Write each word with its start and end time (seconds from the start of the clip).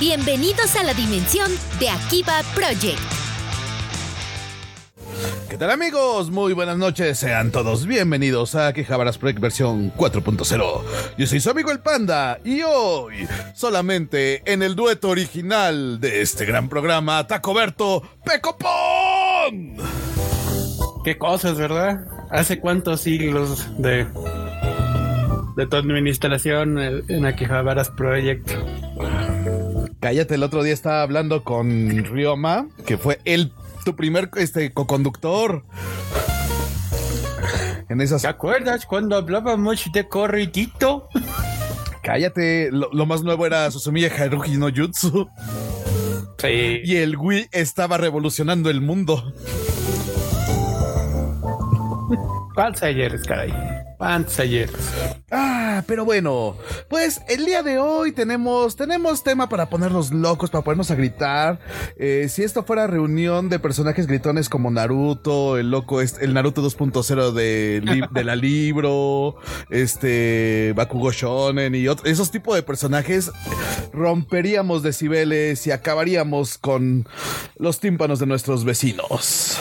Bienvenidos 0.00 0.76
a 0.76 0.84
la 0.84 0.94
dimensión 0.94 1.50
de 1.80 1.90
Akiba 1.90 2.40
Project. 2.54 3.00
¿Qué 5.50 5.58
tal 5.58 5.72
amigos? 5.72 6.30
Muy 6.30 6.52
buenas 6.52 6.78
noches, 6.78 7.18
sean 7.18 7.50
todos 7.50 7.84
bienvenidos 7.84 8.54
a 8.54 8.72
Quejabaras 8.72 9.18
Project 9.18 9.40
versión 9.40 9.92
4.0. 9.94 10.82
Yo 11.18 11.26
soy 11.26 11.40
su 11.40 11.50
amigo 11.50 11.72
el 11.72 11.80
Panda 11.80 12.38
y 12.44 12.62
hoy, 12.62 13.26
solamente 13.56 14.40
en 14.44 14.62
el 14.62 14.76
dueto 14.76 15.08
original 15.08 15.98
de 15.98 16.22
este 16.22 16.44
gran 16.44 16.68
programa, 16.68 17.26
Tacoberto 17.26 18.02
Pecopón. 18.24 19.78
Qué 21.04 21.18
cosas, 21.18 21.58
¿verdad? 21.58 22.06
¿Hace 22.30 22.60
cuántos 22.60 23.00
siglos 23.00 23.66
de, 23.78 24.06
de 25.56 25.66
tu 25.66 25.76
administración 25.76 26.78
en 27.08 27.26
Akihabaras 27.26 27.90
Project? 27.90 28.48
Cállate, 30.00 30.36
el 30.36 30.44
otro 30.44 30.62
día 30.62 30.74
estaba 30.74 31.02
hablando 31.02 31.42
con 31.42 32.04
Ryoma, 32.04 32.68
que 32.86 32.98
fue 32.98 33.20
el 33.24 33.52
tu 33.84 33.96
primer 33.96 34.30
este 34.36 34.72
co-conductor. 34.72 35.64
En 37.88 38.00
esas. 38.00 38.22
¿Te 38.22 38.28
acuerdas 38.28 38.86
cuando 38.86 39.16
hablábamos 39.16 39.90
de 39.92 40.06
corridito? 40.06 41.08
Cállate, 42.02 42.70
lo, 42.70 42.90
lo 42.92 43.06
más 43.06 43.22
nuevo 43.22 43.44
era 43.44 43.70
Susumiya 43.70 44.10
Haruhi 44.16 44.56
no 44.56 44.68
Jutsu. 44.74 45.28
Sí. 46.38 46.80
Y 46.84 46.96
el 46.96 47.16
Wii 47.16 47.48
estaba 47.50 47.98
revolucionando 47.98 48.70
el 48.70 48.80
mundo. 48.80 49.32
¿Cuántos 52.54 52.82
ayeres, 52.84 53.24
caray? 53.24 53.52
¿Cuántos 53.98 54.38
ayeres? 54.38 54.70
Ah, 55.30 55.82
pero 55.88 56.04
bueno, 56.04 56.56
pues 56.88 57.20
el 57.28 57.44
día 57.44 57.64
de 57.64 57.78
hoy 57.80 58.12
tenemos, 58.12 58.76
tenemos 58.76 59.24
tema 59.24 59.48
para 59.48 59.68
ponernos 59.68 60.12
locos, 60.12 60.50
para 60.50 60.62
ponernos 60.62 60.90
a 60.92 60.94
gritar. 60.94 61.58
Eh, 61.98 62.28
si 62.30 62.44
esto 62.44 62.62
fuera 62.62 62.86
reunión 62.86 63.48
de 63.48 63.58
personajes 63.58 64.06
gritones 64.06 64.48
como 64.48 64.70
Naruto, 64.70 65.58
el 65.58 65.72
loco, 65.72 66.00
es- 66.00 66.16
el 66.20 66.32
Naruto 66.32 66.62
2.0 66.62 67.32
de, 67.32 67.80
li- 67.84 68.02
de 68.12 68.24
la 68.24 68.36
libro, 68.36 69.34
este, 69.68 70.72
Bakugo 70.76 71.10
Shonen 71.10 71.74
y 71.74 71.88
otros, 71.88 72.08
esos 72.08 72.30
tipos 72.30 72.54
de 72.54 72.62
personajes, 72.62 73.32
romperíamos 73.92 74.84
decibeles 74.84 75.66
y 75.66 75.72
acabaríamos 75.72 76.56
con 76.56 77.08
los 77.56 77.80
tímpanos 77.80 78.20
de 78.20 78.26
nuestros 78.26 78.64
vecinos. 78.64 79.58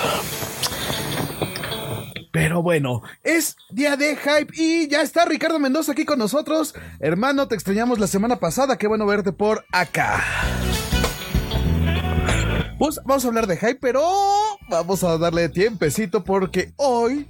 Pero 2.32 2.62
bueno, 2.62 3.02
es 3.24 3.58
día 3.70 3.96
de 3.96 4.16
hype 4.16 4.54
y 4.56 4.88
ya 4.88 5.02
está 5.02 5.26
Ricardo 5.26 5.60
Mendoza 5.60 5.94
aquí 5.94 6.06
con 6.06 6.20
nosotros. 6.20 6.76
Hermano, 7.00 7.48
te 7.48 7.56
extrañamos 7.56 8.00
la 8.00 8.08
semana 8.08 8.38
pasada, 8.38 8.78
qué 8.78 8.88
bueno 8.88 9.06
verte 9.06 9.32
por 9.32 9.66
acá. 9.72 10.24
Pues 12.78 13.00
vamos 13.06 13.26
a 13.26 13.28
hablar 13.30 13.48
de 13.48 13.58
hype, 13.58 13.80
pero 13.82 14.04
vamos 14.70 15.04
a 15.04 15.18
darle 15.18 15.50
tiempecito 15.50 16.24
porque 16.24 16.74
hoy 16.76 17.26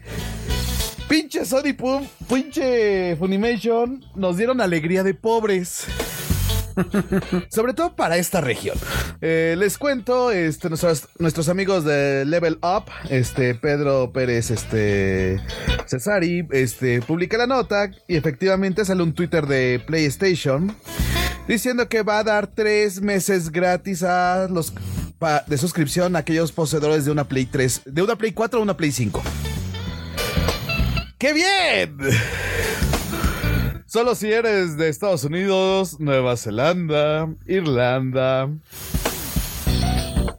pinche 1.08 1.46
Sony 1.46 1.74
Pum, 1.78 2.06
pinche 2.30 3.16
Funimation 3.16 4.04
nos 4.16 4.36
dieron 4.36 4.60
alegría 4.60 5.04
de 5.04 5.14
pobres. 5.14 5.86
Sobre 7.50 7.74
todo 7.74 7.96
para 7.96 8.18
esta 8.18 8.42
región. 8.42 8.78
Eh, 9.22 9.56
les 9.58 9.78
cuento, 9.78 10.32
este, 10.32 10.70
nuestros, 10.70 11.50
amigos 11.50 11.84
de 11.84 12.26
Level 12.26 12.60
Up, 12.62 12.92
este, 13.10 13.56
Pedro 13.56 14.12
Pérez, 14.12 14.52
este, 14.52 15.42
Cesari, 15.88 16.48
este, 16.52 17.02
publica 17.02 17.38
la 17.38 17.48
nota 17.48 17.90
y 18.08 18.16
efectivamente 18.16 18.86
sale 18.86 19.04
un 19.04 19.14
Twitter 19.14 19.48
de 19.48 19.82
PlayStation 19.86 20.76
diciendo 21.48 21.88
que 21.88 22.04
va 22.04 22.20
a 22.20 22.24
dar 22.24 22.48
tres 22.48 23.02
meses 23.02 23.52
gratis 23.52 24.04
a 24.04 24.48
los 24.50 24.74
de 25.48 25.58
suscripción 25.58 26.16
a 26.16 26.20
aquellos 26.20 26.52
poseedores 26.52 27.06
de 27.06 27.12
una 27.12 27.24
Play 27.24 27.46
3, 27.46 27.82
de 27.86 28.02
una 28.04 28.16
Play 28.16 28.34
4 28.34 28.60
o 28.60 28.64
una 28.64 28.78
Play 28.78 28.92
5. 28.92 29.24
¡Qué 31.18 31.34
bien! 31.34 31.98
Solo 33.88 34.16
si 34.16 34.32
eres 34.32 34.78
de 34.78 34.90
Estados 34.90 35.24
Unidos, 35.24 36.00
Nueva 36.00 36.36
Zelanda, 36.36 37.28
Irlanda. 37.46 38.50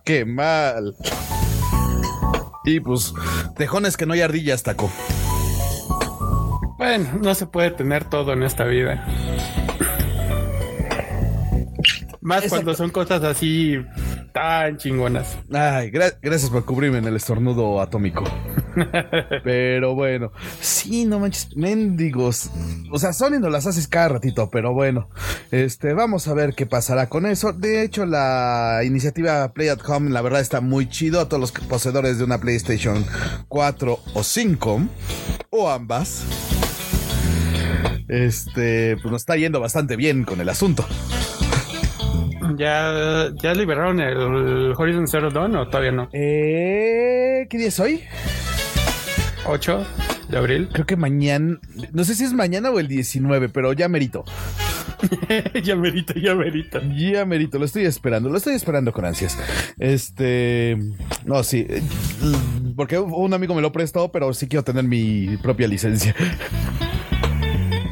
Qué 0.04 0.24
mal. 0.24 0.94
Y 2.64 2.80
pues, 2.80 3.14
tejones 3.56 3.96
que 3.96 4.04
no 4.04 4.12
hay 4.12 4.20
ardillas, 4.20 4.62
taco. 4.62 4.90
Bueno, 6.76 7.08
no 7.22 7.34
se 7.34 7.46
puede 7.46 7.70
tener 7.70 8.04
todo 8.04 8.34
en 8.34 8.42
esta 8.42 8.64
vida. 8.64 9.04
Más 12.20 12.44
Exacto. 12.44 12.50
cuando 12.56 12.74
son 12.74 12.90
cosas 12.90 13.24
así 13.24 13.78
tan 14.34 14.76
chingonas. 14.76 15.38
Ay, 15.52 15.90
gra- 15.90 16.18
gracias 16.20 16.50
por 16.50 16.66
cubrirme 16.66 16.98
en 16.98 17.06
el 17.06 17.16
estornudo 17.16 17.80
atómico. 17.80 18.24
pero 19.44 19.94
bueno, 19.94 20.32
sí, 20.60 21.04
no 21.04 21.18
manches, 21.18 21.56
mendigos. 21.56 22.50
O 22.90 22.98
sea, 22.98 23.12
Sony 23.12 23.38
nos 23.40 23.50
las 23.50 23.66
haces 23.66 23.88
cada 23.88 24.08
ratito, 24.08 24.50
pero 24.50 24.72
bueno, 24.72 25.08
este, 25.50 25.92
vamos 25.92 26.28
a 26.28 26.34
ver 26.34 26.54
qué 26.54 26.66
pasará 26.66 27.08
con 27.08 27.26
eso. 27.26 27.52
De 27.52 27.82
hecho, 27.82 28.06
la 28.06 28.80
iniciativa 28.84 29.52
Play 29.52 29.68
at 29.68 29.80
Home, 29.86 30.10
la 30.10 30.22
verdad, 30.22 30.40
está 30.40 30.60
muy 30.60 30.88
chido 30.88 31.20
a 31.20 31.28
todos 31.28 31.40
los 31.40 31.52
poseedores 31.52 32.18
de 32.18 32.24
una 32.24 32.38
PlayStation 32.38 33.04
4 33.48 33.98
o 34.14 34.22
5, 34.22 34.80
o 35.50 35.70
ambas. 35.70 36.24
Este, 38.08 38.96
pues 38.96 39.12
nos 39.12 39.22
está 39.22 39.36
yendo 39.36 39.60
bastante 39.60 39.96
bien 39.96 40.24
con 40.24 40.40
el 40.40 40.48
asunto. 40.48 40.86
¿Ya, 42.56 43.30
ya 43.42 43.52
liberaron 43.52 44.00
el 44.00 44.72
Horizon 44.76 45.06
Zero 45.06 45.30
Dawn 45.30 45.54
o 45.56 45.68
todavía 45.68 45.92
no? 45.92 46.08
Eh, 46.12 47.46
¿qué 47.50 47.58
día 47.58 47.68
es 47.68 47.78
hoy? 47.78 48.04
8 49.48 49.86
de 50.28 50.38
abril. 50.38 50.68
Creo 50.72 50.86
que 50.86 50.96
mañana, 50.96 51.58
no 51.92 52.04
sé 52.04 52.14
si 52.14 52.24
es 52.24 52.32
mañana 52.32 52.70
o 52.70 52.78
el 52.78 52.88
19, 52.88 53.48
pero 53.48 53.72
ya 53.72 53.88
merito. 53.88 54.24
ya 55.64 55.76
merito, 55.76 56.14
ya 56.14 56.34
merito. 56.34 56.80
Ya 56.96 57.24
merito, 57.24 57.58
lo 57.58 57.64
estoy 57.64 57.84
esperando, 57.84 58.28
lo 58.28 58.36
estoy 58.36 58.54
esperando 58.54 58.92
con 58.92 59.04
ansias. 59.04 59.38
Este, 59.78 60.76
no, 61.24 61.42
sí, 61.42 61.66
porque 62.76 62.98
un 62.98 63.32
amigo 63.32 63.54
me 63.54 63.62
lo 63.62 63.72
prestó, 63.72 64.12
pero 64.12 64.32
sí 64.34 64.48
quiero 64.48 64.64
tener 64.64 64.84
mi 64.84 65.36
propia 65.38 65.66
licencia. 65.66 66.14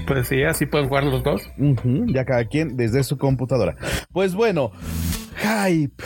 Pues 0.07 0.29
sí, 0.29 0.45
así 0.45 0.67
pueden 0.67 0.89
jugar 0.89 1.05
los 1.05 1.25
dos. 1.25 1.43
Ya 2.07 2.25
cada 2.25 2.45
quien 2.45 2.77
desde 2.77 3.03
su 3.03 3.19
computadora. 3.19 3.77
Pues 4.13 4.35
bueno, 4.35 4.71
hype. 5.37 6.05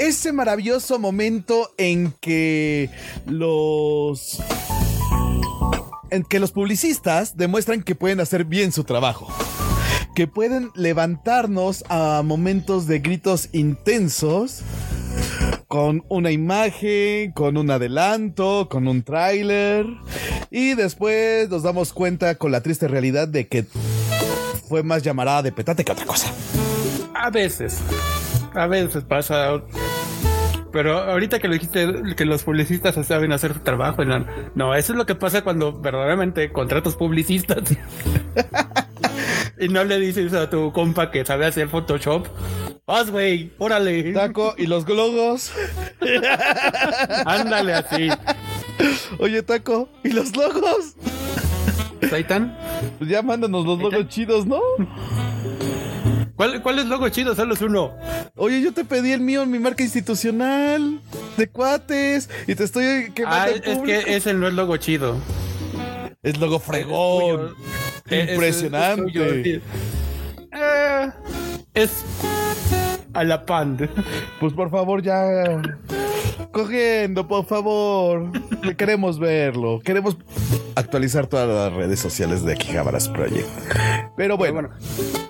Ese 0.00 0.32
maravilloso 0.32 0.98
momento 0.98 1.74
en 1.76 2.14
que 2.22 2.88
los 3.26 4.42
en 6.10 6.24
que 6.24 6.40
los 6.40 6.52
publicistas 6.52 7.36
demuestran 7.36 7.82
que 7.82 7.94
pueden 7.94 8.18
hacer 8.20 8.46
bien 8.46 8.72
su 8.72 8.84
trabajo. 8.84 9.28
Que 10.14 10.26
pueden 10.26 10.70
levantarnos 10.74 11.84
a 11.90 12.22
momentos 12.24 12.86
de 12.86 13.00
gritos 13.00 13.50
intensos 13.52 14.62
con 15.68 16.02
una 16.08 16.30
imagen, 16.30 17.32
con 17.32 17.58
un 17.58 17.70
adelanto, 17.70 18.70
con 18.70 18.88
un 18.88 19.02
tráiler 19.02 19.84
y 20.50 20.76
después 20.76 21.50
nos 21.50 21.62
damos 21.62 21.92
cuenta 21.92 22.36
con 22.36 22.52
la 22.52 22.62
triste 22.62 22.88
realidad 22.88 23.28
de 23.28 23.48
que 23.48 23.66
fue 24.66 24.82
más 24.82 25.02
llamarada 25.02 25.42
de 25.42 25.52
petate 25.52 25.84
que 25.84 25.92
otra 25.92 26.06
cosa. 26.06 26.32
A 27.14 27.28
veces. 27.28 27.80
A 28.54 28.66
veces 28.66 29.04
pasa. 29.04 29.60
Pero 30.72 30.98
ahorita 30.98 31.38
que 31.38 31.48
lo 31.48 31.54
dijiste, 31.54 32.14
que 32.16 32.24
los 32.24 32.44
publicistas 32.44 32.94
saben 33.06 33.32
hacer 33.32 33.54
su 33.54 33.60
trabajo. 33.60 34.04
No, 34.04 34.24
no, 34.54 34.74
eso 34.74 34.92
es 34.92 34.96
lo 34.96 35.06
que 35.06 35.14
pasa 35.14 35.42
cuando 35.42 35.78
verdaderamente 35.80 36.52
contratas 36.52 36.94
publicistas. 36.96 37.76
y 39.60 39.68
no 39.68 39.84
le 39.84 39.98
dices 39.98 40.32
a 40.32 40.48
tu 40.48 40.72
compa 40.72 41.10
que 41.10 41.24
sabe 41.24 41.46
hacer 41.46 41.68
Photoshop. 41.68 42.26
Haz, 42.86 43.10
güey, 43.10 43.52
órale. 43.58 44.12
Taco 44.12 44.54
y 44.56 44.66
los 44.66 44.84
glogos. 44.84 45.52
Ándale 47.26 47.74
así. 47.74 48.08
Oye, 49.18 49.42
Taco, 49.42 49.88
¿y 50.02 50.10
los 50.10 50.34
logos? 50.36 50.96
¿Saitan? 52.08 52.56
Pues 52.98 53.10
ya 53.10 53.22
mándanos 53.22 53.66
los 53.66 53.78
logos 53.78 54.08
chidos, 54.08 54.46
¿no? 54.46 54.60
¿Cuál, 56.40 56.62
¿Cuál 56.62 56.78
es 56.78 56.86
logo 56.86 57.06
chido? 57.10 57.34
Solo 57.34 57.52
es 57.52 57.60
uno. 57.60 57.94
Oye, 58.34 58.62
yo 58.62 58.72
te 58.72 58.86
pedí 58.86 59.12
el 59.12 59.20
mío 59.20 59.42
en 59.42 59.50
mi 59.50 59.58
marca 59.58 59.82
institucional 59.82 60.98
de 61.36 61.48
cuates 61.50 62.30
y 62.46 62.54
te 62.54 62.64
estoy 62.64 63.10
quemando 63.14 63.36
Ah, 63.42 63.48
el 63.50 63.56
es 63.62 63.76
público. 63.76 64.00
que 64.06 64.16
ese 64.16 64.32
no 64.32 64.48
es 64.48 64.54
logo 64.54 64.74
chido. 64.78 65.16
Es 66.22 66.38
logo 66.40 66.58
fregón. 66.58 67.52
Es- 68.08 68.30
Impresionante. 68.30 69.56
es. 69.56 69.62
Eh, 70.50 71.10
es 71.74 72.04
a 73.12 73.22
la 73.22 73.44
pan. 73.44 73.90
Pues 74.40 74.54
por 74.54 74.70
favor, 74.70 75.02
ya. 75.02 75.60
Cogiendo, 76.52 77.28
por 77.28 77.46
favor. 77.46 78.30
Que 78.62 78.76
Queremos 78.76 79.18
verlo. 79.18 79.80
Queremos 79.84 80.16
actualizar 80.74 81.26
todas 81.26 81.48
las 81.48 81.72
redes 81.72 82.00
sociales 82.00 82.44
de 82.44 82.54
Akihabaras 82.54 83.08
Project. 83.08 83.46
Pero 84.16 84.36
bueno, 84.36 84.54
Bueno, 84.54 84.70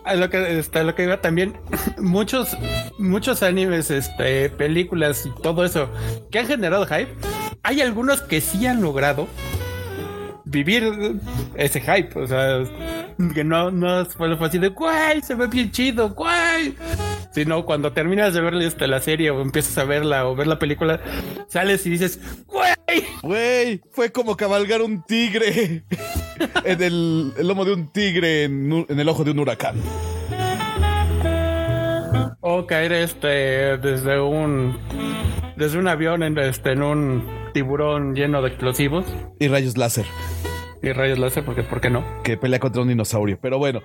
a 0.04 0.14
lo 0.14 0.30
que 0.30 0.58
está 0.58 0.82
lo 0.82 0.94
que 0.94 1.04
iba 1.04 1.20
también 1.20 1.54
muchos, 1.98 2.56
muchos 2.98 3.42
animes, 3.42 3.90
este, 3.90 4.50
películas 4.50 5.26
y 5.26 5.42
todo 5.42 5.64
eso 5.64 5.88
que 6.30 6.38
han 6.38 6.46
generado 6.46 6.86
hype, 6.86 7.14
hay 7.62 7.80
algunos 7.80 8.22
que 8.22 8.40
sí 8.40 8.66
han 8.66 8.80
logrado 8.80 9.28
vivir 10.44 11.20
ese 11.54 11.80
hype. 11.80 12.18
O 12.18 12.26
sea, 12.26 12.64
que 13.34 13.44
no, 13.44 13.70
no 13.70 14.04
fue 14.06 14.34
así 14.40 14.58
de, 14.58 14.68
güey, 14.68 15.22
se 15.22 15.34
ve 15.34 15.46
bien 15.46 15.70
chido, 15.70 16.10
güey. 16.10 16.74
Sino 17.32 17.64
cuando 17.64 17.92
terminas 17.92 18.34
de 18.34 18.40
ver 18.40 18.54
este, 18.54 18.88
la 18.88 19.00
serie 19.00 19.30
o 19.30 19.40
empiezas 19.40 19.78
a 19.78 19.84
verla 19.84 20.26
o 20.26 20.34
ver 20.34 20.46
la 20.46 20.58
película, 20.58 21.00
sales 21.48 21.86
y 21.86 21.90
dices, 21.90 22.20
güey. 22.46 22.70
Güey, 23.22 23.80
fue 23.90 24.10
como 24.10 24.36
cabalgar 24.36 24.82
un 24.82 25.04
tigre 25.04 25.84
en 26.64 26.82
el, 26.82 27.32
el, 27.38 27.46
lomo 27.46 27.64
de 27.64 27.74
un 27.74 27.92
tigre 27.92 28.44
en, 28.44 28.86
en, 28.88 28.98
el 28.98 29.08
ojo 29.08 29.22
de 29.24 29.30
un 29.30 29.38
huracán. 29.38 29.76
O 32.40 32.66
caer 32.66 32.92
este 32.92 33.76
desde 33.76 34.20
un 34.20 34.76
desde 35.60 35.78
un 35.78 35.88
avión 35.88 36.22
en, 36.22 36.38
este, 36.38 36.72
en 36.72 36.82
un 36.82 37.22
tiburón 37.52 38.14
lleno 38.14 38.40
de 38.40 38.48
explosivos. 38.48 39.04
Y 39.38 39.48
rayos 39.48 39.76
láser. 39.76 40.06
Y 40.82 40.90
rayos 40.92 41.18
láser, 41.18 41.44
porque 41.44 41.62
¿por 41.62 41.82
qué 41.82 41.90
no? 41.90 42.02
Que 42.22 42.38
pelea 42.38 42.58
contra 42.58 42.80
un 42.80 42.88
dinosaurio, 42.88 43.38
pero 43.40 43.58
bueno. 43.58 43.82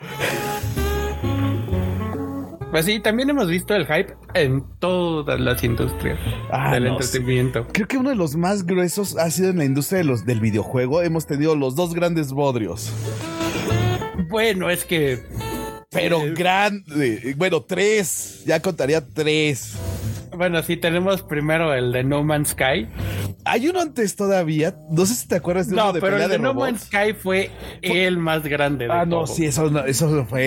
Pues 2.75 2.87
sí, 2.87 2.99
también 2.99 3.29
hemos 3.29 3.47
visto 3.47 3.73
el 3.73 3.85
hype 3.85 4.15
en 4.33 4.61
todas 4.79 5.39
las 5.39 5.63
industrias 5.63 6.19
Ah, 6.51 6.73
del 6.73 6.83
no, 6.83 6.91
entretenimiento. 6.97 7.65
Creo 7.71 7.87
que 7.87 7.97
uno 7.97 8.09
de 8.09 8.17
los 8.17 8.35
más 8.35 8.65
gruesos 8.65 9.17
ha 9.17 9.31
sido 9.31 9.51
en 9.51 9.59
la 9.59 9.63
industria 9.63 9.99
de 9.99 10.03
los, 10.03 10.25
del 10.25 10.41
videojuego. 10.41 11.01
Hemos 11.01 11.25
tenido 11.25 11.55
los 11.55 11.77
dos 11.77 11.93
grandes 11.93 12.33
bodrios. 12.33 12.91
Bueno, 14.27 14.69
es 14.69 14.83
que 14.83 15.23
Pero 15.89 16.19
Eh, 16.23 16.33
grande. 16.35 17.33
Bueno, 17.37 17.61
tres. 17.61 18.43
Ya 18.45 18.61
contaría 18.61 19.07
tres. 19.07 19.77
Bueno, 20.35 20.61
sí, 20.61 20.75
tenemos 20.75 21.21
primero 21.21 21.73
el 21.73 21.93
de 21.93 22.03
No 22.03 22.25
Man's 22.25 22.49
Sky. 22.49 22.89
Hay 23.47 23.67
uno 23.69 23.79
antes 23.79 24.15
todavía. 24.15 24.75
No 24.89 25.05
sé 25.05 25.13
si 25.15 25.27
te 25.27 25.35
acuerdas 25.35 25.69
de 25.69 25.75
No, 25.75 25.83
uno 25.83 25.93
de 25.93 26.01
pero 26.01 26.13
pelea 26.13 26.25
el 26.25 26.31
de 26.31 26.37
de 26.37 26.43
No. 26.43 26.53
Man's 26.55 26.81
Sky 26.85 27.13
fue 27.13 27.51
el 27.83 28.17
más 28.17 28.43
grande 28.43 28.85
de 28.87 28.91
Ah, 28.91 29.05
no, 29.05 29.27
sí, 29.27 29.45
eso, 29.45 29.69
no- 29.69 29.85
eso 29.85 30.25
fue 30.27 30.41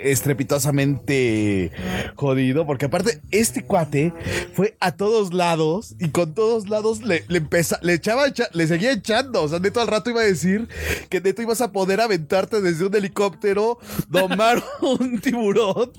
eh, 0.00 0.10
estrepitosamente 0.12 1.70
jodido, 2.16 2.66
porque 2.66 2.86
aparte 2.86 3.20
este 3.30 3.64
cuate 3.64 4.12
fue 4.54 4.76
a 4.80 4.92
todos 4.92 5.32
lados 5.32 5.94
y 6.00 6.08
con 6.08 6.34
todos 6.34 6.68
lados 6.68 7.02
le, 7.02 7.24
le 7.28 7.38
empeza, 7.38 7.78
le 7.82 7.94
echaba, 7.94 8.26
echa- 8.26 8.48
le 8.52 8.66
seguía 8.66 8.92
echando, 8.92 9.42
o 9.42 9.48
sea, 9.48 9.58
neto 9.58 9.80
al 9.80 9.86
rato 9.88 10.10
iba 10.10 10.20
a 10.20 10.24
decir 10.24 10.68
que 11.08 11.20
neto 11.20 11.42
ibas 11.42 11.60
a 11.60 11.72
poder 11.72 12.00
aventarte 12.00 12.60
desde 12.60 12.84
un 12.86 12.94
helicóptero, 12.94 13.78
domar 14.08 14.62
un 14.82 15.20
tiburón 15.20 15.92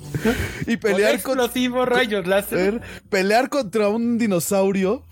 y 0.68 0.78
Con 0.78 0.80
pelear 0.92 1.22
con, 1.22 1.40
explosivos 1.40 1.88
rayos 1.88 2.28
láser. 2.28 2.82
pelear 3.10 3.50
contra 3.50 3.90
un 3.90 4.18
dinosaurio 4.18 5.04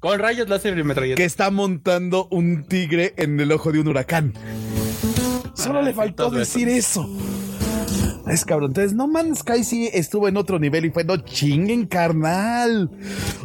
Con 0.00 0.18
rayos 0.18 0.48
láser 0.48 0.76
y 0.78 0.82
metralletas. 0.84 1.16
que 1.16 1.24
está 1.24 1.50
montando 1.50 2.28
un 2.30 2.64
tigre 2.64 3.14
en 3.16 3.38
el 3.40 3.50
ojo 3.52 3.72
de 3.72 3.80
un 3.80 3.88
huracán. 3.88 4.34
Solo 5.54 5.80
Ah, 5.80 5.82
le 5.82 5.92
faltó 5.94 6.30
decir 6.30 6.68
eso. 6.68 7.08
Es 8.26 8.44
cabrón. 8.44 8.70
Entonces, 8.70 8.92
No 8.94 9.06
Man's 9.06 9.38
Sky 9.40 9.64
sí 9.64 9.88
estuvo 9.92 10.28
en 10.28 10.36
otro 10.36 10.58
nivel 10.58 10.84
y 10.84 10.90
fue 10.90 11.04
no 11.04 11.16
chinguen, 11.18 11.86
carnal. 11.86 12.90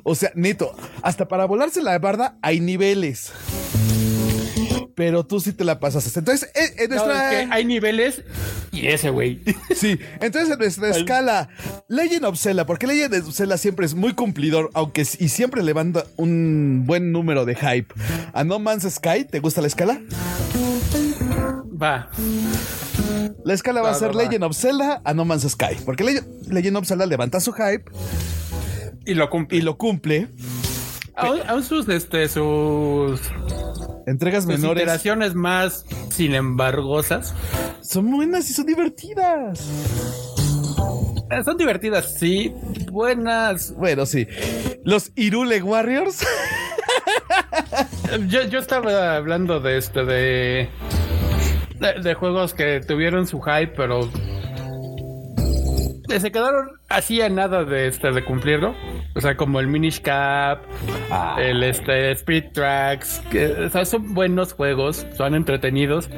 O 0.03 0.15
sea, 0.15 0.31
neto, 0.35 0.73
hasta 1.03 1.27
para 1.27 1.45
volarse 1.45 1.81
la 1.81 1.97
barda 1.99 2.37
hay 2.41 2.59
niveles. 2.59 3.31
Pero 4.95 5.25
tú 5.25 5.39
sí 5.39 5.53
te 5.53 5.63
la 5.63 5.79
pasas. 5.79 6.15
Entonces, 6.17 6.49
en, 6.55 6.83
en 6.83 6.89
No, 6.89 6.95
nuestra. 7.05 7.33
es 7.41 7.47
que 7.47 7.53
hay 7.53 7.65
niveles 7.65 8.21
y 8.71 8.87
ese 8.87 9.09
güey. 9.09 9.41
Sí, 9.75 9.97
entonces 10.19 10.51
en 10.51 10.59
nuestra 10.59 10.89
escala, 10.89 11.49
Legend 11.87 12.25
of 12.25 12.37
Zelda, 12.39 12.65
porque 12.65 12.87
Legend 12.87 13.15
of 13.27 13.33
Zelda 13.35 13.57
siempre 13.57 13.85
es 13.85 13.95
muy 13.95 14.13
cumplidor, 14.13 14.69
aunque 14.73 15.01
y 15.01 15.29
siempre 15.29 15.63
levanta 15.63 16.05
un 16.17 16.83
buen 16.85 17.11
número 17.11 17.45
de 17.45 17.55
hype. 17.55 17.93
A 18.33 18.43
No 18.43 18.59
Man's 18.59 18.83
Sky, 18.91 19.25
¿te 19.25 19.39
gusta 19.39 19.61
la 19.61 19.67
escala? 19.67 20.01
Va. 21.81 22.09
La 23.43 23.53
escala 23.53 23.81
va 23.81 23.91
a 23.91 23.93
ser 23.95 24.09
va, 24.09 24.17
va. 24.17 24.23
Legend 24.23 24.43
of 24.43 24.55
Zelda 24.55 25.01
a 25.03 25.13
No 25.13 25.25
Man's 25.25 25.43
Sky, 25.49 25.77
porque 25.85 26.03
Le- 26.03 26.23
Legend 26.47 26.77
of 26.77 26.87
Zelda 26.87 27.05
levanta 27.05 27.39
su 27.39 27.53
hype 27.53 27.85
Y 29.05 29.15
lo 29.15 29.29
cumple. 29.29 29.57
y 29.57 29.61
lo 29.61 29.77
cumple. 29.77 30.27
Aún, 31.47 31.63
sus, 31.63 31.87
este, 31.89 32.27
sus, 32.27 33.21
Entregas 34.07 34.43
sus 34.43 34.51
menores 34.53 34.83
iteraciones 34.83 35.35
más, 35.35 35.85
sin 36.09 36.33
embargosas, 36.35 37.33
son 37.81 38.09
buenas 38.11 38.49
y 38.49 38.53
son 38.53 38.65
divertidas. 38.65 39.59
eh, 41.29 41.43
son 41.43 41.57
divertidas, 41.57 42.15
sí, 42.19 42.53
buenas. 42.91 43.73
Bueno, 43.75 44.05
sí. 44.05 44.27
Los 44.83 45.11
Irule 45.15 45.61
Warriors. 45.61 46.25
Yo, 48.27 48.43
yo 48.43 48.59
estaba 48.59 49.15
hablando 49.15 49.59
de 49.61 49.77
este, 49.77 50.03
de, 50.03 50.69
de, 51.79 52.01
de 52.01 52.13
juegos 52.13 52.53
que 52.53 52.81
tuvieron 52.81 53.25
su 53.27 53.39
hype, 53.41 53.73
pero 53.75 54.09
se 56.19 56.31
quedaron 56.31 56.71
así 56.89 57.21
a 57.21 57.29
nada 57.29 57.63
de 57.63 57.87
este, 57.87 58.11
de 58.11 58.23
cumplirlo. 58.23 58.75
O 59.15 59.21
sea, 59.21 59.35
como 59.37 59.59
el 59.59 59.67
Minish 59.67 60.01
Cap, 60.01 60.59
Ah. 61.09 61.37
el 61.39 61.63
este 61.63 62.11
Speed 62.11 62.51
Tracks, 62.53 63.21
que 63.31 63.47
o 63.47 63.69
sea, 63.69 63.85
son 63.85 64.13
buenos 64.13 64.53
juegos, 64.53 65.05
son 65.15 65.35
entretenidos. 65.35 66.09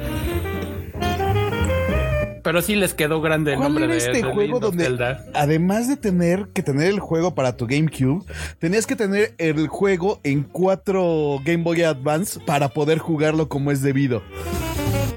Pero 2.42 2.60
sí 2.60 2.76
les 2.76 2.92
quedó 2.92 3.22
grande 3.22 3.52
el 3.52 3.56
¿Cuál 3.56 3.68
nombre 3.70 3.84
era 3.86 3.94
de 3.94 3.98
este 4.00 4.12
de 4.18 4.22
juego 4.22 4.60
donde, 4.60 4.84
Zelda. 4.84 5.24
además 5.32 5.88
de 5.88 5.96
tener 5.96 6.48
que 6.52 6.62
tener 6.62 6.88
el 6.88 7.00
juego 7.00 7.34
para 7.34 7.56
tu 7.56 7.66
GameCube, 7.66 8.22
tenías 8.58 8.86
que 8.86 8.96
tener 8.96 9.34
el 9.38 9.66
juego 9.68 10.20
en 10.24 10.42
cuatro 10.42 11.38
Game 11.42 11.62
Boy 11.64 11.82
Advance 11.84 12.38
para 12.44 12.68
poder 12.68 12.98
jugarlo 12.98 13.48
como 13.48 13.70
es 13.70 13.80
debido? 13.80 14.22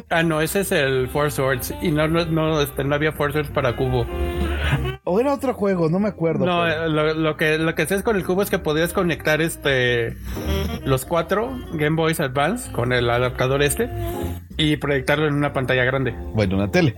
Ah, 0.09 0.23
no, 0.23 0.39
ese 0.39 0.61
es 0.61 0.71
el 0.71 1.09
Four 1.09 1.31
Swords. 1.33 1.73
Y 1.81 1.91
no, 1.91 2.07
no, 2.07 2.23
no, 2.25 2.61
este, 2.61 2.85
no 2.85 2.95
había 2.95 3.11
Four 3.11 3.33
Swords 3.33 3.49
para 3.49 3.75
cubo. 3.75 4.05
O 5.09 5.19
era 5.19 5.33
otro 5.33 5.53
juego, 5.53 5.89
no 5.89 5.99
me 5.99 6.09
acuerdo. 6.09 6.45
No, 6.45 6.63
pero- 6.65 6.87
lo, 6.89 7.13
lo 7.13 7.37
que 7.37 7.57
lo 7.57 7.73
que 7.75 7.83
haces 7.83 8.03
con 8.03 8.15
el 8.17 8.25
cubo 8.25 8.41
es 8.41 8.49
que 8.49 8.59
podías 8.59 8.91
conectar 8.93 9.41
este 9.41 10.17
los 10.85 11.05
cuatro 11.05 11.49
Game 11.73 11.95
Boys 11.95 12.19
Advance 12.19 12.71
con 12.71 12.91
el 12.93 13.09
adaptador 13.09 13.61
este 13.63 13.89
y 14.57 14.75
proyectarlo 14.77 15.27
en 15.27 15.33
una 15.33 15.53
pantalla 15.53 15.83
grande. 15.85 16.13
Bueno, 16.33 16.55
una 16.57 16.69
tele, 16.71 16.95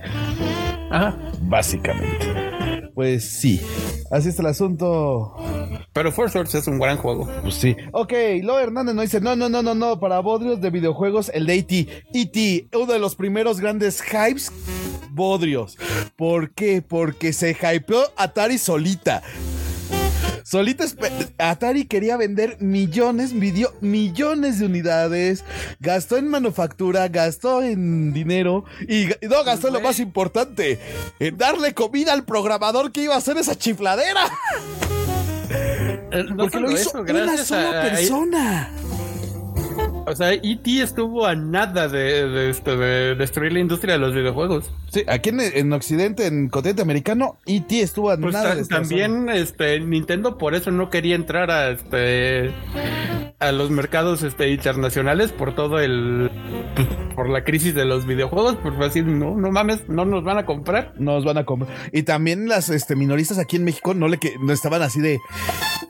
Ajá. 0.90 1.16
básicamente. 1.42 2.90
Pues 2.94 3.24
sí, 3.38 3.60
así 4.10 4.28
está 4.30 4.42
el 4.42 4.48
asunto. 4.48 5.36
Pero 5.92 6.12
Four 6.12 6.30
Swords 6.30 6.54
es 6.54 6.66
un 6.66 6.78
gran 6.78 6.96
juego. 6.98 7.28
Pues 7.42 7.54
sí. 7.54 7.76
Ok, 7.92 8.12
Lo 8.42 8.58
Hernández 8.58 8.94
nos 8.94 9.04
dice, 9.04 9.20
no, 9.20 9.36
no, 9.36 9.48
no, 9.48 9.62
no, 9.62 9.74
no, 9.74 9.98
para 10.00 10.18
bodrios 10.20 10.60
de 10.60 10.70
videojuegos, 10.70 11.30
el 11.32 11.46
de 11.46 11.54
E.T. 11.54 12.04
E.T., 12.12 12.68
uno 12.76 12.92
de 12.92 12.98
los 12.98 13.14
primeros 13.16 13.60
grandes 13.60 14.02
hypes, 14.02 14.52
bodrios. 15.10 15.76
¿Por 16.16 16.50
qué? 16.52 16.82
Porque 16.82 17.32
se 17.32 17.56
hypeó 17.74 18.02
Atari 18.16 18.58
solita. 18.58 19.22
Solita 20.42 20.84
Atari 21.38 21.84
quería 21.84 22.16
vender 22.16 22.56
millones, 22.60 23.32
midió 23.32 23.72
millones 23.80 24.58
de 24.58 24.66
unidades, 24.66 25.44
gastó 25.78 26.16
en 26.16 26.26
manufactura, 26.28 27.06
gastó 27.06 27.62
en 27.62 28.12
dinero 28.12 28.64
y, 28.88 29.06
no 29.28 29.44
gastó 29.44 29.68
en 29.68 29.74
lo 29.74 29.80
más 29.80 30.00
importante, 30.00 30.80
en 31.20 31.36
darle 31.38 31.72
comida 31.72 32.12
al 32.12 32.24
programador 32.24 32.90
que 32.90 33.02
iba 33.04 33.14
a 33.14 33.18
hacer 33.18 33.36
esa 33.36 33.56
chifladera. 33.56 34.22
Eh, 35.50 36.24
no 36.30 36.36
Porque 36.48 36.58
lo 36.60 36.70
hizo 36.72 36.80
eso, 36.80 37.00
una 37.02 37.36
sola 37.44 37.70
a- 37.70 37.78
a- 37.80 37.82
persona. 37.90 38.70
O 40.10 40.16
sea, 40.16 40.32
E.T. 40.32 40.82
estuvo 40.82 41.24
a 41.26 41.34
nada 41.34 41.88
de, 41.88 42.28
de, 42.28 42.50
este, 42.50 42.76
de 42.76 43.14
destruir 43.14 43.52
la 43.52 43.60
industria 43.60 43.94
de 43.94 44.00
los 44.00 44.14
videojuegos. 44.14 44.70
Sí, 44.90 45.04
aquí 45.06 45.30
en, 45.30 45.40
en 45.40 45.72
Occidente, 45.72 46.26
en 46.26 46.48
continente 46.48 46.82
americano, 46.82 47.38
E.T. 47.46 47.80
estuvo 47.80 48.10
a 48.10 48.16
Pues 48.16 48.32
nada 48.32 48.54
de 48.54 48.64
también 48.64 49.28
este 49.28 49.80
Nintendo 49.80 50.36
por 50.36 50.54
eso 50.54 50.70
no 50.70 50.90
quería 50.90 51.14
entrar 51.14 51.50
a 51.50 51.70
este 51.70 52.52
a 53.38 53.52
los 53.52 53.70
mercados 53.70 54.22
este 54.22 54.50
internacionales 54.50 55.32
por 55.32 55.54
todo 55.54 55.78
el 55.78 56.30
pues, 56.74 56.88
por 57.14 57.28
la 57.28 57.44
crisis 57.44 57.74
de 57.74 57.84
los 57.84 58.06
videojuegos, 58.06 58.56
por 58.56 58.78
decir, 58.78 59.04
no, 59.04 59.36
no 59.36 59.50
mames, 59.50 59.88
no 59.88 60.04
nos 60.04 60.24
van 60.24 60.38
a 60.38 60.46
comprar. 60.46 60.94
Nos 60.96 61.24
van 61.24 61.36
a 61.36 61.44
comprar. 61.44 61.70
Y 61.92 62.02
también 62.02 62.48
las 62.48 62.70
este, 62.70 62.96
minoristas 62.96 63.38
aquí 63.38 63.56
en 63.56 63.64
México 63.64 63.92
no 63.92 64.08
le 64.08 64.18
que 64.18 64.36
no 64.40 64.52
estaban 64.52 64.80
así 64.80 65.00
de. 65.00 65.18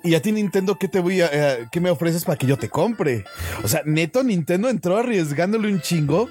Y 0.03 0.15
a 0.15 0.23
ti 0.23 0.33
Nintendo, 0.33 0.77
¿qué 0.77 0.89
te 0.89 0.99
voy 0.99 1.21
a, 1.21 1.29
eh, 1.33 1.69
qué 1.71 1.81
me 1.81 1.91
ofreces 1.91 2.25
para 2.25 2.37
que 2.37 2.47
yo 2.47 2.57
te 2.57 2.69
compre? 2.69 3.25
O 3.63 3.69
sea, 3.69 3.83
Nintendo 4.25 4.69
entró 4.69 4.99
arriesgándole 4.99 5.73
un 5.73 5.81
chingo 5.81 6.29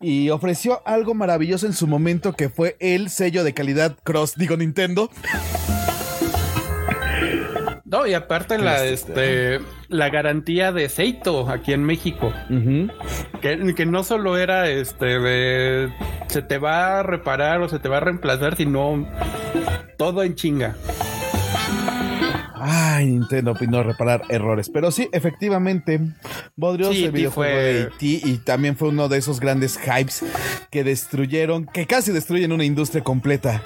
y 0.00 0.30
ofreció 0.30 0.82
algo 0.86 1.14
maravilloso 1.14 1.66
en 1.66 1.72
su 1.72 1.86
momento 1.86 2.32
que 2.32 2.48
fue 2.48 2.76
el 2.80 3.08
sello 3.08 3.44
de 3.44 3.54
calidad 3.54 3.96
Cross, 4.02 4.34
digo 4.36 4.56
Nintendo. 4.56 5.10
No, 7.84 8.04
y 8.06 8.14
aparte 8.14 8.58
la, 8.58 8.84
este, 8.84 9.60
la 9.88 10.10
garantía 10.10 10.72
de 10.72 10.88
Seito 10.88 11.48
aquí 11.48 11.72
en 11.72 11.84
México. 11.84 12.32
que, 13.40 13.74
que, 13.74 13.86
no 13.86 14.02
solo 14.02 14.36
era 14.36 14.68
este 14.68 15.20
de 15.20 15.92
se 16.26 16.42
te 16.42 16.58
va 16.58 16.98
a 16.98 17.02
reparar 17.04 17.60
o 17.62 17.68
se 17.68 17.78
te 17.78 17.88
va 17.88 17.98
a 17.98 18.00
reemplazar, 18.00 18.56
sino 18.56 19.06
todo 19.96 20.24
en 20.24 20.34
chinga. 20.34 20.76
Ay, 22.58 23.06
Nintendo 23.06 23.54
no 23.68 23.82
reparar 23.82 24.22
errores. 24.28 24.70
Pero 24.70 24.90
sí, 24.90 25.08
efectivamente, 25.12 26.00
Bodrios, 26.56 26.94
el 26.96 27.12
videojuego 27.12 27.56
de 27.56 27.80
E.T. 27.82 27.96
y 28.00 28.38
también 28.38 28.76
fue 28.76 28.88
uno 28.88 29.08
de 29.08 29.18
esos 29.18 29.40
grandes 29.40 29.78
hypes 29.78 30.24
que 30.70 30.84
destruyeron, 30.84 31.66
que 31.66 31.86
casi 31.86 32.12
destruyen 32.12 32.52
una 32.52 32.64
industria 32.64 33.04
completa 33.04 33.62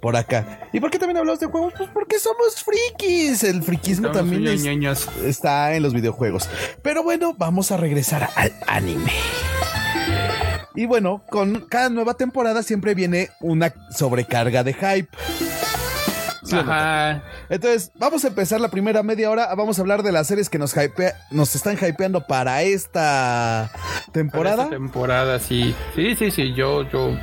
por 0.00 0.16
acá. 0.16 0.68
¿Y 0.72 0.80
por 0.80 0.90
qué 0.90 0.98
también 0.98 1.16
hablamos 1.16 1.40
de 1.40 1.46
juegos? 1.46 1.72
Pues 1.76 1.90
porque 1.92 2.18
somos 2.18 2.62
frikis. 2.62 3.42
El 3.44 3.62
frikismo 3.62 4.10
también 4.10 4.46
está 5.24 5.74
en 5.74 5.82
los 5.82 5.94
videojuegos. 5.94 6.48
Pero 6.82 7.02
bueno, 7.02 7.34
vamos 7.36 7.72
a 7.72 7.76
regresar 7.76 8.28
al 8.36 8.52
anime. 8.66 9.12
Y 10.74 10.84
bueno, 10.84 11.24
con 11.30 11.66
cada 11.68 11.88
nueva 11.88 12.14
temporada 12.14 12.62
siempre 12.62 12.94
viene 12.94 13.30
una 13.40 13.72
sobrecarga 13.90 14.62
de 14.62 14.74
hype. 14.74 15.08
Entonces, 17.48 17.90
vamos 17.94 18.24
a 18.24 18.28
empezar 18.28 18.60
la 18.60 18.68
primera 18.68 19.02
media 19.02 19.30
hora. 19.30 19.54
Vamos 19.54 19.78
a 19.78 19.82
hablar 19.82 20.02
de 20.02 20.12
las 20.12 20.26
series 20.26 20.48
que 20.48 20.58
nos 20.58 20.74
nos 21.30 21.54
están 21.54 21.76
hypeando 21.76 22.26
para 22.26 22.62
esta 22.62 23.70
temporada. 24.12 24.56
Para 24.56 24.64
esta 24.64 24.76
temporada, 24.76 25.38
sí. 25.38 25.74
Sí, 25.94 26.14
sí, 26.16 26.30
sí. 26.30 26.54
Yo, 26.54 26.88
yo. 26.90 27.16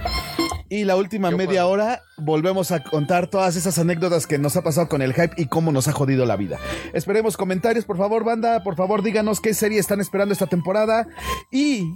Y 0.74 0.86
la 0.86 0.96
última 0.96 1.30
media 1.30 1.68
hora 1.68 2.02
volvemos 2.18 2.72
a 2.72 2.82
contar 2.82 3.28
todas 3.28 3.56
esas 3.56 3.78
anécdotas 3.78 4.26
que 4.26 4.40
nos 4.40 4.56
ha 4.56 4.64
pasado 4.64 4.90
con 4.90 5.04
el 5.04 5.14
hype 5.14 5.36
y 5.38 5.46
cómo 5.46 5.72
nos 5.72 5.88
ha 5.88 5.92
jodido 5.92 6.26
la 6.26 6.36
vida. 6.36 6.58
Esperemos 6.94 7.38
comentarios, 7.38 7.86
por 7.86 7.96
favor, 7.96 8.24
banda. 8.24 8.64
Por 8.64 8.76
favor, 8.76 9.04
díganos 9.04 9.40
qué 9.40 9.54
serie 9.54 9.78
están 9.78 10.02
esperando 10.02 10.34
esta 10.34 10.48
temporada 10.48 11.06
y 11.52 11.94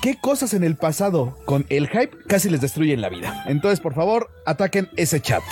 qué 0.00 0.16
cosas 0.20 0.54
en 0.54 0.62
el 0.62 0.76
pasado 0.76 1.36
con 1.44 1.66
el 1.70 1.88
hype 1.88 2.16
casi 2.28 2.50
les 2.50 2.60
destruyen 2.60 3.00
la 3.00 3.08
vida. 3.08 3.42
Entonces, 3.46 3.80
por 3.80 3.94
favor, 3.94 4.30
ataquen 4.46 4.90
ese 4.94 5.20
chat. 5.20 5.42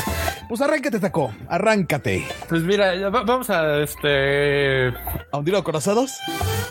Pues 0.49 0.61
arráncate, 0.61 1.01
Taco. 1.01 1.35
Arráncate. 1.49 2.25
Pues 2.49 2.63
mira, 2.63 3.11
vamos 3.11 3.51
a 3.51 3.83
este. 3.83 4.87
¿A 5.33 5.37
hundir 5.37 5.61
corazados? 5.65 6.17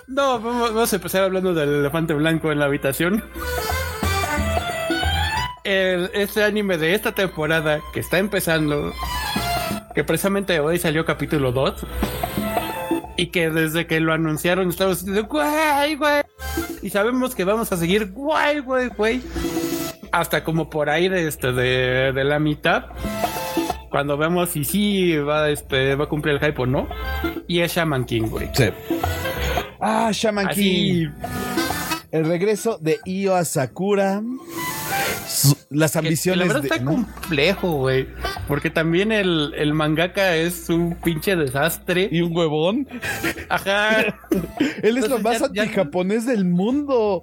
No, 0.08 0.40
vamos 0.40 0.94
a 0.94 0.96
empezar 0.96 1.24
hablando 1.24 1.54
del 1.54 1.68
elefante 1.68 2.14
blanco 2.14 2.50
en 2.50 2.60
la 2.60 2.66
habitación. 2.66 3.26
El, 5.64 6.10
este 6.14 6.44
anime 6.44 6.78
de 6.78 6.96
esta 6.96 7.14
temporada 7.14 7.82
que 7.94 8.00
está 8.00 8.18
empezando, 8.18 8.94
que 9.94 10.04
precisamente 10.04 10.60
hoy 10.60 10.80
salió 10.80 11.06
capítulo 11.06 11.52
2, 11.52 11.86
y 13.18 13.28
que 13.28 13.50
desde 13.50 13.86
que 13.86 14.00
lo 14.00 14.14
anunciaron 14.14 14.70
estamos 14.70 15.06
diciendo, 15.06 15.28
guay, 15.30 15.96
guay, 15.96 16.24
y 16.82 16.90
sabemos 16.90 17.36
que 17.36 17.44
vamos 17.44 17.72
a 17.72 17.78
seguir, 17.78 18.12
guay, 18.12 18.60
guay, 18.60 18.90
guay, 18.98 19.24
hasta 20.12 20.44
como 20.44 20.70
por 20.70 20.90
ahí 20.90 21.10
de, 21.10 21.28
este, 21.28 21.52
de, 21.52 22.12
de 22.12 22.24
la 22.24 22.40
mitad 22.40 22.86
cuando 23.92 24.18
vemos 24.18 24.50
si 24.50 24.64
sí 24.64 25.18
va, 25.18 25.50
este, 25.50 25.96
va 25.96 26.06
a 26.06 26.08
cumplir 26.08 26.36
el 26.36 26.40
hype 26.40 26.62
o 26.62 26.66
no. 26.66 26.88
Y 27.46 27.60
es 27.60 27.74
Shaman 27.76 28.06
King, 28.06 28.30
güey. 28.30 28.50
Sí. 28.54 28.70
Ah, 29.82 30.10
Shaman 30.14 30.48
King. 30.50 31.10
El 32.10 32.26
regreso 32.26 32.78
de 32.80 33.00
Io 33.06 33.36
Asakura. 33.36 34.22
Las 35.72 35.96
ambiciones. 35.96 36.48
la 36.48 36.54
verdad 36.54 36.66
está 36.66 36.86
complejo, 36.86 37.72
güey. 37.78 38.08
Porque 38.48 38.70
también 38.70 39.12
el, 39.12 39.54
el, 39.58 39.74
mangaka 39.74 40.36
es 40.36 40.70
un 40.70 40.96
pinche 40.96 41.36
desastre. 41.36 42.10
Y 42.12 42.22
un 42.22 42.36
huevón. 42.36 42.88
Ajá. 43.50 44.02
Él 44.84 44.98
es 44.98 45.10
lo 45.10 45.20
más 45.20 45.42
anti-japonés 45.42 46.26
del 46.26 46.46
mundo. 46.46 47.22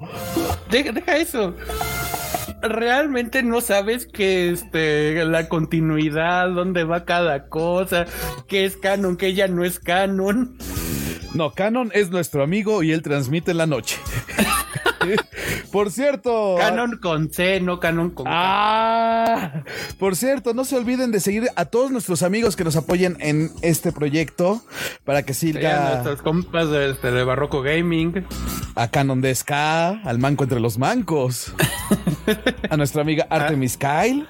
deja 0.71 1.17
eso 1.17 1.55
realmente 2.61 3.45
no 3.45 3.61
sabes 3.61 4.07
que 4.07 4.51
este 4.51 5.25
la 5.25 5.49
continuidad, 5.49 6.49
dónde 6.51 6.83
va 6.83 7.05
cada 7.05 7.47
cosa, 7.47 8.07
qué 8.49 8.65
es 8.65 8.77
canon, 8.77 9.17
qué 9.17 9.35
ya 9.35 9.47
no 9.47 9.65
es 9.65 9.79
canon. 9.79 10.57
No, 11.35 11.53
Canon 11.53 11.91
es 11.95 12.11
nuestro 12.11 12.43
amigo 12.43 12.83
y 12.83 12.93
él 12.93 13.03
transmite 13.03 13.51
en 13.51 13.59
la 13.59 13.67
noche. 13.67 13.97
por 15.73 15.91
cierto. 15.91 16.57
Canon 16.59 16.99
con 16.99 17.31
C, 17.31 17.61
no 17.61 17.81
Canon 17.81 18.11
con 18.11 18.27
Ah. 18.29 19.63
Por 19.99 20.17
cierto, 20.17 20.55
no 20.55 20.65
se 20.65 20.77
olviden 20.77 21.13
de 21.13 21.21
seguir 21.21 21.49
a 21.57 21.67
todos 21.67 21.91
nuestros 21.91 22.23
amigos 22.23 22.57
que 22.57 22.65
nos 22.65 22.77
apoyen 22.77 23.17
en 23.21 23.51
este 23.63 23.93
proyecto 23.93 24.63
para 25.05 25.23
que 25.23 25.35
siga. 25.35 25.91
nuestros 25.91 26.23
compas 26.23 26.71
de, 26.71 26.91
este, 26.91 27.11
de 27.11 27.25
Barroco 27.25 27.63
Gaming. 27.63 28.25
A 28.75 28.89
Canon 28.89 29.21
de 29.21 29.35
Ska, 29.35 30.01
al 30.05 30.19
manco 30.19 30.45
entre 30.45 30.61
los 30.61 30.79
mancos. 30.79 31.53
a 32.71 32.77
nuestra 32.77 33.03
amiga 33.03 33.27
Artemis 33.31 33.77
Kyle 33.77 34.27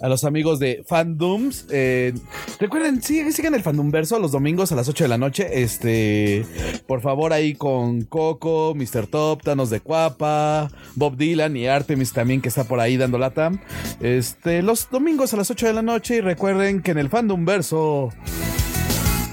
a 0.00 0.08
los 0.08 0.24
amigos 0.24 0.58
de 0.58 0.84
Fandoms. 0.86 1.66
Eh, 1.70 2.14
recuerden, 2.58 3.02
sí, 3.02 3.30
sigan 3.32 3.54
el 3.54 3.62
Fandomverso 3.62 4.18
los 4.18 4.32
domingos 4.32 4.72
a 4.72 4.76
las 4.76 4.88
8 4.88 5.04
de 5.04 5.08
la 5.08 5.18
noche. 5.18 5.62
Este, 5.62 6.44
por 6.86 7.00
favor, 7.00 7.32
ahí 7.32 7.54
con 7.54 8.02
Coco, 8.02 8.74
Mr. 8.74 9.06
Top, 9.06 9.42
Thanos 9.42 9.70
de 9.70 9.80
Cuapa, 9.80 10.70
Bob 10.94 11.16
Dylan 11.16 11.56
y 11.56 11.66
Artemis 11.66 12.12
también 12.12 12.40
que 12.40 12.48
está 12.48 12.64
por 12.64 12.80
ahí 12.80 12.96
dando 12.96 13.18
lata. 13.18 13.52
Este, 14.00 14.62
los 14.62 14.90
domingos 14.90 15.34
a 15.34 15.36
las 15.36 15.50
8 15.50 15.66
de 15.66 15.72
la 15.72 15.82
noche. 15.82 16.16
Y 16.16 16.20
recuerden 16.20 16.82
que 16.82 16.92
en 16.92 16.98
el 16.98 17.08
Fandomverso 17.08 18.10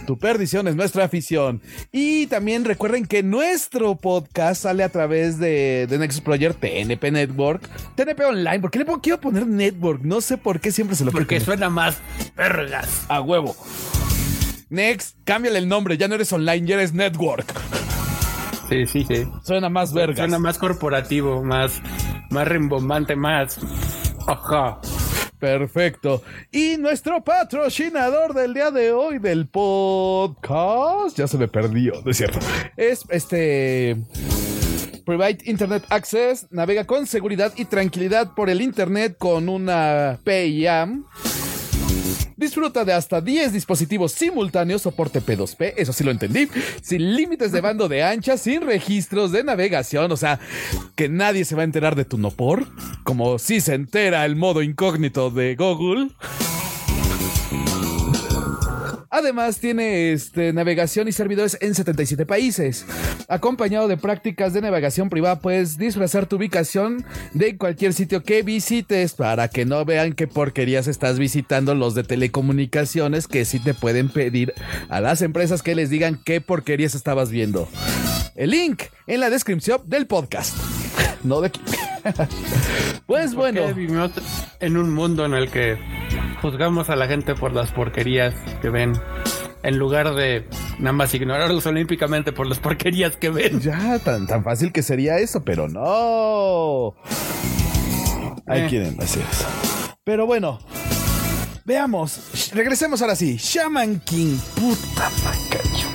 tu 0.05 0.17
perdición 0.17 0.67
es 0.67 0.75
nuestra 0.75 1.05
afición. 1.05 1.62
Y 1.91 2.27
también 2.27 2.65
recuerden 2.65 3.05
que 3.05 3.24
nuestro 3.24 3.95
podcast 3.95 4.63
sale 4.63 4.83
a 4.83 4.89
través 4.89 5.39
de, 5.39 5.88
de 5.89 5.97
Next 5.97 6.24
Project 6.24 6.59
TNP 6.59 7.12
Network, 7.12 7.69
TNP 7.95 8.24
Online. 8.25 8.59
¿Por 8.59 8.71
qué 8.71 8.79
le 8.79 8.85
quiero 9.01 9.19
poner 9.19 9.45
Network? 9.47 10.01
No 10.03 10.21
sé 10.21 10.38
por 10.38 10.59
qué 10.59 10.71
siempre 10.71 10.95
se 10.95 11.05
lo 11.05 11.12
Porque 11.12 11.39
suena 11.39 11.69
más 11.69 11.97
vergas. 12.35 13.05
A 13.09 13.21
huevo. 13.21 13.55
Next, 14.69 15.17
cámbiale 15.24 15.59
el 15.59 15.67
nombre. 15.67 15.97
Ya 15.97 16.07
no 16.07 16.15
eres 16.15 16.31
online, 16.33 16.67
ya 16.67 16.75
eres 16.75 16.93
Network. 16.93 17.45
Sí, 18.69 18.85
sí, 18.88 19.05
sí. 19.07 19.27
Suena 19.43 19.69
más 19.69 19.93
vergas. 19.93 20.17
Suena 20.17 20.39
más 20.39 20.57
corporativo, 20.57 21.43
más, 21.43 21.81
más 22.31 22.47
rimbombante, 22.47 23.15
más. 23.15 23.59
Ajá. 24.27 24.79
Perfecto. 25.45 26.23
Y 26.51 26.77
nuestro 26.77 27.23
patrocinador 27.23 28.33
del 28.33 28.55
día 28.55 28.71
de 28.71 28.91
hoy 28.91 29.19
del 29.19 29.47
podcast, 29.47 31.15
ya 31.15 31.27
se 31.27 31.37
me 31.37 31.47
perdió, 31.47 32.01
¿no 32.03 32.09
es 32.09 32.17
cierto? 32.17 32.39
Es 32.75 33.03
este... 33.09 33.95
Private 35.05 35.37
Internet 35.45 35.83
Access 35.89 36.47
navega 36.49 36.85
con 36.85 37.05
seguridad 37.05 37.53
y 37.55 37.65
tranquilidad 37.65 38.33
por 38.33 38.49
el 38.49 38.59
Internet 38.59 39.17
con 39.19 39.49
una 39.49 40.17
PIAM 40.23 41.05
Disfruta 42.38 42.84
de 42.84 42.94
hasta 42.94 43.22
10 43.22 43.54
dispositivos 43.54 44.12
simultáneos, 44.12 44.82
soporte 44.82 45.22
P2P, 45.22 45.74
eso 45.77 45.94
sí 45.94 46.04
lo 46.04 46.12
entendí, 46.12 46.50
sin 46.82 47.15
límites 47.15 47.51
de 47.51 47.62
bando 47.62 47.88
de 47.88 48.04
ancha, 48.04 48.38
sin 48.38 48.62
registros 48.62 49.32
de 49.32 49.44
navegación, 49.44 50.12
o 50.12 50.18
sea, 50.18 50.39
que 50.96 51.08
nadie 51.08 51.46
se 51.46 51.56
va 51.56 51.62
a 51.62 51.65
enterar 51.65 51.96
de 51.96 52.04
tu 52.04 52.18
no 52.18 52.32
por, 52.32 52.68
como 53.04 53.39
si 53.39 53.62
se 53.62 53.74
entera 53.74 54.25
el 54.25 54.36
modo 54.36 54.62
incógnito 54.62 55.30
de 55.30 55.56
Google. 55.56 56.10
Además, 59.15 59.60
tiene 59.60 60.12
este, 60.12 60.51
navegación 60.51 61.07
y 61.07 61.13
servidores 61.13 61.57
en 61.62 61.74
77 61.74 62.25
países. 62.25 62.86
Acompañado 63.29 63.88
de 63.88 63.95
prácticas 63.95 64.51
de 64.51 64.60
navegación 64.60 65.10
privada, 65.10 65.39
puedes 65.39 65.77
disfrazar 65.77 66.25
tu 66.25 66.36
ubicación 66.36 67.05
de 67.34 67.55
cualquier 67.55 67.93
sitio 67.93 68.24
que 68.24 68.41
visites 68.41 69.13
para 69.13 69.48
que 69.48 69.63
no 69.63 69.86
vean 69.86 70.12
qué 70.12 70.27
porquerías 70.27 70.88
estás 70.88 71.17
visitando 71.17 71.74
los 71.75 71.95
de 71.95 72.03
telecomunicaciones 72.03 73.29
que 73.29 73.45
sí 73.45 73.62
te 73.62 73.74
pueden 73.74 74.10
pedir 74.10 74.53
a 74.89 75.00
las 75.00 75.22
empresas 75.22 75.63
que 75.63 75.75
les 75.75 75.89
digan 75.89 76.19
qué 76.25 76.41
porquerías 76.41 76.93
estabas 76.93 77.29
viendo. 77.29 77.69
El 78.36 78.50
link 78.50 78.84
en 79.07 79.22
la 79.22 79.29
descripción 79.29 79.79
del 79.86 80.07
podcast. 80.07 80.57
No 81.24 81.39
de 81.39 81.48
aquí. 81.48 81.62
pues 83.05 83.34
bueno. 83.34 83.62
en 84.60 84.75
un 84.75 84.93
mundo 84.93 85.25
en 85.25 85.36
el 85.36 85.50
que 85.50 85.77
juzgamos 86.36 86.89
a 86.89 86.96
la 86.96 87.08
gente 87.08 87.36
por 87.36 87.54
las 87.54 87.72
porquerías 87.72 88.34
que 88.62 88.70
ven 88.70 88.94
en 89.63 89.77
lugar 89.77 90.13
de 90.13 90.48
nada 90.80 90.94
más 90.94 91.13
ignorarlos 91.13 91.65
olímpicamente 91.65 92.32
por 92.32 92.48
las 92.48 92.60
porquerías 92.60 93.18
que 93.18 93.30
ven. 93.30 93.60
Ya, 93.62 93.98
tan, 94.00 94.27
tan 94.27 94.44
fácil 94.44 94.72
que 94.72 94.84
sería 94.84 95.18
eso, 95.18 95.44
pero 95.44 95.68
no. 95.68 96.96
Ahí 98.48 98.62
eh. 98.62 98.68
quieren 98.70 99.01
hacer 99.01 99.24
eso. 99.32 99.48
Pero 100.04 100.27
bueno, 100.27 100.60
veamos. 101.65 102.51
Regresemos 102.54 103.01
ahora 103.01 103.15
sí. 103.15 103.38
Shaman 103.38 104.01
King. 104.01 104.38
Puta 104.56 105.10
macacho. 105.24 105.88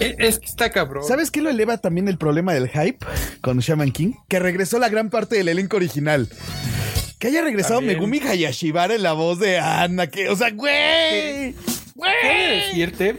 Eh, 0.00 0.16
es 0.18 0.38
que 0.38 0.46
está 0.46 0.70
cabrón. 0.70 1.04
¿Sabes 1.04 1.30
qué 1.30 1.40
lo 1.40 1.48
eleva 1.48 1.78
también 1.78 2.08
el 2.08 2.18
problema 2.18 2.52
del 2.52 2.68
hype 2.68 2.98
con 3.40 3.58
Shaman 3.60 3.92
King? 3.92 4.12
Que 4.28 4.38
regresó 4.38 4.78
la 4.78 4.90
gran 4.90 5.08
parte 5.08 5.36
del 5.36 5.48
elenco 5.48 5.76
original 5.76 6.28
Que 7.24 7.28
haya 7.28 7.40
regresado 7.40 7.76
También. 7.76 7.96
Megumi 8.00 8.20
Hayashibara 8.20 8.94
en 8.96 9.02
la 9.02 9.14
voz 9.14 9.38
de 9.38 9.58
Ana, 9.58 10.08
que, 10.08 10.28
o 10.28 10.36
sea, 10.36 10.50
güey. 10.50 10.74
¿Qué 10.74 11.54
Güey. 11.94 12.66
decirte? 12.66 13.16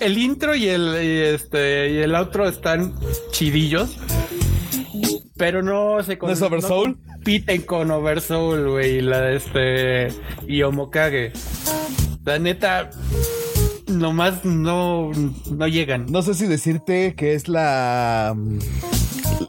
El 0.00 0.16
intro 0.16 0.54
y 0.54 0.68
el, 0.68 0.94
y 1.04 1.34
este, 1.34 1.90
y 1.90 1.96
el 1.98 2.14
outro 2.14 2.48
están 2.48 2.94
chidillos. 3.30 3.98
Pero 5.36 5.62
no 5.62 6.02
se 6.02 6.16
¿No 6.16 6.30
es 6.30 6.40
Oversoul? 6.40 6.96
compiten 6.96 7.60
con 7.60 7.90
Oversoul, 7.90 8.70
güey. 8.70 9.02
La 9.02 9.32
este. 9.32 10.08
Y 10.48 10.62
Omokage. 10.62 11.32
La 12.24 12.38
neta. 12.38 12.88
Nomás 13.86 14.46
no, 14.46 15.10
no 15.50 15.68
llegan. 15.68 16.06
No 16.08 16.22
sé 16.22 16.32
si 16.32 16.46
decirte 16.46 17.14
que 17.14 17.34
es 17.34 17.48
la. 17.48 18.34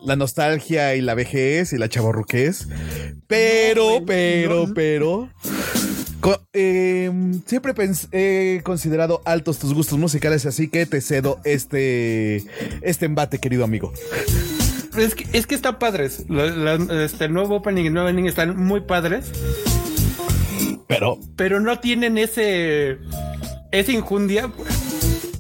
La 0.08 0.16
nostalgia 0.16 0.96
y 0.96 1.02
la 1.02 1.14
vejez 1.16 1.74
y 1.74 1.78
la 1.78 1.90
chavorruquez. 1.90 2.68
Pero, 3.28 4.00
No, 4.00 4.06
pero, 4.06 4.68
no. 4.68 4.74
pero. 4.74 5.30
eh, 6.54 7.12
siempre 7.46 7.74
he 8.14 8.62
considerado 8.64 9.22
altos 9.26 9.60
tus 9.60 9.74
gustos 9.74 10.00
musicales, 10.00 10.46
así 10.46 10.70
que 10.70 10.86
te 10.86 11.02
cedo 11.02 11.40
este, 11.44 12.38
este 12.82 13.06
embate, 13.06 13.40
querido 13.40 13.66
amigo. 13.66 13.92
Es 14.98 15.14
que, 15.14 15.26
es 15.38 15.46
que 15.46 15.56
están 15.56 15.78
padres. 15.78 16.24
La- 16.30 16.46
la- 16.78 17.04
este 17.04 17.26
el 17.26 17.34
nuevo 17.34 17.58
opening 17.58 17.84
y 17.84 17.88
el 17.88 17.94
nuevo 17.94 18.08
ending 18.10 18.28
están 18.28 18.56
muy 18.58 18.80
padres. 18.82 19.26
Pero, 20.88 21.20
pero 21.36 21.60
no 21.60 21.80
tienen 21.80 22.18
ese 22.18 22.98
esa 23.74 23.92
injundia. 23.92 24.52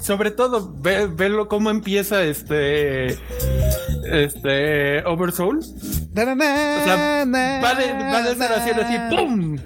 Sobre 0.01 0.31
todo, 0.31 0.73
ve, 0.81 1.07
verlo 1.07 1.47
cómo 1.49 1.69
empieza 1.69 2.23
este 2.23 3.17
este 4.11 5.03
Oversoul. 5.05 5.59
Na, 6.13 6.25
na, 6.25 6.33
O 6.33 6.83
sea, 6.85 7.25
va 7.25 7.75
de, 7.75 7.93
va 7.93 8.21
de 8.23 8.35
ser 8.35 8.51
así, 8.53 8.69
así. 8.71 9.15
¡pum! 9.15 9.57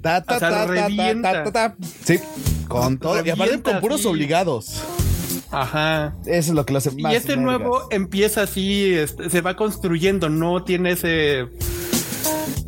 Ta, 0.00 0.22
ta, 0.22 0.36
O 0.36 0.38
sea, 0.38 0.50
ta, 0.50 0.56
ta, 0.56 0.66
ta, 0.66 0.66
revienta. 0.66 1.32
ta, 1.32 1.44
ta, 1.44 1.52
ta. 1.52 1.76
Sí, 2.04 2.18
con 2.68 2.98
todo. 2.98 3.16
Y 3.16 3.30
aparte 3.30 3.44
Revienta, 3.44 3.72
con 3.72 3.80
puros 3.80 4.02
sí. 4.02 4.08
obligados. 4.08 4.82
Ajá. 5.50 6.14
Eso 6.26 6.50
es 6.50 6.54
lo 6.54 6.66
que 6.66 6.72
lo 6.72 6.78
hace 6.78 6.90
más. 6.92 7.12
y 7.12 7.16
este 7.16 7.36
nuevo 7.36 7.86
empieza 7.90 8.42
así, 8.42 8.92
este, 8.94 9.30
se 9.30 9.40
va 9.40 9.54
construyendo, 9.56 10.28
no 10.28 10.64
tiene 10.64 10.92
ese 10.92 11.46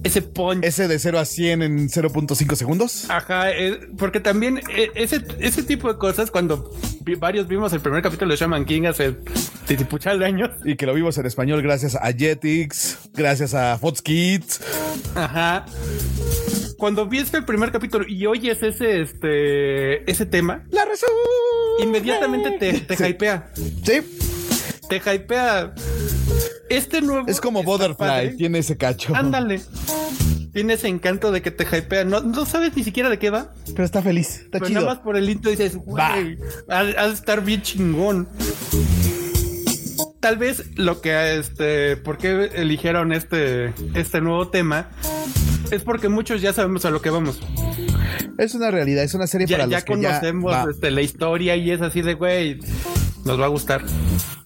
ese 0.04 0.22
punch. 0.22 0.64
Ese 0.64 0.88
de 0.88 0.98
0 0.98 1.18
a 1.18 1.24
100 1.24 1.62
en 1.62 1.88
0.5 1.88 2.54
segundos. 2.56 3.10
Ajá, 3.10 3.50
eh, 3.52 3.78
porque 3.98 4.20
también 4.20 4.58
eh, 4.74 4.90
ese, 4.94 5.22
ese 5.40 5.62
tipo 5.62 5.92
de 5.92 5.98
cosas, 5.98 6.30
cuando 6.30 6.70
vi- 7.02 7.14
varios 7.16 7.46
vimos 7.48 7.72
el 7.72 7.80
primer 7.80 8.02
capítulo 8.02 8.30
de 8.30 8.36
Shaman 8.36 8.64
King 8.64 8.82
hace 8.86 9.16
titipuchal 9.66 10.18
de 10.18 10.26
años, 10.26 10.50
Y 10.64 10.76
que 10.76 10.86
lo 10.86 10.94
vimos 10.94 11.18
en 11.18 11.26
español 11.26 11.60
gracias 11.62 11.94
a 11.94 12.12
Jetix, 12.12 12.98
gracias 13.14 13.54
a 13.54 13.76
Fox 13.78 14.00
Kids. 14.02 14.60
Ajá. 15.14 15.66
Cuando 16.78 17.06
viste 17.06 17.36
el 17.36 17.44
primer 17.44 17.72
capítulo 17.72 18.04
y 18.08 18.24
oyes 18.26 18.62
ese, 18.62 19.00
este, 19.00 20.08
ese 20.10 20.26
tema, 20.26 20.64
La 20.70 20.84
razón. 20.84 21.08
inmediatamente 21.80 22.52
te, 22.52 22.80
te 22.80 22.96
Sí. 22.96 23.04
hypea. 23.04 23.50
Sí, 23.82 24.00
Te 24.88 24.96
hypea. 24.96 25.74
Este 26.70 27.00
nuevo. 27.00 27.26
es 27.28 27.40
como 27.40 27.62
Butterfly, 27.62 28.36
tiene 28.36 28.58
ese 28.58 28.76
cacho. 28.76 29.14
Ándale. 29.14 29.60
Tiene 30.52 30.74
ese 30.74 30.88
encanto 30.88 31.30
de 31.30 31.42
que 31.42 31.50
te 31.50 31.64
hypea. 31.64 32.04
No, 32.04 32.20
no 32.20 32.44
sabes 32.46 32.74
ni 32.76 32.82
siquiera 32.84 33.08
de 33.10 33.18
qué 33.18 33.30
va. 33.30 33.52
Pero 33.66 33.84
está 33.84 34.02
feliz, 34.02 34.40
está 34.40 34.50
Pero 34.52 34.66
chido. 34.66 34.80
nada 34.80 34.94
más 34.94 35.02
por 35.02 35.16
el 35.16 35.28
intro 35.28 35.50
dices, 35.50 35.76
güey, 35.76 36.38
ha, 36.68 36.78
ha 36.78 37.08
de 37.08 37.14
estar 37.14 37.42
bien 37.44 37.62
chingón. 37.62 38.28
Tal 40.20 40.36
vez 40.36 40.64
lo 40.76 41.00
que, 41.00 41.38
este, 41.38 41.96
por 41.96 42.18
qué 42.18 42.50
eligieron 42.54 43.12
este, 43.12 43.72
este 43.94 44.20
nuevo 44.20 44.48
tema 44.48 44.90
es 45.70 45.82
porque 45.82 46.08
muchos 46.08 46.42
ya 46.42 46.52
sabemos 46.52 46.84
a 46.84 46.90
lo 46.90 47.00
que 47.00 47.10
vamos. 47.10 47.40
Es 48.36 48.54
una 48.54 48.70
realidad, 48.70 49.04
es 49.04 49.14
una 49.14 49.26
serie 49.26 49.46
Ya, 49.46 49.58
para 49.58 49.68
ya 49.68 49.76
los 49.76 49.84
que 49.84 49.92
conocemos 49.92 50.52
ya 50.52 50.64
va. 50.64 50.70
este, 50.70 50.90
la 50.90 51.02
historia 51.02 51.56
y 51.56 51.70
es 51.70 51.80
así 51.82 52.02
de, 52.02 52.14
güey, 52.14 52.58
nos 53.24 53.40
va 53.40 53.46
a 53.46 53.48
gustar. 53.48 53.82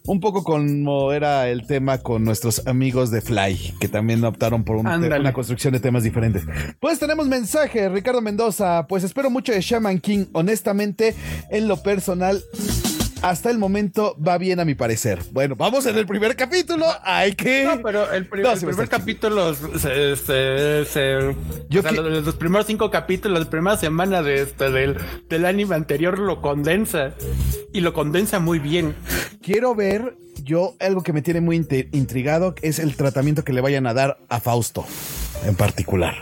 Un 0.04 0.18
poco 0.18 0.42
como 0.42 1.12
era 1.12 1.48
el 1.48 1.66
tema 1.66 1.98
con 1.98 2.24
nuestros 2.24 2.66
amigos 2.66 3.10
de 3.10 3.20
Fly, 3.20 3.74
que 3.80 3.88
también 3.88 4.24
optaron 4.24 4.64
por 4.64 4.76
un 4.76 4.86
una 4.86 5.32
construcción 5.32 5.72
de 5.72 5.80
temas 5.80 6.02
diferentes. 6.02 6.42
Pues 6.80 6.98
tenemos 6.98 7.28
mensaje, 7.28 7.88
Ricardo 7.88 8.20
Mendoza. 8.20 8.86
Pues 8.88 9.04
espero 9.04 9.30
mucho 9.30 9.52
de 9.52 9.60
Shaman 9.60 10.00
King. 10.00 10.26
Honestamente, 10.32 11.14
en 11.50 11.68
lo 11.68 11.82
personal, 11.82 12.42
hasta 13.22 13.50
el 13.50 13.58
momento 13.58 14.16
va 14.26 14.36
bien 14.38 14.60
a 14.60 14.64
mi 14.64 14.74
parecer. 14.74 15.20
Bueno, 15.32 15.54
vamos 15.56 15.86
en 15.86 15.96
el 15.96 16.06
primer 16.06 16.36
capítulo. 16.36 16.86
Hay 17.02 17.32
que. 17.34 17.64
No, 17.64 17.80
pero 17.82 18.10
el, 18.12 18.22
No, 18.42 18.54
primer 18.54 18.88
capítulo 18.88 19.54
se, 19.54 20.16
se- 20.16 20.84
se- 20.84 21.36
Yo 21.68 21.80
o 21.80 21.82
sea, 21.82 21.90
que- 21.92 21.96
los, 22.00 22.24
los 22.24 22.34
primeros 22.36 22.66
cinco 22.66 22.90
capítulos, 22.90 23.38
la 23.40 23.48
primera 23.50 23.76
semana 23.76 24.22
de 24.22 24.42
este 24.42 24.70
del, 24.70 24.96
del 25.28 25.46
anime 25.46 25.74
anterior 25.76 26.18
lo 26.18 26.40
condensa 26.40 27.14
y 27.72 27.80
lo 27.80 27.92
condensa 27.92 28.40
muy 28.40 28.58
bien. 28.58 28.94
Quiero 29.40 29.74
ver. 29.74 30.16
Yo, 30.44 30.74
algo 30.80 31.02
que 31.02 31.12
me 31.12 31.22
tiene 31.22 31.40
muy 31.40 31.56
intrigado 31.92 32.54
es 32.62 32.78
el 32.80 32.96
tratamiento 32.96 33.44
que 33.44 33.52
le 33.52 33.60
vayan 33.60 33.86
a 33.86 33.94
dar 33.94 34.18
a 34.28 34.40
Fausto 34.40 34.84
en 35.46 35.54
particular. 35.54 36.14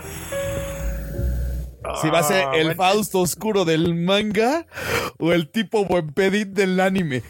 Si 2.01 2.09
va 2.11 2.21
a 2.21 2.23
ser 2.23 2.45
Ah, 2.47 2.53
el 2.57 2.65
bueno. 2.69 2.77
Fausto 2.83 3.21
oscuro 3.21 3.65
del 3.65 3.95
manga 3.95 4.67
o 5.19 5.33
el 5.33 5.51
tipo 5.51 5.85
buen 5.85 6.13
pedit 6.13 6.49
del 6.49 6.79
anime. 6.81 7.23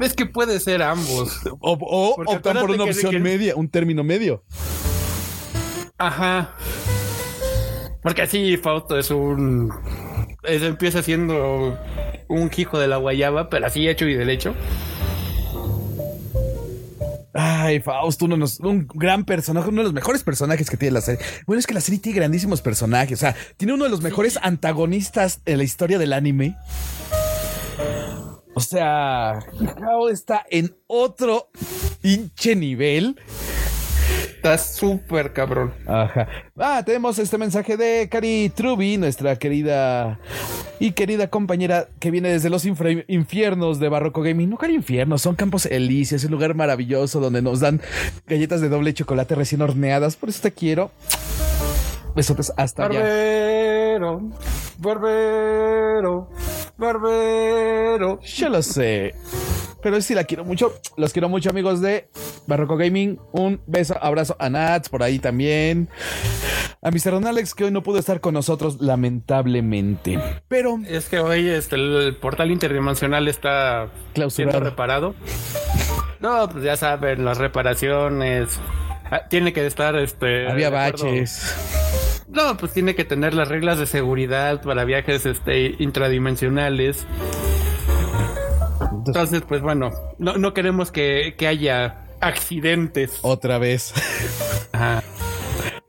Es 0.00 0.14
que 0.14 0.26
puede 0.26 0.60
ser 0.60 0.82
ambos. 0.82 1.38
O, 1.60 1.72
o 1.72 2.14
optan 2.32 2.58
por 2.60 2.70
una 2.70 2.84
opción 2.84 3.10
que- 3.12 3.18
media, 3.18 3.54
un 3.56 3.68
término 3.68 4.02
medio. 4.04 4.42
Ajá. 5.98 6.54
Porque 8.02 8.22
así 8.22 8.56
Fausto 8.56 8.98
es 8.98 9.10
un. 9.10 9.70
es- 10.44 10.62
empieza 10.62 11.02
siendo 11.02 11.78
un 12.28 12.50
hijo 12.56 12.78
de 12.78 12.88
la 12.88 12.96
guayaba, 12.96 13.50
pero 13.50 13.66
así 13.66 13.86
hecho 13.88 14.06
y 14.06 14.14
derecho. 14.14 14.54
Ay, 17.32 17.80
Fausto, 17.80 18.24
uno 18.24 18.44
un 18.60 18.88
gran 18.92 19.24
personaje, 19.24 19.68
uno 19.68 19.82
de 19.82 19.84
los 19.84 19.92
mejores 19.92 20.24
personajes 20.24 20.68
que 20.68 20.76
tiene 20.76 20.94
la 20.94 21.00
serie. 21.00 21.24
Bueno, 21.46 21.60
es 21.60 21.66
que 21.66 21.74
la 21.74 21.80
serie 21.80 22.00
tiene 22.00 22.16
grandísimos 22.16 22.60
personajes. 22.60 23.18
O 23.18 23.20
sea, 23.20 23.36
tiene 23.56 23.74
uno 23.74 23.84
de 23.84 23.90
los 23.90 24.02
mejores 24.02 24.38
antagonistas 24.42 25.40
en 25.46 25.58
la 25.58 25.64
historia 25.64 25.98
del 25.98 26.12
anime. 26.12 26.56
O 28.54 28.60
sea, 28.60 29.38
Hao 29.80 30.08
está 30.08 30.44
en 30.50 30.76
otro 30.88 31.50
hinche 32.02 32.56
nivel. 32.56 33.16
Está 34.40 34.56
súper 34.56 35.34
cabrón. 35.34 35.74
Ajá. 35.86 36.26
Ah, 36.56 36.82
tenemos 36.82 37.18
este 37.18 37.36
mensaje 37.36 37.76
de 37.76 38.08
Cari 38.10 38.48
Truby, 38.48 38.96
nuestra 38.96 39.36
querida 39.36 40.18
y 40.78 40.92
querida 40.92 41.28
compañera 41.28 41.88
que 41.98 42.10
viene 42.10 42.30
desde 42.30 42.48
los 42.48 42.64
infiernos 42.64 43.78
de 43.80 43.90
Barroco 43.90 44.22
Gaming. 44.22 44.48
No, 44.48 44.56
Cari 44.56 44.76
infiernos, 44.76 45.20
son 45.20 45.34
campos 45.34 45.66
elíseos, 45.66 46.24
un 46.24 46.30
lugar 46.30 46.54
maravilloso 46.54 47.20
donde 47.20 47.42
nos 47.42 47.60
dan 47.60 47.82
galletas 48.26 48.62
de 48.62 48.70
doble 48.70 48.94
chocolate 48.94 49.34
recién 49.34 49.60
horneadas. 49.60 50.16
Por 50.16 50.30
eso 50.30 50.40
te 50.40 50.52
quiero. 50.52 50.90
Besotes 52.16 52.50
hasta 52.56 52.86
allá. 52.86 53.00
Barbero, 53.00 54.22
barbero, 54.78 56.30
barbero. 56.78 58.20
Yo 58.22 58.48
lo 58.48 58.62
sé. 58.62 59.14
Pero 59.82 60.00
sí 60.00 60.14
la 60.14 60.24
quiero 60.24 60.44
mucho. 60.44 60.72
Los 60.96 61.12
quiero 61.12 61.28
mucho, 61.28 61.50
amigos 61.50 61.80
de 61.80 62.08
Barroco 62.46 62.76
Gaming. 62.76 63.18
Un 63.32 63.60
beso, 63.66 63.96
abrazo 64.00 64.36
a 64.38 64.50
Nats 64.50 64.88
por 64.88 65.02
ahí 65.02 65.18
también. 65.18 65.88
A 66.82 66.90
Mr. 66.90 67.12
Don 67.12 67.26
Alex, 67.26 67.54
que 67.54 67.64
hoy 67.64 67.70
no 67.70 67.82
pudo 67.82 67.98
estar 67.98 68.20
con 68.20 68.34
nosotros, 68.34 68.80
lamentablemente. 68.80 70.18
Pero 70.48 70.78
Es 70.88 71.08
que 71.08 71.20
hoy 71.20 71.48
este, 71.48 71.76
el 71.76 72.16
portal 72.20 72.50
interdimensional 72.50 73.28
está 73.28 73.88
Clausurado. 74.14 74.52
siendo 74.52 74.70
reparado. 74.70 75.14
No, 76.20 76.48
pues 76.50 76.64
ya 76.64 76.76
saben, 76.76 77.24
las 77.24 77.38
reparaciones. 77.38 78.58
ah, 79.10 79.22
Tiene 79.28 79.52
que 79.52 79.66
estar 79.66 79.96
este. 79.96 80.48
había 80.50 80.70
baches. 80.70 81.54
No, 82.28 82.56
pues 82.56 82.72
tiene 82.72 82.94
que 82.94 83.04
tener 83.04 83.34
las 83.34 83.48
reglas 83.48 83.78
de 83.78 83.86
seguridad 83.86 84.62
para 84.62 84.84
viajes 84.84 85.26
este, 85.26 85.74
intradimensionales. 85.80 87.04
Entonces, 89.10 89.42
pues 89.46 89.60
bueno, 89.60 89.92
no, 90.18 90.36
no 90.36 90.54
queremos 90.54 90.90
que, 90.90 91.34
que 91.36 91.46
haya 91.46 92.06
accidentes. 92.20 93.18
Otra 93.22 93.58
vez. 93.58 93.92
Ajá. 94.72 95.02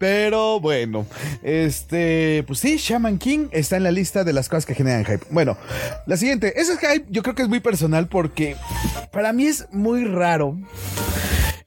Pero 0.02 0.60
bueno, 0.60 1.06
este, 1.44 2.44
pues 2.48 2.58
sí, 2.58 2.78
Shaman 2.78 3.20
King 3.20 3.50
está 3.52 3.78
en 3.78 3.84
la 3.84 3.92
lista 3.92 4.24
de 4.24 4.34
las 4.34 4.50
cosas 4.50 4.66
que 4.66 4.74
generan 4.74 5.06
hype. 5.06 5.28
Bueno, 5.30 5.58
la 6.08 6.18
siguiente, 6.18 6.60
ese 6.60 6.76
hype 6.78 7.06
yo 7.10 7.22
creo 7.22 7.36
que 7.36 7.44
es 7.44 7.50
muy 7.50 7.60
personal 7.60 8.08
porque 8.08 8.56
para 9.12 9.32
mí 9.32 9.46
es 9.46 9.68
muy 9.72 10.06
raro 10.06 10.58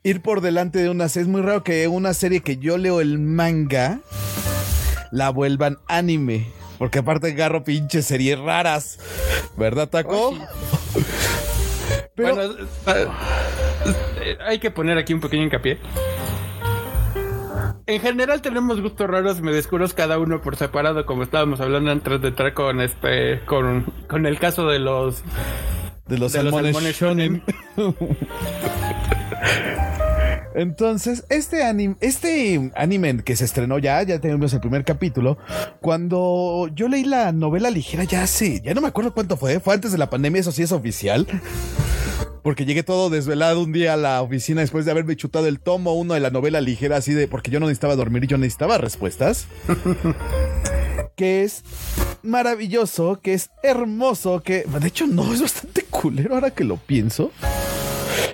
ir 0.02 0.20
por 0.20 0.40
delante 0.40 0.80
de 0.80 0.90
una 0.90 1.08
serie. 1.08 1.26
Es 1.26 1.28
muy 1.28 1.42
raro 1.42 1.62
que 1.62 1.86
una 1.86 2.12
serie 2.12 2.40
que 2.40 2.56
yo 2.56 2.76
leo 2.76 3.00
el 3.00 3.20
manga 3.20 4.00
la 5.12 5.30
vuelvan 5.30 5.78
anime. 5.86 6.48
Porque 6.78 6.98
aparte 6.98 7.28
agarro 7.28 7.62
pinches 7.62 8.06
series 8.06 8.36
raras. 8.36 8.98
¿Verdad, 9.56 9.88
Taco? 9.88 10.36
Pero 12.14 12.34
Bueno, 12.34 12.54
eh, 12.86 14.38
hay 14.46 14.58
que 14.58 14.70
poner 14.70 14.98
aquí 14.98 15.12
un 15.14 15.20
pequeño 15.20 15.44
hincapié. 15.44 15.78
En 17.86 18.00
general 18.00 18.40
tenemos 18.40 18.80
gustos 18.80 19.08
raros, 19.08 19.42
me 19.42 19.52
descubros 19.52 19.92
cada 19.92 20.18
uno 20.18 20.40
por 20.40 20.56
separado, 20.56 21.04
como 21.04 21.22
estábamos 21.22 21.60
hablando 21.60 21.90
antes 21.90 22.22
de 22.22 22.28
entrar 22.28 22.54
con 22.54 22.80
este, 22.80 23.40
con, 23.44 23.92
con 24.08 24.24
el 24.24 24.38
caso 24.38 24.66
de 24.68 24.78
los 24.78 25.22
de 26.06 26.18
los 26.18 26.32
de 26.32 26.42
los 26.44 26.52
salmones 26.52 26.74
salmones 26.74 26.96
shonen. 26.98 27.42
Entonces, 30.54 31.24
este 31.30 31.64
anime, 31.64 31.96
este 32.00 32.70
anime 32.76 33.22
que 33.24 33.34
se 33.34 33.44
estrenó 33.44 33.78
ya, 33.78 34.02
ya 34.04 34.20
tenemos 34.20 34.52
el 34.54 34.60
primer 34.60 34.84
capítulo. 34.84 35.36
Cuando 35.80 36.70
yo 36.74 36.88
leí 36.88 37.04
la 37.04 37.32
novela 37.32 37.70
ligera 37.70 38.04
ya 38.04 38.22
hace, 38.22 38.60
ya 38.60 38.72
no 38.72 38.80
me 38.80 38.88
acuerdo 38.88 39.12
cuánto 39.12 39.36
fue, 39.36 39.58
fue 39.58 39.74
antes 39.74 39.90
de 39.92 39.98
la 39.98 40.08
pandemia, 40.08 40.40
eso 40.40 40.52
sí 40.52 40.62
es 40.62 40.70
oficial. 40.72 41.26
Porque 42.44 42.66
llegué 42.66 42.82
todo 42.82 43.08
desvelado 43.08 43.62
un 43.62 43.72
día 43.72 43.94
a 43.94 43.96
la 43.96 44.20
oficina 44.20 44.60
después 44.60 44.84
de 44.84 44.90
haberme 44.90 45.16
chutado 45.16 45.46
el 45.46 45.58
tomo 45.58 45.94
uno 45.94 46.12
de 46.12 46.20
la 46.20 46.28
novela 46.28 46.60
ligera, 46.60 46.98
así 46.98 47.14
de 47.14 47.26
porque 47.26 47.50
yo 47.50 47.58
no 47.58 47.66
necesitaba 47.66 47.96
dormir 47.96 48.24
y 48.24 48.26
yo 48.26 48.36
necesitaba 48.36 48.76
respuestas. 48.76 49.46
que 51.16 51.42
es 51.42 51.64
maravilloso, 52.22 53.18
que 53.22 53.32
es 53.32 53.48
hermoso, 53.62 54.42
que 54.42 54.64
de 54.64 54.86
hecho 54.88 55.06
no 55.06 55.32
es 55.32 55.40
bastante 55.40 55.84
culero 55.84 56.34
ahora 56.34 56.50
que 56.50 56.64
lo 56.64 56.76
pienso. 56.76 57.32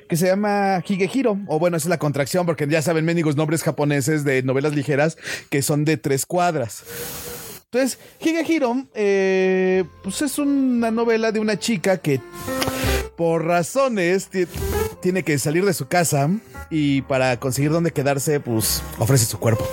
Que 0.08 0.16
se 0.16 0.26
llama 0.26 0.82
Higehiro, 0.84 1.38
o 1.46 1.60
bueno, 1.60 1.76
esa 1.76 1.86
es 1.86 1.90
la 1.90 1.98
contracción, 2.00 2.46
porque 2.46 2.66
ya 2.66 2.82
saben, 2.82 3.04
mendigos 3.04 3.36
nombres 3.36 3.62
japoneses 3.62 4.24
de 4.24 4.42
novelas 4.42 4.74
ligeras 4.74 5.18
que 5.50 5.62
son 5.62 5.84
de 5.84 5.98
tres 5.98 6.26
cuadras. 6.26 6.82
Entonces, 7.66 8.00
Higehiro, 8.20 8.88
eh, 8.92 9.84
pues 10.02 10.20
es 10.22 10.36
una 10.40 10.90
novela 10.90 11.30
de 11.30 11.38
una 11.38 11.60
chica 11.60 11.98
que 11.98 12.20
por 13.16 13.44
razones 13.46 14.28
ti- 14.28 14.46
tiene 15.00 15.22
que 15.22 15.38
salir 15.38 15.64
de 15.64 15.74
su 15.74 15.88
casa 15.88 16.28
y 16.70 17.02
para 17.02 17.38
conseguir 17.38 17.70
dónde 17.70 17.92
quedarse, 17.92 18.40
pues 18.40 18.82
ofrece 18.98 19.24
su 19.26 19.38
cuerpo. 19.38 19.66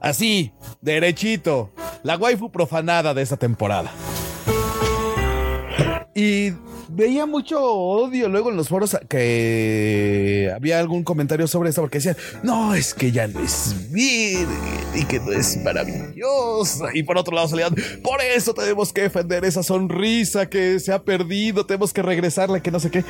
Así, 0.00 0.52
derechito. 0.80 1.72
La 2.02 2.16
waifu 2.16 2.50
profanada 2.52 3.14
de 3.14 3.22
esta 3.22 3.36
temporada. 3.36 3.90
Y 6.14 6.52
veía 6.88 7.26
mucho 7.26 7.62
odio 7.62 8.28
luego 8.28 8.50
en 8.50 8.56
los 8.56 8.68
foros 8.68 8.96
que 9.08 10.52
había 10.54 10.78
algún 10.78 11.04
comentario 11.04 11.46
sobre 11.46 11.70
esto 11.70 11.82
porque 11.82 11.98
decían, 11.98 12.16
no, 12.42 12.74
es 12.74 12.94
que 12.94 13.12
ya 13.12 13.26
no 13.26 13.40
es 13.40 13.90
virgen 13.90 14.48
y 14.94 15.04
que 15.04 15.20
no 15.20 15.32
es 15.32 15.56
maravillosa. 15.62 16.86
Y 16.94 17.02
por 17.02 17.18
otro 17.18 17.34
lado 17.34 17.48
salían, 17.48 17.74
por 18.02 18.20
eso 18.20 18.54
tenemos 18.54 18.92
que 18.92 19.02
defender 19.02 19.44
esa 19.44 19.62
sonrisa 19.62 20.48
que 20.48 20.80
se 20.80 20.92
ha 20.92 21.02
perdido, 21.02 21.66
tenemos 21.66 21.92
que 21.92 22.02
regresarla, 22.02 22.60
que 22.60 22.70
no 22.70 22.80
sé 22.80 22.90
qué. 22.90 23.04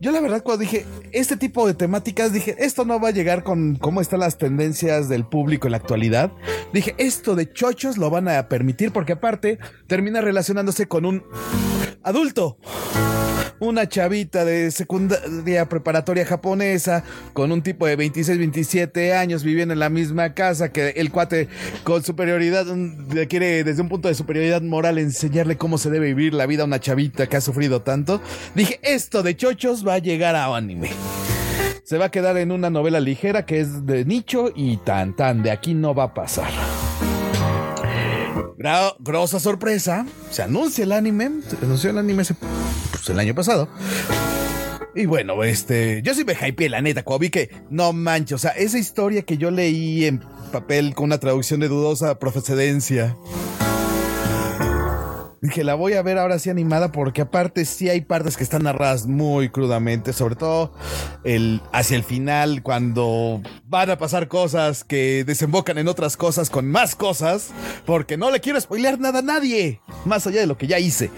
Yo 0.00 0.12
la 0.12 0.20
verdad 0.20 0.42
cuando 0.42 0.62
dije 0.62 0.86
este 1.12 1.36
tipo 1.36 1.66
de 1.66 1.74
temáticas, 1.74 2.32
dije, 2.32 2.56
esto 2.58 2.84
no 2.84 3.00
va 3.00 3.08
a 3.08 3.12
llegar 3.12 3.42
con 3.42 3.76
cómo 3.76 4.00
están 4.00 4.20
las 4.20 4.38
tendencias 4.38 5.08
del 5.08 5.26
público 5.26 5.66
en 5.66 5.72
la 5.72 5.78
actualidad. 5.78 6.32
Dije, 6.72 6.94
esto 6.98 7.34
de 7.34 7.52
chochos 7.52 7.98
lo 7.98 8.10
van 8.10 8.28
a 8.28 8.48
permitir 8.48 8.92
porque 8.92 9.12
aparte 9.12 9.58
termina 9.86 10.20
relacionándose 10.20 10.86
con 10.86 11.04
un 11.04 11.22
adulto. 12.02 12.58
Una 13.58 13.86
chavita 13.86 14.46
de 14.46 14.70
secundaria 14.70 15.68
preparatoria 15.68 16.24
japonesa 16.24 17.04
con 17.34 17.52
un 17.52 17.62
tipo 17.62 17.86
de 17.86 17.96
26, 17.96 18.38
27 18.38 19.14
años 19.14 19.44
viviendo 19.44 19.74
en 19.74 19.80
la 19.80 19.90
misma 19.90 20.32
casa 20.32 20.72
que 20.72 20.90
el 20.96 21.10
cuate 21.10 21.48
con 21.84 22.02
superioridad 22.02 22.64
mm, 22.64 23.26
quiere 23.28 23.62
desde 23.62 23.82
un 23.82 23.90
punto 23.90 24.08
de 24.08 24.14
superioridad 24.14 24.62
moral 24.62 24.96
enseñarle 24.96 25.58
cómo 25.58 25.76
se 25.76 25.90
debe 25.90 26.06
vivir 26.06 26.32
la 26.32 26.46
vida 26.46 26.62
a 26.62 26.66
una 26.66 26.80
chavita 26.80 27.26
que 27.26 27.36
ha 27.36 27.40
sufrido 27.42 27.82
tanto. 27.82 28.22
Dije, 28.54 28.80
esto 28.82 29.22
de 29.22 29.36
chochos 29.36 29.86
va 29.86 29.94
a 29.94 29.98
llegar 29.98 30.36
a 30.36 30.56
anime. 30.56 30.90
Se 31.84 31.98
va 31.98 32.06
a 32.06 32.10
quedar 32.10 32.38
en 32.38 32.52
una 32.52 32.70
novela 32.70 33.00
ligera 33.00 33.44
que 33.44 33.60
es 33.60 33.84
de 33.84 34.04
nicho 34.04 34.52
y 34.54 34.78
tan 34.78 35.14
tan, 35.14 35.42
de 35.42 35.50
aquí 35.50 35.74
no 35.74 35.94
va 35.94 36.04
a 36.04 36.14
pasar. 36.14 36.48
Gra- 38.60 38.94
grosa 38.98 39.40
sorpresa, 39.40 40.04
se 40.30 40.42
anuncia 40.42 40.84
el 40.84 40.92
anime, 40.92 41.30
se 41.48 41.56
anunció 41.64 41.88
el 41.88 41.96
anime 41.96 42.20
ese- 42.24 42.34
pues, 42.34 43.08
el 43.08 43.18
año 43.18 43.34
pasado. 43.34 43.70
Y 44.94 45.06
bueno, 45.06 45.42
este, 45.44 46.02
yo 46.04 46.12
sí 46.12 46.24
me 46.26 46.34
hypeé, 46.34 46.68
la 46.68 46.82
neta, 46.82 47.02
cuando 47.02 47.20
vi 47.20 47.30
que, 47.30 47.48
no 47.70 47.94
manches, 47.94 48.34
o 48.34 48.38
sea, 48.38 48.50
esa 48.50 48.78
historia 48.78 49.22
que 49.22 49.38
yo 49.38 49.50
leí 49.50 50.04
en 50.04 50.20
papel 50.52 50.94
con 50.94 51.06
una 51.06 51.16
traducción 51.18 51.60
de 51.60 51.68
dudosa 51.68 52.18
procedencia. 52.18 53.16
Dije, 55.42 55.64
la 55.64 55.74
voy 55.74 55.94
a 55.94 56.02
ver 56.02 56.18
ahora 56.18 56.38
sí 56.38 56.50
animada 56.50 56.92
porque 56.92 57.22
aparte 57.22 57.64
sí 57.64 57.88
hay 57.88 58.02
partes 58.02 58.36
que 58.36 58.44
están 58.44 58.64
narradas 58.64 59.06
muy 59.06 59.48
crudamente, 59.48 60.12
sobre 60.12 60.36
todo 60.36 60.74
el, 61.24 61.62
hacia 61.72 61.96
el 61.96 62.04
final 62.04 62.62
cuando 62.62 63.40
van 63.64 63.88
a 63.88 63.96
pasar 63.96 64.28
cosas 64.28 64.84
que 64.84 65.24
desembocan 65.24 65.78
en 65.78 65.88
otras 65.88 66.18
cosas 66.18 66.50
con 66.50 66.70
más 66.70 66.94
cosas, 66.94 67.52
porque 67.86 68.18
no 68.18 68.30
le 68.30 68.40
quiero 68.40 68.60
spoilear 68.60 69.00
nada 69.00 69.20
a 69.20 69.22
nadie, 69.22 69.80
más 70.04 70.26
allá 70.26 70.40
de 70.40 70.46
lo 70.46 70.58
que 70.58 70.66
ya 70.66 70.78
hice. 70.78 71.10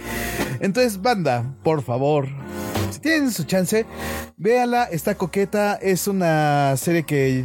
Entonces, 0.61 1.03
banda, 1.03 1.57
por 1.65 1.83
favor, 1.83 2.29
si 2.93 3.01
tienen 3.01 3.33
su 3.33 3.43
chance, 3.43 3.87
véala, 4.37 4.85
está 4.85 5.17
coqueta, 5.17 5.75
es 5.75 6.07
una 6.07 6.77
serie 6.77 7.03
que 7.03 7.45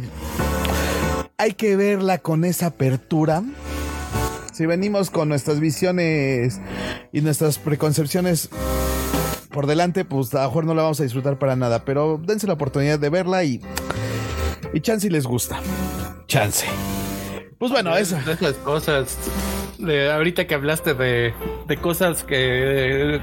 hay 1.38 1.54
que 1.54 1.74
verla 1.74 2.18
con 2.18 2.44
esa 2.44 2.66
apertura. 2.66 3.42
Si 4.58 4.66
venimos 4.66 5.10
con 5.10 5.28
nuestras 5.28 5.60
visiones 5.60 6.60
y 7.12 7.20
nuestras 7.20 7.58
preconcepciones 7.58 8.48
por 9.52 9.68
delante, 9.68 10.04
pues 10.04 10.34
a 10.34 10.42
lo 10.42 10.48
mejor 10.48 10.64
no 10.64 10.74
la 10.74 10.82
vamos 10.82 10.98
a 10.98 11.04
disfrutar 11.04 11.38
para 11.38 11.54
nada. 11.54 11.84
Pero 11.84 12.20
dense 12.20 12.48
la 12.48 12.54
oportunidad 12.54 12.98
de 12.98 13.08
verla 13.08 13.44
y. 13.44 13.60
Y 14.74 14.80
chance 14.80 15.06
si 15.06 15.10
les 15.12 15.26
gusta. 15.26 15.60
Chance. 16.26 16.66
Pues 17.56 17.70
bueno. 17.70 17.94
De 17.94 18.00
esas 18.00 18.54
cosas. 18.64 19.16
De 19.78 20.10
ahorita 20.10 20.48
que 20.48 20.56
hablaste 20.56 20.92
de, 20.94 21.32
de 21.68 21.76
cosas 21.76 22.24
que. 22.24 23.20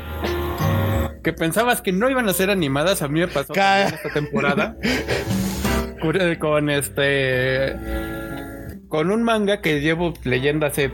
que 1.22 1.34
pensabas 1.34 1.82
que 1.82 1.92
no 1.92 2.10
iban 2.10 2.30
a 2.30 2.34
ser 2.34 2.50
animadas, 2.50 3.02
a 3.02 3.10
mí 3.10 3.20
me 3.20 3.28
pasó 3.28 3.52
esta 3.54 4.10
temporada. 4.14 4.78
Con- 6.02 6.36
Con 6.36 6.70
este. 6.70 7.76
Con 8.88 9.12
un 9.12 9.24
manga 9.24 9.60
que 9.60 9.82
llevo 9.82 10.14
leyendo 10.24 10.66
hace. 10.66 10.92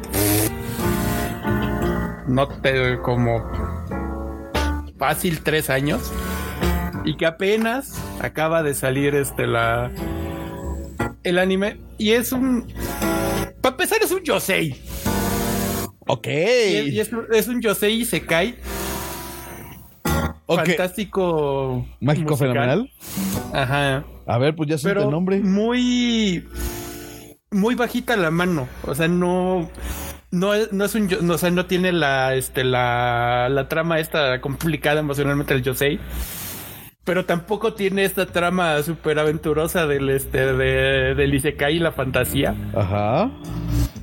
No 2.32 2.48
te. 2.48 2.98
como. 3.00 3.44
fácil 4.98 5.42
tres 5.42 5.70
años. 5.70 6.12
Y 7.04 7.18
que 7.18 7.26
apenas 7.26 8.00
acaba 8.22 8.64
de 8.64 8.74
salir 8.74 9.16
este 9.16 9.48
la. 9.48 9.92
El 11.24 11.38
anime. 11.40 11.80
Y 11.98 12.12
es 12.12 12.32
un. 12.32 12.68
Para 13.62 13.74
empezar, 13.74 14.00
es 14.02 14.12
un 14.12 14.24
Yosei. 14.24 14.82
Ok. 16.08 16.28
Y, 16.28 16.90
y 16.90 17.00
es, 17.00 17.12
es 17.34 17.48
un 17.48 17.62
Yosei 17.62 18.06
Sekai 18.06 18.56
Ok. 20.46 20.66
fantástico. 20.66 21.86
Mágico 22.00 22.32
musical. 22.32 22.54
fenomenal. 22.54 22.92
Ajá. 23.54 24.04
A 24.26 24.38
ver, 24.38 24.56
pues 24.56 24.70
ya 24.70 24.78
Pero 24.82 25.04
el 25.04 25.10
nombre. 25.10 25.40
muy. 25.40 26.48
Muy 27.52 27.76
bajita 27.76 28.16
la 28.16 28.32
mano. 28.32 28.68
O 28.88 28.96
sea, 28.96 29.08
no. 29.08 29.70
No 30.32 30.54
es, 30.54 30.72
no 30.72 30.86
es 30.86 30.96
un. 30.96 31.08
yo- 31.10 31.22
No, 31.22 31.34
o 31.34 31.38
sea, 31.38 31.52
no 31.52 31.66
tiene 31.66 31.92
la. 31.92 32.36
Este, 32.36 32.64
la. 32.64 33.48
La 33.50 33.68
trama 33.68 34.00
esta 34.00 34.40
complicada 34.42 35.00
emocionalmente 35.02 35.54
del 35.54 35.64
Yosei. 35.64 36.00
Pero 37.04 37.26
tampoco 37.26 37.74
tiene 37.74 38.06
esta 38.06 38.28
trama 38.28 38.82
súper 38.84 39.18
aventurosa 39.20 39.88
del 39.88 40.10
este 40.10 40.54
de, 40.54 41.16
del 41.16 41.34
Isekai 41.34 41.78
y 41.78 41.80
la 41.80 41.92
fantasía. 41.92 42.54
Ajá. 42.76 43.30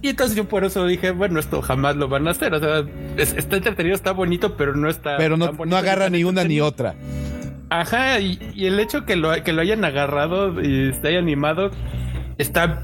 Y 0.02 0.08
entonces 0.08 0.36
yo 0.36 0.46
por 0.48 0.64
eso 0.64 0.84
dije, 0.84 1.12
bueno, 1.12 1.38
esto 1.38 1.62
jamás 1.62 1.94
lo 1.96 2.08
van 2.08 2.26
a 2.26 2.32
hacer. 2.32 2.52
O 2.54 2.58
sea, 2.60 2.84
es- 3.16 3.34
está 3.34 3.56
entretenido, 3.56 3.94
está 3.94 4.10
bonito, 4.12 4.56
pero 4.56 4.74
no 4.74 4.88
está. 4.90 5.16
Pero 5.16 5.36
no, 5.36 5.52
no 5.52 5.76
agarra 5.76 6.10
ni 6.10 6.24
una 6.24 6.42
ni 6.44 6.60
otra. 6.60 6.94
Ajá, 7.70 8.18
y, 8.18 8.38
y 8.54 8.66
el 8.66 8.80
hecho 8.80 9.04
que 9.04 9.14
lo, 9.14 9.30
que 9.44 9.52
lo 9.52 9.60
hayan 9.62 9.84
agarrado 9.84 10.60
y 10.60 10.88
esté 10.88 11.16
animado 11.18 11.70
está 12.38 12.82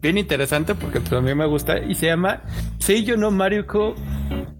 bien 0.00 0.18
interesante 0.18 0.74
porque 0.74 1.00
pues, 1.00 1.12
a 1.12 1.20
mí 1.20 1.34
me 1.34 1.46
gusta 1.46 1.78
y 1.78 1.94
se 1.94 2.06
llama 2.06 2.42
Seiyo 2.78 3.16
no 3.16 3.30
Maruko 3.30 3.94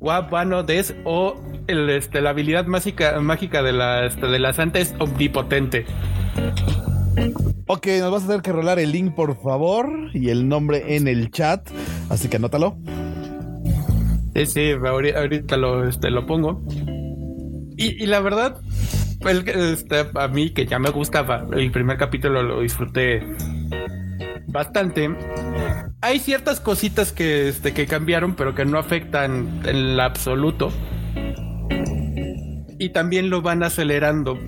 wa 0.00 0.20
Wano 0.30 0.62
Des 0.62 0.94
o 1.04 1.36
el, 1.66 1.88
este, 1.90 2.20
la 2.20 2.30
habilidad 2.30 2.66
mágica, 2.66 3.18
mágica 3.20 3.62
de 3.62 3.72
la, 3.72 4.06
este, 4.06 4.26
de 4.26 4.38
la 4.38 4.52
santa 4.52 4.78
es 4.78 4.94
omnipotente. 4.98 5.86
Ok, 7.66 7.86
nos 8.00 8.12
vas 8.12 8.24
a 8.24 8.26
tener 8.26 8.42
que 8.42 8.52
rolar 8.52 8.78
el 8.78 8.92
link, 8.92 9.14
por 9.14 9.40
favor, 9.40 9.88
y 10.12 10.28
el 10.28 10.48
nombre 10.48 10.96
en 10.96 11.08
el 11.08 11.30
chat. 11.30 11.66
Así 12.10 12.28
que 12.28 12.36
anótalo. 12.36 12.76
Sí, 14.34 14.46
sí, 14.46 14.60
ahori- 14.72 15.16
ahorita 15.16 15.56
lo, 15.56 15.88
este, 15.88 16.10
lo 16.10 16.26
pongo. 16.26 16.62
Y, 17.76 18.02
y 18.02 18.06
la 18.06 18.20
verdad, 18.20 18.60
el, 19.20 19.48
este, 19.48 20.04
a 20.14 20.28
mí 20.28 20.50
que 20.50 20.66
ya 20.66 20.78
me 20.78 20.90
gustaba, 20.90 21.46
el 21.52 21.70
primer 21.70 21.96
capítulo 21.96 22.42
lo 22.42 22.60
disfruté 22.60 23.22
bastante. 24.46 25.10
Hay 26.00 26.18
ciertas 26.18 26.60
cositas 26.60 27.12
que, 27.12 27.48
este, 27.48 27.72
que 27.72 27.86
cambiaron, 27.86 28.34
pero 28.34 28.54
que 28.54 28.64
no 28.64 28.78
afectan 28.78 29.62
en 29.64 29.96
lo 29.96 30.02
absoluto. 30.02 30.70
y 32.78 32.90
también 32.90 33.30
lo 33.30 33.40
van 33.40 33.62
acelerando. 33.62 34.38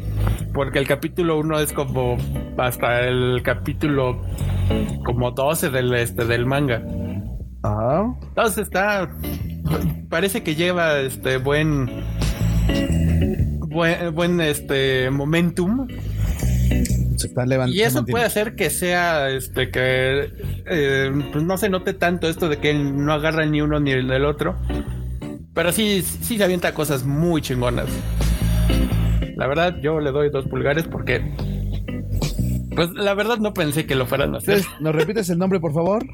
Porque 0.53 0.79
el 0.79 0.87
capítulo 0.87 1.39
1 1.39 1.61
es 1.61 1.73
como 1.73 2.17
hasta 2.59 3.07
el 3.07 3.43
capítulo 3.43 4.23
como 5.05 5.31
12 5.31 5.71
del, 5.71 5.95
este, 5.95 6.25
del 6.25 6.47
manga. 6.47 6.83
Ajá. 7.63 8.15
Entonces 8.23 8.65
está. 8.65 9.09
Parece 10.09 10.43
que 10.43 10.55
lleva 10.55 10.99
este 11.01 11.39
buen. 11.39 11.91
Buen, 13.69 14.15
buen 14.15 14.41
este 14.41 15.11
momentum. 15.11 15.87
Se 17.27 17.31
está 17.31 17.47
levantando. 17.47 17.77
Y 17.77 17.83
eso 17.83 18.05
puede 18.05 18.25
hacer 18.25 18.55
que 18.55 18.71
sea 18.71 19.31
este 19.31 19.71
que 19.71 20.31
eh, 20.67 21.11
pues 21.33 21.45
no 21.45 21.59
se 21.59 21.69
note 21.69 21.95
tanto 21.95 22.29
esto 22.29 22.49
de 22.49 22.59
que 22.59 22.75
no 22.75 23.13
agarra 23.13 23.45
ni 23.47 23.61
uno 23.61 23.81
ni 23.81 23.91
el 23.91 24.09
del 24.09 24.25
otro. 24.25 24.57
Pero 25.55 25.73
sí, 25.73 26.03
sí 26.03 26.37
se 26.37 26.45
avienta 26.45 26.75
cosas 26.75 27.05
muy 27.05 27.41
chingonas. 27.41 27.89
La 29.37 29.47
verdad, 29.47 29.77
yo 29.81 30.01
le 30.01 30.13
doy 30.13 30.31
dos 30.31 30.47
pulgares 30.47 30.85
porque. 30.85 31.35
Pues 32.75 32.91
la 32.91 33.15
verdad 33.15 33.39
no 33.39 33.55
pensé 33.55 33.87
que 33.87 33.95
lo 33.95 34.07
fueran 34.07 34.35
a 34.35 34.39
hacer. 34.39 34.63
¿Nos 34.81 34.95
repites 34.95 35.31
el 35.31 35.39
nombre, 35.39 35.61
por 35.61 35.73
favor? 35.73 36.05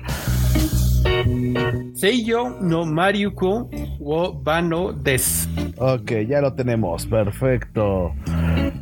Seiyo 1.95 2.59
no 2.61 2.85
Mariuko 2.85 3.69
wo 3.99 4.33
Bano 4.33 4.93
des. 4.93 5.49
Ok, 5.77 6.13
ya 6.29 6.41
lo 6.41 6.55
tenemos, 6.55 7.07
perfecto. 7.07 8.13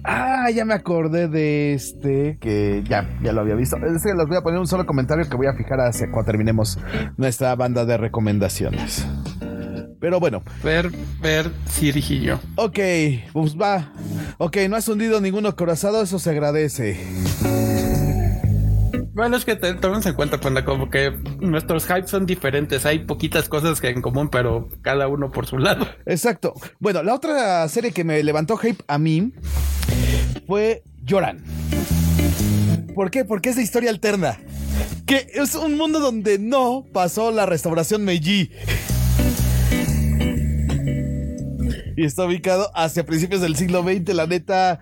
Ah, 0.05 0.51
ya 0.51 0.65
me 0.65 0.75
acordé 0.75 1.29
de 1.29 1.75
este, 1.75 2.39
que 2.41 2.83
ya, 2.89 3.09
ya 3.23 3.33
lo 3.33 3.43
había 3.43 3.55
visto. 3.55 3.77
Este 3.77 4.15
les 4.15 4.27
voy 4.27 4.37
a 4.37 4.43
poner 4.43 4.59
un 4.59 4.67
solo 4.67 4.87
comentario 4.87 5.29
que 5.29 5.37
voy 5.37 5.47
a 5.47 5.55
fijar 5.55 5.81
hacia 5.81 6.11
cuando 6.11 6.27
terminemos 6.27 6.79
nuestra 7.17 7.55
banda 7.55 7.85
de 7.85 7.97
recomendaciones. 7.97 9.07
Pero 10.01 10.19
bueno. 10.19 10.43
Ver, 10.65 10.91
ver, 11.21 11.51
Sirijillo. 11.67 12.41
Ok, 12.57 12.79
pues 13.33 13.57
va. 13.57 13.93
Ok, 14.39 14.57
no 14.69 14.77
has 14.77 14.89
hundido 14.89 15.21
ninguno 15.21 15.55
corazado, 15.55 16.03
eso 16.03 16.19
se 16.19 16.31
agradece. 16.31 16.99
Bueno, 19.21 19.37
es 19.37 19.45
que 19.45 19.55
te, 19.55 19.69
en 19.69 20.15
cuenta, 20.15 20.41
Panda, 20.41 20.65
como 20.65 20.89
que 20.89 21.11
nuestros 21.41 21.85
hypes 21.85 22.09
son 22.09 22.25
diferentes. 22.25 22.87
Hay 22.87 23.01
poquitas 23.01 23.51
cosas 23.51 23.79
que 23.79 23.91
en 23.91 24.01
común, 24.01 24.31
pero 24.31 24.71
cada 24.81 25.09
uno 25.09 25.31
por 25.31 25.47
su 25.47 25.59
lado. 25.59 25.87
Exacto. 26.07 26.55
Bueno, 26.79 27.03
la 27.03 27.13
otra 27.13 27.69
serie 27.69 27.93
que 27.93 28.03
me 28.03 28.23
levantó 28.23 28.57
hype 28.57 28.83
a 28.89 28.97
mí 28.97 29.31
fue 30.47 30.85
Lloran. 31.05 31.45
¿Por 32.95 33.11
qué? 33.11 33.27
Porque 33.27 33.51
es 33.51 33.57
de 33.57 33.63
historia 33.63 33.91
alterna. 33.91 34.39
Que 35.05 35.27
es 35.35 35.55
un 35.55 35.77
mundo 35.77 36.01
donde 36.01 36.39
no 36.39 36.87
pasó 36.91 37.31
la 37.31 37.45
restauración 37.45 38.03
Meiji. 38.07 38.51
Y 41.95 42.05
está 42.07 42.25
ubicado 42.25 42.71
hacia 42.75 43.05
principios 43.05 43.43
del 43.43 43.55
siglo 43.55 43.83
XX, 43.83 44.15
la 44.15 44.27
neta. 44.27 44.81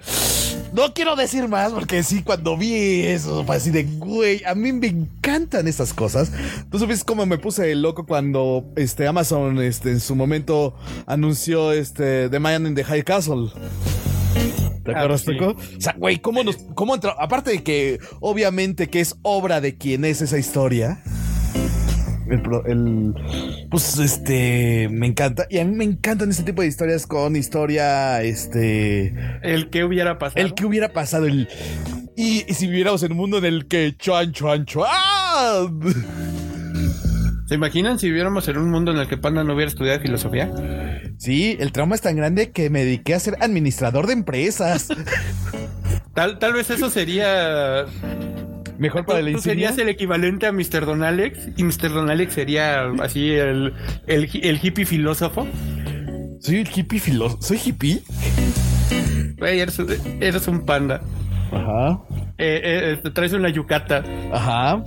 No 0.73 0.93
quiero 0.93 1.17
decir 1.17 1.49
más 1.49 1.73
porque 1.73 2.03
sí, 2.03 2.23
cuando 2.23 2.57
vi 2.57 3.01
eso, 3.07 3.45
fue 3.45 3.57
así 3.57 3.71
de, 3.71 3.85
güey, 3.85 4.43
a 4.45 4.55
mí 4.55 4.73
me 4.73 4.89
encantan 4.89 5.67
estas 5.67 5.95
cosas. 5.95 6.31
Tú 6.71 6.79
supiste 6.79 7.05
cómo 7.07 7.25
me 7.27 7.39
puse 7.39 7.75
loco 7.75 8.07
cuando 8.07 8.65
este, 8.77 9.07
Amazon 9.07 9.61
este, 9.63 9.91
en 9.91 10.01
su 10.01 10.15
momento 10.15 10.75
anunció 11.07 11.73
este, 11.73 12.29
The 12.29 12.39
Man 12.39 12.67
in 12.67 12.75
the 12.75 12.85
High 12.85 13.03
Castle. 13.05 13.49
¿Te 14.85 14.93
Ah, 14.95 14.99
acuerdas, 15.03 15.23
sí. 15.23 15.33
O 15.41 15.57
sea, 15.81 15.95
güey, 15.99 16.19
¿cómo 16.19 16.43
nos, 16.45 16.57
cómo 16.75 16.95
entra? 16.95 17.15
Aparte 17.19 17.51
de 17.51 17.63
que, 17.63 17.99
obviamente, 18.21 18.89
que 18.89 19.01
es 19.01 19.17
obra 19.23 19.61
de 19.61 19.77
quien 19.77 20.05
es 20.05 20.23
esa 20.23 20.39
historia. 20.39 21.03
El, 22.31 22.43
el- 22.67 23.15
pues 23.71 23.99
este 23.99 24.89
me 24.91 25.07
encanta 25.07 25.47
y 25.49 25.59
a 25.59 25.65
mí 25.65 25.75
me 25.75 25.85
encantan 25.85 26.31
este 26.31 26.43
tipo 26.43 26.63
de 26.63 26.69
historias 26.69 27.07
con 27.07 27.37
historia 27.37 28.23
este 28.23 29.15
El 29.43 29.71
que 29.71 29.85
hubiera 29.85 30.19
pasado. 30.19 30.45
el 30.45 30.55
que 30.55 30.67
hubiera 30.67 30.93
pasado 30.93 31.27
el 31.27 31.49
y, 32.17 32.45
y 32.51 32.55
si 32.55 32.67
viviéramos 32.67 33.03
en 33.03 33.13
un 33.13 33.19
mundo 33.19 33.39
en 33.39 33.45
el 33.47 33.67
que 33.69 33.95
chuan 33.97 34.33
chuan 34.33 34.65
chuan 34.67 35.81
¿Se 37.49 37.55
imaginan 37.55 37.99
si 37.99 38.09
viviéramos 38.09 38.47
en 38.49 38.59
un 38.59 38.71
mundo 38.71 38.91
en 38.91 38.99
el 38.99 39.09
que 39.09 39.17
Panda 39.17 39.43
no 39.43 39.55
hubiera 39.55 39.71
estudiado 39.71 40.01
filosofía? 40.01 40.51
sí 41.17 41.57
el 41.61 41.73
trauma 41.73 41.95
es 41.95 42.03
tan 42.03 42.15
grande 42.17 42.51
que 42.51 42.69
me 42.71 42.85
dediqué 42.85 43.15
a 43.15 43.21
ser 43.21 43.37
administrador 43.41 44.07
de 44.07 44.13
empresas 44.13 44.89
Tal, 46.15 46.39
tal 46.41 46.53
vez 46.53 46.69
eso 46.69 46.91
sería. 46.91 47.85
Mejor 48.79 49.05
para 49.05 49.21
la 49.21 49.27
Tú 49.27 49.37
insignia 49.37 49.69
serías 49.69 49.79
el 49.79 49.89
equivalente 49.89 50.47
a 50.47 50.53
Mr. 50.53 50.87
Don 50.87 51.03
Alex 51.03 51.49
y 51.57 51.65
Mr. 51.65 51.91
Don 51.93 52.11
Alex 52.11 52.33
sería 52.35 52.85
así 53.03 53.31
el, 53.33 53.75
el, 54.07 54.25
hi- 54.33 54.41
el 54.45 54.59
hippie 54.63 54.87
filósofo. 54.87 55.47
soy 56.41 56.57
el 56.59 56.69
hippie 56.75 57.01
filósofo 57.01 57.43
soy 57.43 57.61
hippie 57.65 58.03
Güey, 59.39 59.61
eres, 59.61 59.79
eres 60.21 60.49
un 60.49 60.65
panda. 60.67 61.01
ajá 61.53 62.01
Eh, 62.39 62.61
eh, 62.65 62.99
te 63.03 63.11
traes 63.11 63.33
una 63.33 63.49
yucata. 63.49 64.05
ajá 64.33 64.83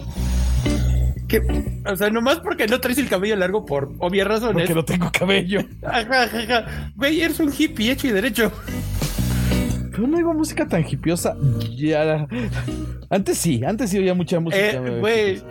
Que, 1.27 1.41
o 1.85 1.95
sea, 1.95 2.09
nomás 2.09 2.39
porque 2.39 2.67
no 2.67 2.79
traes 2.81 2.97
el 2.97 3.07
cabello 3.07 3.35
largo 3.37 3.65
por 3.65 3.93
obvias 3.99 4.27
razones. 4.27 4.63
porque 4.63 4.73
no 4.75 4.83
tengo 4.85 5.09
cabello 5.11 5.61
Ajá, 5.85 6.23
ajá, 6.23 6.39
ajá. 6.39 6.91
Güey, 6.95 7.21
eres 7.21 7.39
un 7.39 7.53
hippie 7.57 7.91
hecho 7.91 8.07
y 8.07 8.11
derecho. 8.11 8.51
Pero 9.91 10.07
no 10.07 10.17
oigo 10.17 10.33
música 10.33 10.67
tan 10.67 10.83
hippiosa 10.89 11.35
ya 11.75 12.27
antes 13.09 13.37
sí 13.37 13.61
antes 13.65 13.89
sí 13.89 13.97
oía 13.99 14.13
mucha 14.13 14.39
música 14.39 14.63
Eh, 14.63 14.97
güey. 14.99 15.41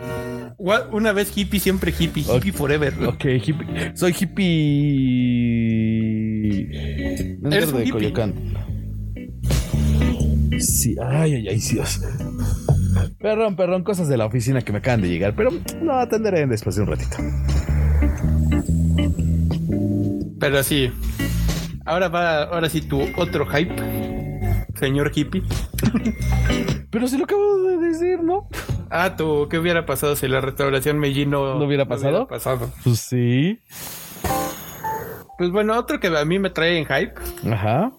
Una 0.91 1.11
vez 1.11 1.35
hippie, 1.35 1.59
siempre 1.59 1.91
hippie. 1.97 2.23
Hippie 2.23 2.51
forever. 2.51 2.93
Ok, 3.07 3.25
hippie. 3.25 3.91
Soy 3.95 4.13
hippie. 6.71 7.37
No 7.41 7.49
Eres 7.49 7.71
de 7.73 7.79
hippie. 7.79 7.91
Coyoacán. 7.91 8.33
Sí, 10.59 10.95
ay, 11.01 11.33
ay, 11.33 11.47
ay, 11.47 11.57
Dios. 11.59 12.01
Perdón, 13.19 13.55
perdón, 13.55 13.83
cosas 13.83 14.07
de 14.07 14.17
la 14.17 14.25
oficina 14.25 14.61
que 14.61 14.71
me 14.71 14.77
acaban 14.79 15.01
de 15.01 15.09
llegar, 15.09 15.33
pero 15.35 15.49
lo 15.81 15.93
atenderé 15.97 16.45
después 16.45 16.75
de 16.75 16.83
un 16.83 16.87
ratito. 16.89 17.17
Pero 20.39 20.61
sí. 20.63 20.91
Ahora 21.85 22.07
va, 22.09 22.43
ahora 22.43 22.69
sí 22.69 22.81
tu 22.81 23.01
otro 23.17 23.47
hype. 23.47 23.73
Señor 24.81 25.11
hippie. 25.13 25.43
Pero 26.89 27.07
si 27.07 27.15
lo 27.19 27.25
acabo 27.25 27.57
de 27.67 27.77
decir, 27.77 28.23
¿no? 28.23 28.47
Ah, 28.89 29.15
tú, 29.15 29.47
¿qué 29.47 29.59
hubiera 29.59 29.85
pasado 29.85 30.15
si 30.15 30.27
la 30.27 30.41
restauración 30.41 30.97
Meiji 30.97 31.27
no, 31.27 31.53
¿No 31.59 31.65
hubiera 31.65 31.85
pasado? 31.85 32.27
pasado? 32.27 32.71
Pues 32.83 32.99
sí. 32.99 33.59
Pues 35.37 35.51
bueno, 35.51 35.77
otro 35.77 35.99
que 35.99 36.07
a 36.07 36.25
mí 36.25 36.39
me 36.39 36.49
trae 36.49 36.79
en 36.79 36.85
hype 36.85 37.13
Ajá. 37.51 37.91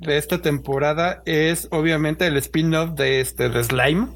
de 0.00 0.16
esta 0.18 0.42
temporada 0.42 1.22
es 1.26 1.68
obviamente 1.70 2.26
el 2.26 2.36
spin-off 2.38 2.90
de 2.94 3.20
este 3.20 3.48
de 3.48 3.62
Slime. 3.62 4.08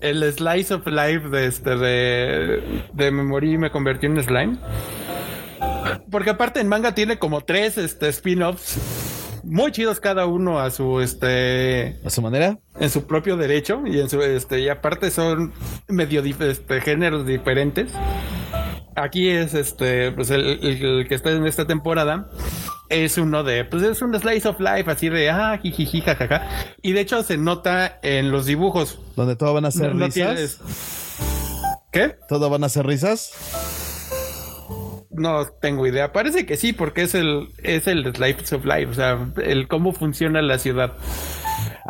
El 0.00 0.24
Slice 0.32 0.74
of 0.74 0.86
Life 0.88 1.28
de 1.28 1.46
este 1.46 1.76
de, 1.76 2.82
de 2.92 3.10
me 3.12 3.22
morí 3.22 3.52
y 3.52 3.58
me 3.58 3.70
convertí 3.70 4.06
en 4.06 4.20
slime. 4.22 4.58
Porque 6.10 6.30
aparte 6.30 6.58
en 6.60 6.66
manga 6.68 6.92
tiene 6.94 7.18
como 7.20 7.40
tres 7.42 7.78
este, 7.78 8.08
spin-offs 8.08 8.78
muy 9.44 9.72
chidos 9.72 10.00
cada 10.00 10.26
uno 10.26 10.58
a 10.60 10.70
su 10.70 11.00
este 11.00 11.98
A 12.04 12.10
su 12.10 12.22
manera. 12.22 12.58
en 12.80 12.90
su 12.90 13.06
propio 13.06 13.36
derecho 13.36 13.82
y 13.86 14.00
en 14.00 14.08
su 14.10 14.20
este 14.22 14.60
y 14.60 14.68
aparte 14.68 15.10
son 15.10 15.52
medio 15.88 16.22
dif- 16.24 16.40
este, 16.42 16.80
géneros 16.80 17.26
diferentes. 17.26 17.92
Aquí 18.96 19.28
es 19.28 19.54
este 19.54 20.10
pues 20.12 20.30
el, 20.30 20.44
el- 20.62 20.84
el 20.84 21.08
que 21.08 21.14
está 21.14 21.30
en 21.30 21.46
esta 21.46 21.66
temporada 21.66 22.28
es 22.88 23.18
uno 23.18 23.44
de 23.44 23.64
pues 23.64 23.82
es 23.82 24.00
un 24.02 24.18
slice 24.18 24.48
of 24.48 24.58
life 24.60 24.90
así 24.90 25.08
de 25.08 25.30
ah 25.30 25.58
jijiji 25.62 26.00
jajaja 26.00 26.48
y 26.82 26.92
de 26.92 27.00
hecho 27.02 27.22
se 27.22 27.36
nota 27.36 27.98
en 28.02 28.30
los 28.30 28.46
dibujos. 28.46 28.98
Donde 29.16 29.36
todo 29.36 29.54
van 29.54 29.66
a 29.66 29.70
ser 29.70 29.94
No- 29.94 30.00
no 30.00 30.06
risas. 30.06 30.14
tienes- 30.34 30.58
¿Qué? 31.92 32.16
Todo 32.28 32.50
van 32.50 32.64
a 32.64 32.68
ser 32.68 32.86
risas. 32.86 33.32
No 35.18 35.44
tengo 35.60 35.86
idea. 35.86 36.12
Parece 36.12 36.46
que 36.46 36.56
sí, 36.56 36.72
porque 36.72 37.02
es 37.02 37.14
el 37.14 37.48
es 37.62 37.86
el 37.86 38.14
slice 38.14 38.54
of 38.54 38.64
life, 38.64 38.86
o 38.90 38.94
sea, 38.94 39.18
el 39.42 39.68
cómo 39.68 39.92
funciona 39.92 40.40
la 40.42 40.58
ciudad. 40.58 40.92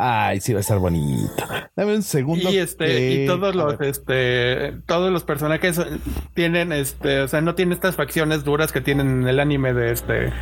Ay, 0.01 0.41
sí, 0.41 0.53
va 0.53 0.59
a 0.59 0.61
estar 0.61 0.79
bonito. 0.79 1.33
Dame 1.75 1.97
un 1.97 2.03
segundo. 2.05 2.51
Y 2.53 2.59
este, 2.59 2.87
que- 2.87 3.25
y 3.25 3.27
todos 3.27 3.55
los, 3.57 3.81
este, 3.81 4.75
todos 4.87 5.11
los 5.11 5.25
personajes 5.25 5.75
son- 5.75 6.01
tienen, 6.35 6.71
este, 6.73 7.21
o 7.23 7.27
sea, 7.29 7.41
no 7.41 7.57
tienen 7.57 7.73
estas 7.73 7.97
facciones 7.97 8.45
duras 8.45 8.71
que 8.71 8.81
tienen 8.81 9.23
en 9.23 9.29
el 9.29 9.41
anime 9.41 9.73
de 9.75 9.91
este, 9.91 10.33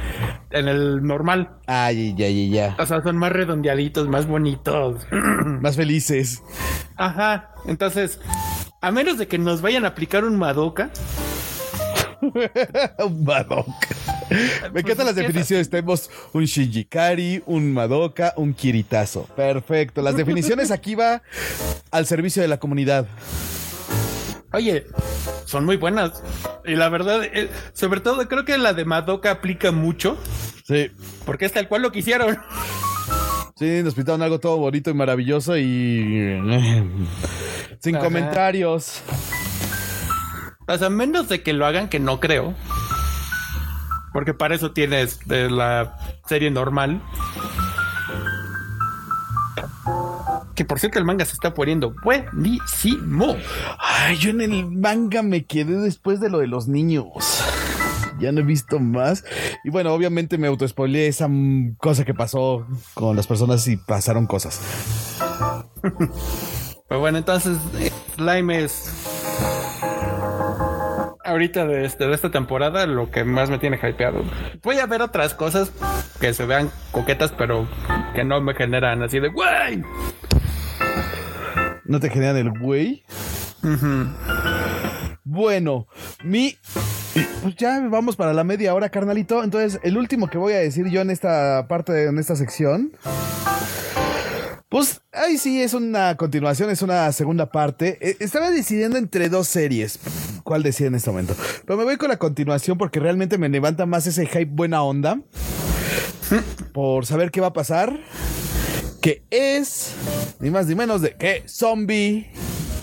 en 0.50 0.68
el 0.68 1.02
normal. 1.02 1.56
Ay, 1.66 2.14
ya, 2.16 2.28
ya, 2.28 2.66
ya. 2.68 2.76
O 2.78 2.84
sea, 2.84 3.02
son 3.02 3.16
más 3.16 3.32
redondeaditos, 3.32 4.08
más 4.08 4.26
bonitos. 4.26 5.06
Más 5.60 5.76
felices. 5.76 6.42
Ajá. 6.96 7.50
Entonces, 7.66 8.20
a 8.82 8.90
menos 8.90 9.16
de 9.16 9.26
que 9.26 9.38
nos 9.38 9.62
vayan 9.62 9.84
a 9.86 9.88
aplicar 9.88 10.24
un 10.24 10.36
Madoka, 10.36 10.90
un 12.20 12.32
Madoka. 13.24 13.72
Me 14.72 14.80
encantan 14.80 15.06
las 15.06 15.14
definiciones. 15.14 15.70
Tenemos 15.70 16.10
un 16.32 16.44
Shinjikari, 16.44 17.42
un 17.46 17.72
Madoka, 17.72 18.32
un 18.36 18.54
Kiritazo. 18.54 19.24
Perfecto. 19.36 20.02
Las 20.02 20.16
definiciones 20.16 20.70
aquí 20.70 20.94
va 20.94 21.22
al 21.90 22.06
servicio 22.06 22.42
de 22.42 22.48
la 22.48 22.58
comunidad. 22.58 23.06
oye, 24.52 24.86
son 25.44 25.64
muy 25.64 25.76
buenas. 25.76 26.22
Y 26.64 26.74
la 26.74 26.88
verdad, 26.88 27.22
eh, 27.24 27.48
sobre 27.72 28.00
todo 28.00 28.26
creo 28.28 28.44
que 28.44 28.58
la 28.58 28.72
de 28.72 28.84
Madoka 28.84 29.30
aplica 29.30 29.70
mucho. 29.72 30.18
Sí. 30.66 30.90
Porque 31.24 31.44
es 31.44 31.52
tal 31.52 31.68
cual 31.68 31.82
lo 31.82 31.92
que 31.92 32.00
hicieron. 32.00 32.38
Sí, 33.58 33.80
nos 33.82 33.94
pintaron 33.94 34.20
algo 34.22 34.38
todo 34.40 34.56
bonito 34.58 34.90
y 34.90 34.94
maravilloso 34.94 35.56
y. 35.56 36.38
Sin 37.80 37.96
Ajá. 37.96 38.04
comentarios. 38.04 39.00
O 40.68 40.76
sea, 40.76 40.90
menos 40.90 41.28
de 41.28 41.42
que 41.42 41.52
lo 41.52 41.64
hagan, 41.66 41.88
que 41.88 42.00
no 42.00 42.18
creo. 42.18 42.54
Porque 44.12 44.34
para 44.34 44.54
eso 44.54 44.72
tienes 44.72 45.20
de 45.26 45.50
la 45.50 45.96
serie 46.26 46.50
normal. 46.50 47.02
Que 50.54 50.64
por 50.64 50.80
cierto 50.80 50.98
el 50.98 51.04
manga 51.04 51.24
se 51.24 51.34
está 51.34 51.52
poniendo 51.54 51.94
buenísimo. 52.02 53.36
Ay, 53.78 54.16
yo 54.16 54.30
en 54.30 54.40
el 54.40 54.66
manga 54.66 55.22
me 55.22 55.44
quedé 55.44 55.76
después 55.76 56.18
de 56.18 56.30
lo 56.30 56.38
de 56.38 56.46
los 56.46 56.66
niños. 56.66 57.44
Ya 58.18 58.32
no 58.32 58.40
he 58.40 58.44
visto 58.44 58.80
más. 58.80 59.24
Y 59.64 59.70
bueno, 59.70 59.92
obviamente 59.92 60.38
me 60.38 60.46
autoespoileé 60.46 61.08
esa 61.08 61.28
cosa 61.78 62.04
que 62.04 62.14
pasó 62.14 62.66
con 62.94 63.14
las 63.14 63.26
personas 63.26 63.68
y 63.68 63.76
pasaron 63.76 64.26
cosas. 64.26 64.60
Pero 66.88 67.00
bueno, 67.00 67.18
entonces 67.18 67.58
eh, 67.78 67.92
Slime 68.16 68.64
es 68.64 69.15
ahorita 71.36 71.66
de, 71.66 71.84
este- 71.84 72.06
de 72.06 72.14
esta 72.14 72.30
temporada 72.30 72.86
lo 72.86 73.10
que 73.10 73.22
más 73.24 73.50
me 73.50 73.58
tiene 73.58 73.76
hypeado. 73.82 74.24
Voy 74.62 74.78
a 74.78 74.86
ver 74.86 75.02
otras 75.02 75.34
cosas 75.34 75.70
que 76.20 76.32
se 76.32 76.46
vean 76.46 76.70
coquetas, 76.92 77.32
pero 77.32 77.68
que 78.14 78.24
no 78.24 78.40
me 78.40 78.54
generan 78.54 79.02
así 79.02 79.20
de 79.20 79.28
¡Güey! 79.28 79.82
¿No 81.84 82.00
te 82.00 82.08
generan 82.10 82.36
el 82.38 82.50
güey? 82.58 83.04
Bueno, 85.24 85.86
mi. 86.24 86.56
Pues 87.42 87.54
ya 87.56 87.80
vamos 87.88 88.16
para 88.16 88.32
la 88.32 88.44
media 88.44 88.74
hora, 88.74 88.88
carnalito. 88.88 89.42
Entonces, 89.44 89.78
el 89.82 89.96
último 89.96 90.28
que 90.28 90.38
voy 90.38 90.52
a 90.54 90.58
decir 90.58 90.88
yo 90.88 91.00
en 91.00 91.10
esta 91.10 91.66
parte, 91.68 92.06
en 92.06 92.18
esta 92.18 92.34
sección. 92.36 92.92
Pues 94.68 95.00
ahí 95.16 95.38
sí 95.38 95.60
es 95.62 95.74
una 95.74 96.16
continuación, 96.16 96.70
es 96.70 96.82
una 96.82 97.10
segunda 97.12 97.50
parte. 97.50 97.98
Eh, 98.00 98.16
Estaba 98.20 98.50
decidiendo 98.50 98.98
entre 98.98 99.28
dos 99.28 99.48
series. 99.48 99.98
¿Cuál 100.44 100.62
decía 100.62 100.86
en 100.86 100.94
este 100.94 101.10
momento? 101.10 101.34
Pero 101.64 101.76
me 101.78 101.84
voy 101.84 101.96
con 101.96 102.08
la 102.08 102.18
continuación 102.18 102.78
porque 102.78 103.00
realmente 103.00 103.38
me 103.38 103.48
levanta 103.48 103.86
más 103.86 104.06
ese 104.06 104.26
hype 104.26 104.46
buena 104.46 104.82
onda. 104.82 105.20
Por 106.72 107.06
saber 107.06 107.30
qué 107.30 107.40
va 107.40 107.48
a 107.48 107.52
pasar. 107.52 107.98
Que 109.00 109.24
es 109.30 109.92
ni 110.40 110.50
más 110.50 110.66
ni 110.66 110.74
menos 110.74 111.00
de 111.00 111.16
que 111.16 111.44
Zombie 111.48 112.30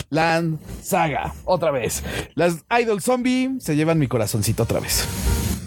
Land 0.09 0.59
Saga. 0.81 1.33
Otra 1.43 1.71
vez. 1.71 2.03
Las 2.35 2.63
Idol 2.81 3.01
Zombie 3.01 3.55
se 3.59 3.75
llevan 3.75 3.99
mi 3.99 4.07
corazoncito 4.07 4.63
otra 4.63 4.79
vez. 4.79 5.05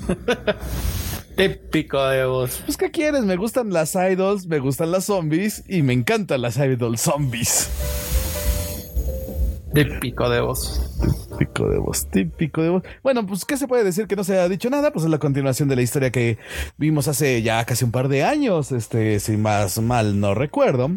Típico 1.36 2.02
de 2.08 2.24
vos. 2.24 2.62
Pues, 2.64 2.78
¿qué 2.78 2.90
quieres? 2.90 3.24
Me 3.24 3.36
gustan 3.36 3.70
las 3.70 3.94
idols, 3.94 4.46
me 4.46 4.58
gustan 4.58 4.90
las 4.90 5.04
zombies 5.04 5.62
y 5.68 5.82
me 5.82 5.92
encantan 5.92 6.40
las 6.40 6.56
idol 6.56 6.96
zombies. 6.96 7.68
Típico 9.74 10.30
de 10.30 10.40
vos. 10.40 10.80
Típico 11.38 11.68
de 11.68 11.78
voz, 11.78 12.06
típico 12.06 12.62
de 12.62 12.70
voz. 12.70 12.82
Bueno, 13.02 13.26
pues, 13.26 13.44
¿qué 13.44 13.58
se 13.58 13.68
puede 13.68 13.84
decir 13.84 14.06
que 14.06 14.16
no 14.16 14.24
se 14.24 14.38
ha 14.38 14.48
dicho 14.48 14.70
nada? 14.70 14.90
Pues 14.90 15.04
es 15.04 15.10
la 15.10 15.18
continuación 15.18 15.68
de 15.68 15.76
la 15.76 15.82
historia 15.82 16.10
que 16.10 16.38
vimos 16.78 17.08
hace 17.08 17.42
ya 17.42 17.62
casi 17.66 17.84
un 17.84 17.90
par 17.90 18.08
de 18.08 18.24
años, 18.24 18.72
este, 18.72 19.20
si 19.20 19.36
más 19.36 19.78
mal 19.78 20.18
no 20.18 20.34
recuerdo, 20.34 20.90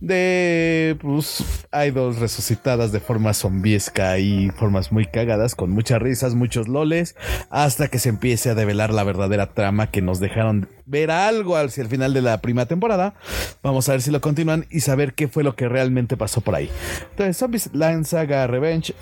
de, 0.00 0.96
pues, 1.00 1.42
idols 1.72 2.18
resucitadas 2.18 2.92
de 2.92 3.00
forma 3.00 3.32
zombiesca 3.32 4.18
y 4.18 4.50
formas 4.50 4.92
muy 4.92 5.06
cagadas, 5.06 5.54
con 5.54 5.70
muchas 5.70 6.02
risas, 6.02 6.34
muchos 6.34 6.68
loles, 6.68 7.16
hasta 7.48 7.88
que 7.88 7.98
se 7.98 8.10
empiece 8.10 8.50
a 8.50 8.54
develar 8.54 8.92
la 8.92 9.04
verdadera 9.04 9.54
trama 9.54 9.90
que 9.90 10.02
nos 10.02 10.20
dejaron 10.20 10.68
ver 10.84 11.10
algo 11.10 11.56
hacia 11.56 11.82
el 11.82 11.88
final 11.88 12.14
de 12.14 12.22
la 12.22 12.40
primera 12.40 12.66
temporada. 12.66 13.14
Vamos 13.62 13.88
a 13.88 13.92
ver 13.92 14.02
si 14.02 14.10
lo 14.10 14.20
continúan 14.20 14.66
y 14.70 14.80
saber 14.80 15.14
qué 15.14 15.28
fue 15.28 15.44
lo 15.44 15.54
que 15.54 15.68
realmente 15.68 16.16
pasó 16.16 16.40
por 16.40 16.54
ahí. 16.54 16.70
Entonces, 17.10 17.36
Zombies 17.36 17.70
Land 17.72 18.06
Saga 18.06 18.46
Revenge 18.46 18.94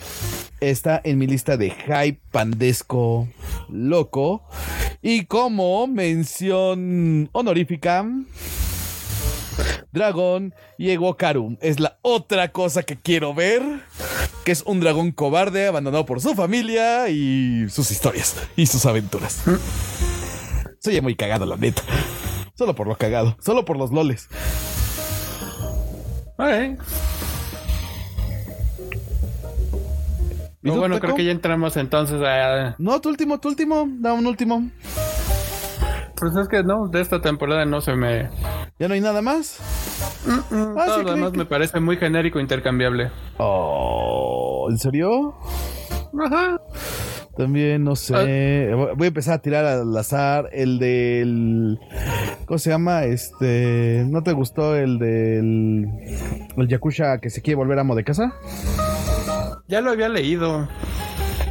está 0.77 1.01
en 1.05 1.17
mi 1.17 1.27
lista 1.27 1.57
de 1.57 1.71
hype 1.71 2.21
pandesco 2.31 3.27
loco. 3.71 4.47
Y 5.01 5.25
como 5.25 5.87
mención 5.87 7.31
honorífica, 7.33 8.07
Dragón 9.91 10.55
Llegó 10.77 11.17
Karum 11.17 11.57
es 11.63 11.81
la 11.81 11.99
otra 12.03 12.53
cosa 12.53 12.83
que 12.83 12.97
quiero 12.97 13.33
ver. 13.33 13.63
Que 14.45 14.53
es 14.53 14.63
un 14.67 14.81
dragón 14.81 15.13
cobarde 15.13 15.67
abandonado 15.67 16.05
por 16.05 16.21
su 16.21 16.35
familia 16.35 17.09
y 17.09 17.67
sus 17.71 17.91
historias 17.91 18.37
y 18.55 18.67
sus 18.67 18.85
aventuras. 18.85 19.43
Soy 20.81 21.01
muy 21.01 21.17
cagado, 21.17 21.47
la 21.47 21.57
neta. 21.57 21.83
Solo 22.55 22.75
por 22.75 22.87
lo 22.87 22.97
cagado, 22.97 23.37
solo 23.41 23.65
por 23.65 23.79
los 23.79 23.91
loles. 23.91 24.29
¿Y 26.39 26.77
No, 30.75 30.77
bueno, 30.81 30.99
creo 31.01 31.15
que 31.15 31.25
ya 31.25 31.31
entramos 31.33 31.77
entonces 31.77 32.21
a... 32.23 32.75
No, 32.79 33.01
tu 33.01 33.09
último, 33.09 33.39
tu 33.39 33.49
último, 33.49 33.87
da 33.99 34.13
un 34.13 34.27
último. 34.27 34.69
Pues 36.19 36.35
es 36.37 36.49
que 36.49 36.63
no, 36.63 36.89
de 36.89 37.01
esta 37.03 37.21
temporada 37.21 37.65
no 37.67 37.81
se 37.81 37.95
me... 37.95 38.29
¿Ya 38.79 38.89
no 38.89 38.95
hay 38.95 39.01
nada 39.01 39.21
más? 39.23 39.59
Ah, 40.29 40.43
Todo 40.51 40.99
sí, 40.99 41.05
lo 41.05 41.15
demás 41.15 41.33
que- 41.33 41.39
me 41.39 41.45
parece 41.47 41.79
muy 41.81 41.97
genérico 41.99 42.41
intercambiable. 42.41 43.11
Oh, 43.39 44.67
¿en 44.71 44.79
serio? 44.79 45.35
Ajá. 46.25 46.61
También, 47.37 47.85
no 47.85 47.97
sé. 47.97 48.73
Voy 48.97 49.05
a 49.05 49.09
empezar 49.09 49.35
a 49.35 49.39
tirar 49.43 49.67
al 49.67 49.95
azar 49.95 50.49
el 50.53 50.79
del. 50.79 51.79
¿Cómo 52.47 52.57
se 52.57 52.71
llama? 52.71 53.05
Este. 53.05 54.07
¿No 54.09 54.23
te 54.23 54.33
gustó 54.33 54.75
el 54.75 54.99
del. 54.99 55.87
El 56.57 56.69
Yakusha 56.69 57.19
que 57.19 57.29
se 57.29 57.43
quiere 57.43 57.57
volver 57.57 57.79
amo 57.79 57.95
de 57.95 58.05
casa? 58.05 58.33
Ya 59.69 59.81
lo 59.81 59.91
había 59.91 60.09
leído. 60.09 60.69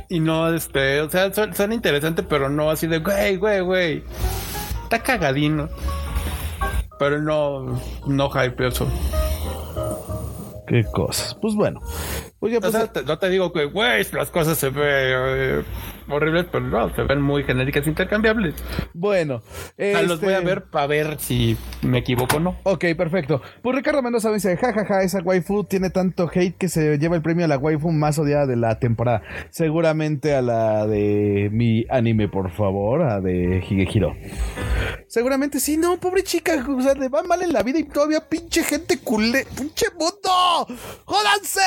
Y 0.10 0.20
no, 0.20 0.54
este, 0.54 1.02
o 1.02 1.10
sea, 1.10 1.34
son, 1.34 1.54
son 1.56 1.74
interesantes, 1.74 2.26
pero 2.30 2.50
no 2.50 2.70
así 2.70 2.88
de, 2.88 3.00
güey, 3.00 3.38
güey, 3.38 3.62
güey. 3.62 4.04
Está 4.84 5.00
cagadino. 5.00 5.68
Pero 7.00 7.22
no, 7.22 7.82
no 8.08 8.30
hypeoso. 8.30 8.88
Qué 10.68 10.84
cosas. 10.94 11.36
Pues 11.42 11.56
bueno. 11.56 11.82
Pues 12.40 12.54
ya 12.54 12.60
O 12.68 12.72
sea, 12.72 12.88
te- 12.88 13.04
no 13.04 13.18
te 13.18 13.30
digo 13.30 13.52
que, 13.52 13.66
güey, 13.66 14.06
las 14.14 14.30
cosas 14.32 14.58
se 14.58 14.70
ven 14.70 14.84
eh, 14.88 15.64
horribles, 16.10 16.46
pero 16.52 16.66
no, 16.66 16.94
se 16.96 17.04
ven 17.04 17.22
muy 17.22 17.44
genéricas, 17.44 17.86
intercambiables. 17.88 18.56
bueno. 18.94 19.36
O 19.36 19.42
sea, 19.78 20.02
los 20.04 20.14
este- 20.14 20.26
voy 20.26 20.36
a 20.36 20.40
ver 20.42 20.64
para 20.66 20.88
ver 20.88 21.20
si 21.20 21.58
me 21.82 22.00
equivoco 22.00 22.38
o 22.38 22.40
no. 22.40 22.58
Ok, 22.64 22.86
perfecto. 22.98 23.42
Pues 23.62 23.76
Ricardo 23.76 24.02
Mendoza 24.02 24.30
me 24.30 24.36
dice, 24.36 24.56
jajaja, 24.58 25.04
esa 25.04 25.20
waifu 25.22 25.64
tiene 25.64 25.90
tanto 25.90 26.30
hate 26.34 26.56
que 26.58 26.70
se 26.70 26.98
lleva 26.98 27.16
el 27.16 27.22
premio 27.22 27.46
a 27.46 27.48
la 27.48 27.58
waifu 27.58 27.92
más 27.92 28.18
odiada 28.20 28.46
de 28.46 28.56
la 28.56 28.80
temporada. 28.80 29.22
Seguramente 29.50 30.36
a 30.36 30.42
la 30.42 30.88
de 30.88 31.50
mi 31.52 31.86
anime, 31.90 32.28
por 32.28 32.52
favor, 32.52 33.02
a 33.04 33.22
de 33.22 33.64
Higehiro. 33.68 34.16
Seguramente 35.08 35.60
sí, 35.60 35.78
no, 35.78 35.98
pobre 36.00 36.24
chica, 36.24 36.66
o 36.68 36.82
sea, 36.82 36.94
le 36.94 37.10
va 37.10 37.24
mal 37.24 37.42
en 37.42 37.54
la 37.54 37.64
vida 37.64 37.80
y 37.80 37.84
todavía 37.84 38.28
pinche 38.28 38.64
gente 38.64 39.00
culé, 39.00 39.46
pinche 39.58 39.86
mundo. 39.98 40.68
¡Jódanse! 41.06 41.62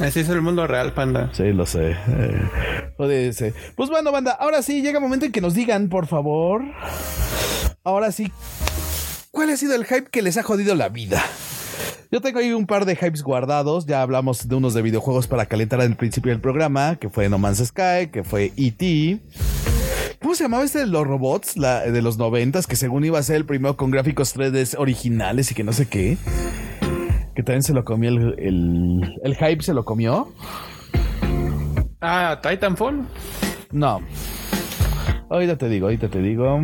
Así 0.00 0.20
es 0.20 0.28
el 0.30 0.40
mundo 0.40 0.66
real, 0.66 0.94
panda. 0.94 1.30
Sí, 1.34 1.52
lo 1.52 1.66
sé. 1.66 1.90
Eh. 1.92 3.52
Pues 3.76 3.90
bueno, 3.90 4.10
banda, 4.12 4.32
ahora 4.32 4.62
sí 4.62 4.80
llega 4.82 4.98
el 4.98 5.02
momento 5.02 5.26
en 5.26 5.32
que 5.32 5.40
nos 5.40 5.54
digan, 5.54 5.88
por 5.88 6.06
favor. 6.06 6.62
Ahora 7.84 8.10
sí, 8.10 8.32
¿cuál 9.30 9.50
ha 9.50 9.56
sido 9.56 9.74
el 9.74 9.84
hype 9.84 10.10
que 10.10 10.22
les 10.22 10.36
ha 10.38 10.42
jodido 10.42 10.74
la 10.74 10.88
vida? 10.88 11.22
Yo 12.10 12.20
tengo 12.20 12.40
ahí 12.40 12.52
un 12.52 12.66
par 12.66 12.86
de 12.86 12.94
hypes 12.94 13.22
guardados. 13.22 13.86
Ya 13.86 14.02
hablamos 14.02 14.48
de 14.48 14.54
unos 14.54 14.74
de 14.74 14.82
videojuegos 14.82 15.28
para 15.28 15.46
calentar 15.46 15.80
al 15.80 15.96
principio 15.96 16.32
del 16.32 16.40
programa, 16.40 16.96
que 16.96 17.08
fue 17.08 17.28
No 17.28 17.38
Man's 17.38 17.64
Sky, 17.64 18.08
que 18.10 18.24
fue 18.24 18.52
E.T. 18.56 19.20
¿Cómo 20.20 20.34
se 20.34 20.44
llamaba 20.44 20.64
este 20.64 20.80
de 20.80 20.86
los 20.86 21.06
robots 21.06 21.54
de 21.54 22.02
los 22.02 22.18
noventas? 22.18 22.66
Que 22.66 22.76
según 22.76 23.04
iba 23.04 23.18
a 23.18 23.22
ser 23.22 23.36
el 23.36 23.46
primero 23.46 23.76
con 23.76 23.90
gráficos 23.90 24.36
3D 24.36 24.76
originales 24.78 25.50
y 25.50 25.54
que 25.54 25.64
no 25.64 25.72
sé 25.72 25.86
qué. 25.86 26.18
Que 27.34 27.42
también 27.42 27.62
se 27.62 27.72
lo 27.72 27.84
comió 27.84 28.10
el, 28.10 28.34
el, 28.38 29.18
el 29.22 29.36
hype, 29.36 29.62
se 29.62 29.74
lo 29.74 29.84
comió. 29.84 30.32
Ah, 32.00 32.40
Titanfall. 32.42 33.06
No. 33.72 34.00
Ahorita 35.28 35.56
te 35.56 35.68
digo, 35.68 35.86
ahorita 35.86 36.08
te 36.08 36.20
digo. 36.20 36.58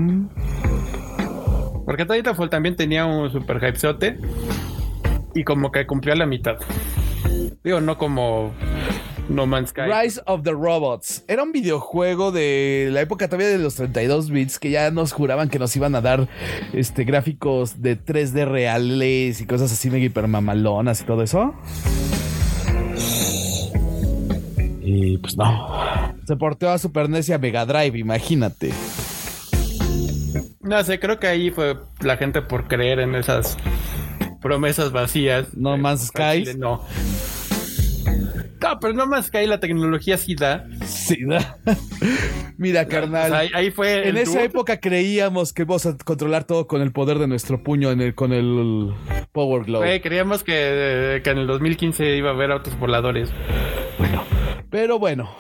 Porque 1.85 2.05
Titanfall 2.05 2.51
también 2.51 2.75
tenía 2.77 3.07
un 3.07 3.31
super 3.31 3.59
hypezote. 3.59 4.19
Y 5.35 5.45
como 5.45 5.71
que 5.71 5.87
cumplió 5.87 6.15
la 6.15 6.27
mitad. 6.27 6.57
Digo, 7.63 7.81
no 7.81 7.97
como 7.99 8.53
No 9.29 9.47
Man's 9.47 9.71
Sky. 9.71 9.83
Rise 9.83 10.21
of 10.27 10.43
the 10.43 10.53
Robots. 10.53 11.25
Era 11.27 11.43
un 11.43 11.53
videojuego 11.53 12.31
de 12.33 12.89
la 12.93 13.01
época 13.01 13.27
todavía 13.27 13.49
de 13.49 13.59
los 13.59 13.75
32 13.75 14.31
bits 14.31 14.59
que 14.59 14.71
ya 14.71 14.91
nos 14.91 15.13
juraban 15.13 15.49
que 15.49 15.59
nos 15.59 15.75
iban 15.77 15.95
a 15.95 16.01
dar 16.01 16.29
este 16.73 17.05
gráficos 17.05 17.83
de 17.83 17.99
3D 17.99 18.47
reales 18.47 19.41
y 19.41 19.47
cosas 19.47 19.73
así 19.73 19.91
mega 19.91 20.05
hipermamalonas 20.05 21.01
y 21.01 21.05
todo 21.05 21.23
eso. 21.23 21.55
Y 24.83 25.19
pues 25.19 25.37
no. 25.37 26.15
Se 26.27 26.37
porteó 26.37 26.71
a 26.71 26.79
Super 26.79 27.09
NES 27.09 27.29
y 27.29 27.33
a 27.33 27.39
Mega 27.39 27.67
Drive, 27.67 27.99
imagínate. 27.99 28.73
No 30.61 30.83
sé, 30.85 31.01
creo 31.01 31.19
que 31.19 31.27
ahí 31.27 31.51
fue 31.51 31.77
la 32.01 32.17
gente 32.17 32.43
por 32.43 32.69
creer 32.69 33.01
en 33.01 33.15
esas 33.15 33.57
promesas 34.41 34.93
vacías. 34.93 35.57
No 35.57 35.75
Eh, 35.75 35.79
Man's 35.79 36.13
chile 36.13 36.55
No. 36.55 36.83
No, 38.61 38.81
pero 38.81 38.95
no 38.95 39.07
más 39.07 39.27
Sky 39.27 39.47
la 39.47 39.61
tecnología 39.61 40.17
sí 40.17 40.35
da. 40.35 40.67
Sí, 40.85 41.25
da. 41.27 41.59
Mira, 42.59 42.87
carnal. 42.87 43.27
O 43.27 43.35
sea, 43.35 43.39
ahí, 43.39 43.51
ahí 43.55 43.71
fue. 43.71 44.09
en 44.09 44.17
esa 44.17 44.33
dude. 44.33 44.45
época 44.45 44.81
creíamos 44.81 45.53
que 45.53 45.63
íbamos 45.63 45.85
a 45.87 45.97
controlar 45.99 46.45
todo 46.45 46.67
con 46.67 46.81
el 46.81 46.93
poder 46.93 47.19
de 47.19 47.27
nuestro 47.27 47.63
puño 47.63 47.91
en 47.91 48.01
el, 48.01 48.15
con 48.15 48.33
el 48.33 48.95
Power 49.33 49.65
Glove. 49.65 50.01
Creíamos 50.01 50.43
que, 50.43 51.21
que 51.23 51.31
en 51.31 51.39
el 51.39 51.47
2015 51.47 52.17
iba 52.17 52.31
a 52.31 52.33
haber 52.33 52.51
autos 52.51 52.79
voladores. 52.79 53.31
Bueno, 53.99 54.23
pero 54.71 54.99
bueno. 54.99 55.31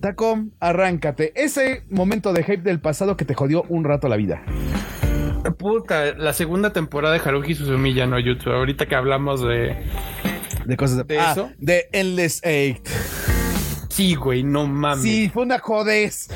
Tacom, 0.00 0.50
arráncate. 0.60 1.32
Ese 1.34 1.84
momento 1.90 2.32
de 2.32 2.44
hype 2.44 2.62
del 2.62 2.80
pasado 2.80 3.16
que 3.16 3.24
te 3.24 3.34
jodió 3.34 3.64
un 3.68 3.84
rato 3.84 4.08
la 4.08 4.16
vida. 4.16 4.44
Puta, 5.58 6.14
la 6.16 6.32
segunda 6.32 6.72
temporada 6.72 7.14
de 7.14 7.20
Haruhi 7.24 7.54
Suzumiya 7.54 8.06
no 8.06 8.18
YouTube. 8.18 8.52
Ahorita 8.52 8.86
que 8.86 8.94
hablamos 8.94 9.42
de. 9.42 9.76
De 10.66 10.76
cosas 10.76 10.96
de, 10.98 11.04
¿De 11.04 11.18
Ah, 11.20 11.32
eso? 11.32 11.50
De 11.58 11.88
Endless 11.92 12.40
Eight. 12.44 12.86
Sí, 13.88 14.14
güey, 14.14 14.42
no 14.42 14.66
mames. 14.66 15.02
Sí, 15.02 15.30
fue 15.32 15.44
una 15.44 15.58
jodez. 15.58 16.28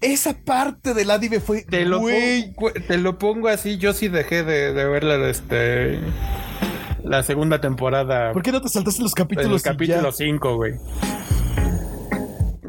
Esa 0.00 0.32
parte 0.34 0.94
del 0.94 1.10
anime 1.10 1.40
fue. 1.40 1.62
Te 1.62 1.84
lo, 1.84 2.00
güey, 2.00 2.54
pongo, 2.54 2.72
te 2.72 2.96
lo 2.96 3.18
pongo 3.18 3.48
así. 3.48 3.76
Yo 3.76 3.92
sí 3.92 4.08
dejé 4.08 4.44
de, 4.44 4.72
de 4.72 4.84
ver 4.88 5.04
la, 5.04 5.28
este, 5.28 5.98
la 7.04 7.22
segunda 7.22 7.60
temporada. 7.60 8.32
¿Por 8.32 8.42
qué 8.42 8.50
no 8.52 8.62
te 8.62 8.68
saltaste 8.70 9.02
los 9.02 9.12
En 9.12 9.20
el 9.22 9.28
capítulos? 9.28 9.62
capítulo 9.62 10.10
ya? 10.10 10.12
5, 10.12 10.56
güey. 10.56 10.72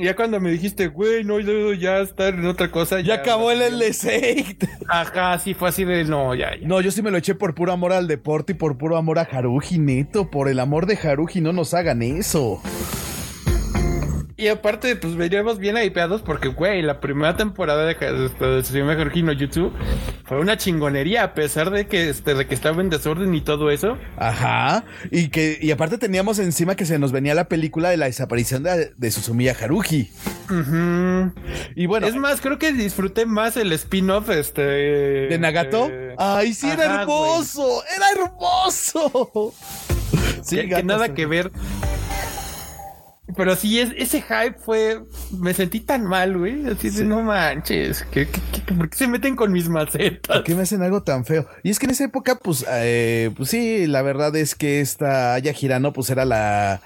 Ya 0.03 0.15
cuando 0.15 0.39
me 0.39 0.51
dijiste, 0.51 0.87
güey, 0.87 1.23
no, 1.23 1.39
yo 1.39 1.73
ya 1.73 1.99
estar 1.99 2.33
en 2.33 2.45
otra 2.45 2.69
cosa. 2.69 2.99
Ya 2.99 3.15
acabó 3.15 3.51
el 3.51 3.61
Eight. 3.81 4.65
Ajá, 4.89 5.39
sí, 5.39 5.53
fue 5.53 5.69
así 5.69 5.85
de 5.85 6.03
no, 6.03 6.35
ya, 6.35 6.55
ya. 6.59 6.67
No, 6.67 6.81
yo 6.81 6.91
sí 6.91 7.01
me 7.01 7.09
lo 7.09 7.17
eché 7.17 7.35
por 7.35 7.55
puro 7.55 7.71
amor 7.71 7.93
al 7.93 8.07
deporte 8.07 8.51
y 8.51 8.55
por 8.55 8.77
puro 8.77 8.97
amor 8.97 9.19
a 9.19 9.21
Haruji, 9.21 9.79
neto. 9.79 10.29
Por 10.29 10.49
el 10.49 10.59
amor 10.59 10.85
de 10.85 10.97
Haruji, 10.97 11.39
no 11.39 11.53
nos 11.53 11.73
hagan 11.73 12.01
eso. 12.01 12.61
Y 14.43 14.49
aparte, 14.49 14.97
pues 14.97 15.15
veníamos 15.15 15.57
bien 15.57 15.77
hypeados 15.77 16.21
porque, 16.21 16.49
güey, 16.49 16.81
la 16.81 16.99
primera 16.99 17.37
temporada 17.37 17.85
de, 17.85 17.93
este, 17.93 18.45
de 18.45 18.61
Tsushima 18.61 18.91
Haruhi 18.91 19.23
no 19.23 19.31
YouTube 19.31 19.71
fue 20.25 20.37
una 20.37 20.57
chingonería, 20.57 21.23
a 21.23 21.33
pesar 21.33 21.71
de 21.71 21.87
que, 21.87 22.09
este, 22.09 22.33
de 22.33 22.45
que 22.45 22.53
estaba 22.53 22.81
en 22.81 22.89
desorden 22.89 23.33
y 23.33 23.39
todo 23.39 23.71
eso. 23.71 23.97
Ajá. 24.17 24.83
Y 25.11 25.29
que, 25.29 25.57
y 25.61 25.71
aparte 25.71 25.97
teníamos 25.97 26.39
encima 26.39 26.75
que 26.75 26.85
se 26.85 26.99
nos 26.99 27.13
venía 27.13 27.33
la 27.35 27.47
película 27.47 27.89
de 27.89 27.95
la 27.95 28.07
desaparición 28.07 28.63
de, 28.63 28.91
de 28.97 29.11
Susumiya 29.11 29.55
Haruji. 29.57 30.11
Ujú. 30.49 31.31
Y 31.77 31.85
bueno, 31.85 32.07
es 32.07 32.17
más, 32.17 32.41
creo 32.41 32.59
que 32.59 32.73
disfruté 32.73 33.25
más 33.25 33.55
el 33.55 33.71
spin-off, 33.71 34.29
este... 34.29 34.61
¿de 34.61 35.37
Nagato? 35.39 35.87
eh, 35.89 36.15
Ay, 36.17 36.53
sí, 36.53 36.69
era 36.69 37.01
hermoso. 37.01 37.81
Era 37.95 38.25
hermoso. 38.25 39.53
Sí, 40.43 40.57
que, 40.57 40.61
que 40.63 40.67
gatas, 40.67 40.85
nada 40.85 41.13
que 41.13 41.25
ver. 41.25 41.51
Pero 43.35 43.55
sí, 43.55 43.79
es, 43.79 43.89
ese 43.97 44.21
hype 44.21 44.55
fue. 44.59 45.01
Me 45.37 45.53
sentí 45.53 45.79
tan 45.79 46.03
mal, 46.05 46.37
güey. 46.37 46.65
Así 46.67 46.89
de 46.89 47.03
no 47.03 47.21
manches. 47.21 48.05
¿qué, 48.11 48.27
qué, 48.27 48.39
qué- 48.65 48.73
por 48.73 48.89
qué 48.89 48.97
se 48.97 49.07
meten 49.07 49.35
con 49.35 49.51
mis 49.51 49.69
macetas? 49.69 50.35
¿Por 50.37 50.43
qué 50.43 50.55
me 50.55 50.63
hacen 50.63 50.81
algo 50.83 51.03
tan 51.03 51.25
feo? 51.25 51.47
Y 51.63 51.69
es 51.69 51.79
que 51.79 51.85
en 51.85 51.91
esa 51.91 52.03
época, 52.05 52.35
pues, 52.35 52.65
eh, 52.69 53.31
pues 53.35 53.49
sí, 53.49 53.87
la 53.87 54.01
verdad 54.01 54.35
es 54.35 54.55
que 54.55 54.81
esta 54.81 55.33
Aya 55.33 55.53
Girano, 55.53 55.93
pues 55.93 56.09
era 56.09 56.25
la 56.25 56.81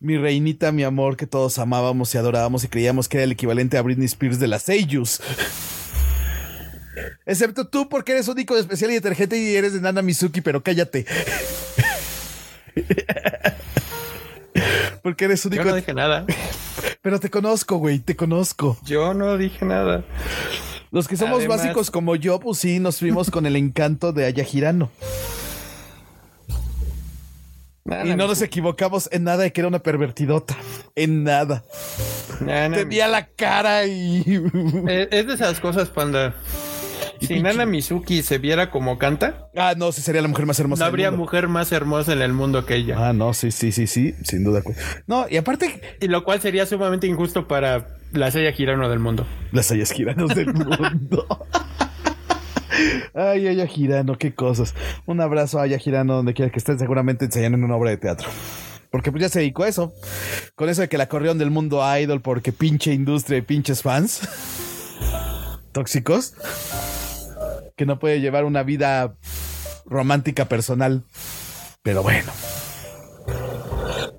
mi 0.00 0.16
reinita, 0.18 0.72
mi 0.72 0.84
amor, 0.84 1.16
que 1.16 1.26
todos 1.26 1.58
amábamos 1.58 2.14
y 2.14 2.18
adorábamos 2.18 2.64
y 2.64 2.68
creíamos 2.68 3.08
que 3.08 3.18
era 3.18 3.24
el 3.24 3.32
equivalente 3.32 3.76
a 3.78 3.82
Britney 3.82 4.06
Spears 4.06 4.38
de 4.38 4.48
las 4.48 4.62
Seiyus. 4.62 5.20
Excepto 7.26 7.68
tú, 7.68 7.88
porque 7.88 8.12
eres 8.12 8.28
único, 8.28 8.56
especial 8.56 8.90
y 8.90 8.94
detergente 8.94 9.38
y 9.38 9.54
eres 9.56 9.72
de 9.72 9.80
Nana 9.80 10.02
Mizuki, 10.02 10.40
pero 10.40 10.62
cállate. 10.62 11.06
porque 15.02 15.24
eres 15.26 15.42
Yo 15.44 15.48
único. 15.48 15.64
no 15.64 15.74
dije 15.74 15.94
nada. 15.94 16.24
Pero 17.02 17.18
te 17.20 17.30
conozco, 17.30 17.76
güey, 17.78 17.98
te 17.98 18.16
conozco. 18.16 18.76
Yo 18.84 19.14
no 19.14 19.36
dije 19.38 19.64
nada. 19.64 20.04
Los 20.90 21.06
que 21.08 21.16
somos 21.16 21.38
Además- 21.38 21.58
básicos 21.58 21.90
como 21.90 22.16
yo, 22.16 22.40
pues 22.40 22.58
sí, 22.58 22.78
nos 22.80 22.98
fuimos 22.98 23.30
con 23.30 23.46
el 23.46 23.56
encanto 23.56 24.12
de 24.12 24.26
Aya 24.26 24.44
Girano. 24.44 24.90
Nada, 27.84 28.06
Y 28.06 28.14
no 28.14 28.26
nos 28.26 28.42
equivocamos 28.42 29.08
en 29.10 29.24
nada 29.24 29.42
de 29.44 29.52
que 29.52 29.60
era 29.62 29.68
una 29.68 29.78
pervertidota. 29.78 30.56
En 30.94 31.24
nada. 31.24 31.64
nada, 32.40 32.76
Tenía 32.76 33.08
la 33.08 33.26
cara 33.26 33.86
y. 33.86 34.22
Es 35.10 35.26
de 35.26 35.34
esas 35.34 35.60
cosas 35.60 35.88
cuando. 35.88 36.32
Si 37.20 37.40
Nana 37.40 37.66
Mizuki 37.66 38.22
se 38.22 38.38
viera 38.38 38.70
como 38.70 38.98
canta, 38.98 39.48
ah, 39.56 39.74
no, 39.76 39.92
sí 39.92 40.00
sería 40.02 40.22
la 40.22 40.28
mujer 40.28 40.46
más 40.46 40.58
hermosa. 40.58 40.80
no 40.80 40.84
del 40.86 40.90
habría 40.90 41.10
mundo. 41.10 41.24
mujer 41.24 41.48
más 41.48 41.70
hermosa 41.72 42.12
en 42.12 42.22
el 42.22 42.32
mundo 42.32 42.64
que 42.66 42.76
ella. 42.76 42.96
Ah, 43.08 43.12
no, 43.12 43.34
sí, 43.34 43.50
sí, 43.50 43.72
sí, 43.72 43.86
sí, 43.86 44.14
sin 44.24 44.42
duda. 44.44 44.62
No, 45.06 45.26
y 45.28 45.36
aparte, 45.36 45.80
Y 46.00 46.08
lo 46.08 46.24
cual 46.24 46.40
sería 46.40 46.64
sumamente 46.66 47.06
injusto 47.06 47.46
para 47.46 47.88
la 48.12 48.30
Seiya 48.30 48.52
Girano 48.52 48.88
del 48.88 48.98
mundo. 49.00 49.26
las 49.52 49.70
Ayas 49.70 49.92
Giranos 49.92 50.34
del 50.34 50.52
mundo. 50.54 51.46
Ay, 53.14 53.48
Aya 53.48 53.66
Girano, 53.66 54.16
qué 54.16 54.34
cosas. 54.34 54.74
Un 55.04 55.20
abrazo 55.20 55.58
a 55.58 55.64
Aya 55.64 55.78
Girano, 55.78 56.14
donde 56.16 56.32
quiera 56.34 56.50
que 56.50 56.58
estén, 56.58 56.78
seguramente 56.78 57.26
enseñando 57.26 57.58
en 57.58 57.64
una 57.64 57.76
obra 57.76 57.90
de 57.90 57.98
teatro. 57.98 58.28
Porque 58.90 59.10
pues 59.12 59.22
ya 59.22 59.28
se 59.28 59.40
dedicó 59.40 59.64
a 59.64 59.68
eso. 59.68 59.92
Con 60.54 60.68
eso 60.68 60.80
de 60.80 60.88
que 60.88 60.96
la 60.98 61.06
corrieron 61.08 61.36
del 61.38 61.50
mundo 61.50 61.82
idol 61.98 62.22
porque 62.22 62.52
pinche 62.52 62.92
industria 62.94 63.38
y 63.38 63.42
pinches 63.42 63.82
fans. 63.82 64.20
Tóxicos. 65.72 66.34
Que 67.80 67.86
no 67.86 67.98
puede 67.98 68.20
llevar 68.20 68.44
una 68.44 68.62
vida 68.62 69.14
romántica 69.86 70.44
personal. 70.44 71.02
Pero 71.80 72.02
bueno. 72.02 72.30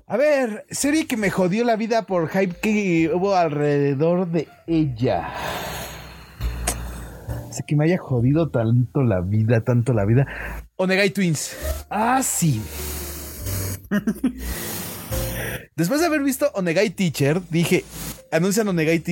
A 0.04 0.16
ver, 0.16 0.66
serie 0.68 1.06
que 1.06 1.16
me 1.16 1.30
jodió 1.30 1.62
la 1.62 1.76
vida 1.76 2.02
por 2.02 2.28
hype 2.28 2.56
que 2.56 3.12
hubo 3.14 3.36
alrededor 3.36 4.26
de 4.26 4.48
ella. 4.66 5.32
Así 7.48 7.62
que 7.64 7.76
me 7.76 7.84
haya 7.84 7.98
jodido 7.98 8.50
tanto 8.50 9.04
la 9.04 9.20
vida, 9.20 9.60
tanto 9.60 9.92
la 9.92 10.06
vida. 10.06 10.26
Onegai 10.74 11.10
Twins. 11.10 11.56
Ah, 11.88 12.20
sí. 12.24 12.60
Después 15.76 16.00
de 16.00 16.06
haber 16.06 16.24
visto 16.24 16.50
Onegai 16.54 16.90
Teacher, 16.90 17.40
dije, 17.48 17.84
anuncian 18.32 18.66
Onegai 18.66 19.02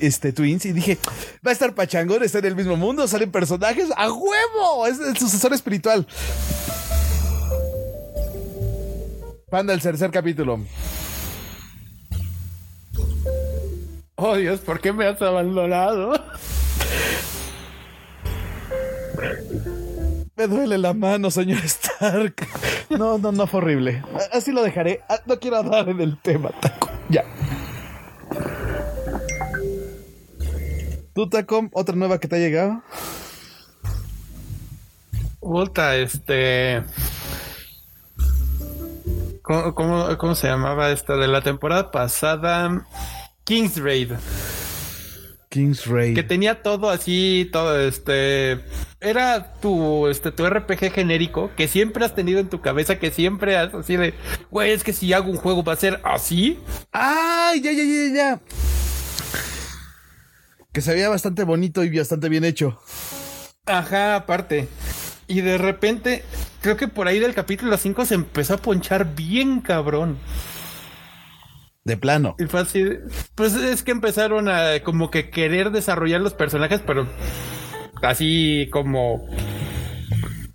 este, 0.00 0.32
Twins 0.32 0.66
y 0.66 0.72
dije, 0.72 0.98
va 1.46 1.50
a 1.50 1.52
estar 1.52 1.74
pachangón, 1.74 2.22
está 2.22 2.40
en 2.40 2.46
el 2.46 2.56
mismo 2.56 2.76
mundo, 2.76 3.08
salen 3.08 3.30
personajes, 3.30 3.88
a 3.96 4.12
huevo, 4.12 4.86
es 4.86 4.98
el 5.00 5.16
sucesor 5.16 5.54
espiritual. 5.54 6.06
Panda, 9.48 9.72
el 9.72 9.80
tercer 9.80 10.10
capítulo. 10.10 10.60
Oh 14.16 14.36
Dios, 14.36 14.60
¿por 14.60 14.80
qué 14.80 14.92
me 14.92 15.06
has 15.06 15.20
abandonado? 15.22 16.12
Me 20.36 20.48
duele 20.48 20.78
la 20.78 20.92
mano, 20.94 21.30
señor 21.30 21.64
Stark. 21.64 22.34
No, 22.90 23.18
no, 23.18 23.30
no 23.30 23.46
fue 23.46 23.58
horrible. 23.60 24.02
Así 24.32 24.50
lo 24.50 24.62
dejaré. 24.64 25.00
Ah, 25.08 25.20
No 25.26 25.38
quiero 25.38 25.58
hablar 25.58 25.88
en 25.88 26.00
el 26.00 26.18
tema, 26.18 26.50
Taco. 26.60 26.90
Ya. 27.08 27.24
¿Tú, 31.14 31.28
Taco? 31.28 31.68
¿Otra 31.72 31.94
nueva 31.94 32.18
que 32.18 32.26
te 32.26 32.36
ha 32.36 32.38
llegado? 32.40 32.82
Puta, 35.38 35.96
este. 35.96 36.82
¿Cómo, 39.42 39.74
cómo, 39.74 40.18
cómo 40.18 40.34
se 40.34 40.48
llamaba 40.48 40.90
esta? 40.90 41.16
De 41.16 41.28
la 41.28 41.40
temporada 41.40 41.92
pasada. 41.92 42.84
King's 43.44 43.76
Raid. 43.80 44.12
King's 45.50 45.86
Raid. 45.86 46.16
Que 46.16 46.24
tenía 46.24 46.62
todo 46.62 46.90
así, 46.90 47.48
todo 47.52 47.78
este. 47.78 48.64
Era 49.00 49.52
tu, 49.60 50.08
este, 50.08 50.32
tu 50.32 50.44
RPG 50.48 50.90
genérico 50.92 51.52
que 51.56 51.68
siempre 51.68 52.04
has 52.04 52.16
tenido 52.16 52.40
en 52.40 52.48
tu 52.48 52.60
cabeza, 52.60 52.98
que 52.98 53.12
siempre 53.12 53.56
has 53.56 53.72
así 53.72 53.96
de. 53.96 54.14
Güey, 54.50 54.72
es 54.72 54.82
que 54.82 54.92
si 54.92 55.12
hago 55.12 55.30
un 55.30 55.36
juego 55.36 55.62
va 55.62 55.74
a 55.74 55.76
ser 55.76 56.00
así. 56.02 56.58
¡Ay, 56.90 57.60
ya, 57.60 57.70
ya, 57.70 57.84
ya, 57.84 58.14
ya! 58.14 58.40
Que 60.74 60.82
se 60.82 60.92
veía 60.92 61.08
bastante 61.08 61.44
bonito 61.44 61.82
y 61.84 61.96
bastante 61.96 62.28
bien 62.28 62.44
hecho. 62.44 62.78
Ajá, 63.64 64.16
aparte. 64.16 64.68
Y 65.26 65.40
de 65.40 65.56
repente, 65.56 66.22
creo 66.60 66.76
que 66.76 66.88
por 66.88 67.08
ahí 67.08 67.18
del 67.18 67.32
capítulo 67.32 67.76
5 67.78 68.04
se 68.04 68.14
empezó 68.14 68.54
a 68.54 68.58
ponchar 68.58 69.14
bien 69.14 69.60
cabrón. 69.62 70.18
De 71.84 71.96
plano. 71.96 72.34
Y 72.38 72.44
fue 72.46 72.60
así, 72.60 72.84
pues 73.34 73.54
es 73.54 73.82
que 73.82 73.92
empezaron 73.92 74.48
a 74.48 74.80
como 74.82 75.10
que 75.10 75.30
querer 75.30 75.70
desarrollar 75.70 76.20
los 76.20 76.34
personajes, 76.34 76.80
pero 76.84 77.06
así 78.02 78.68
como 78.72 79.26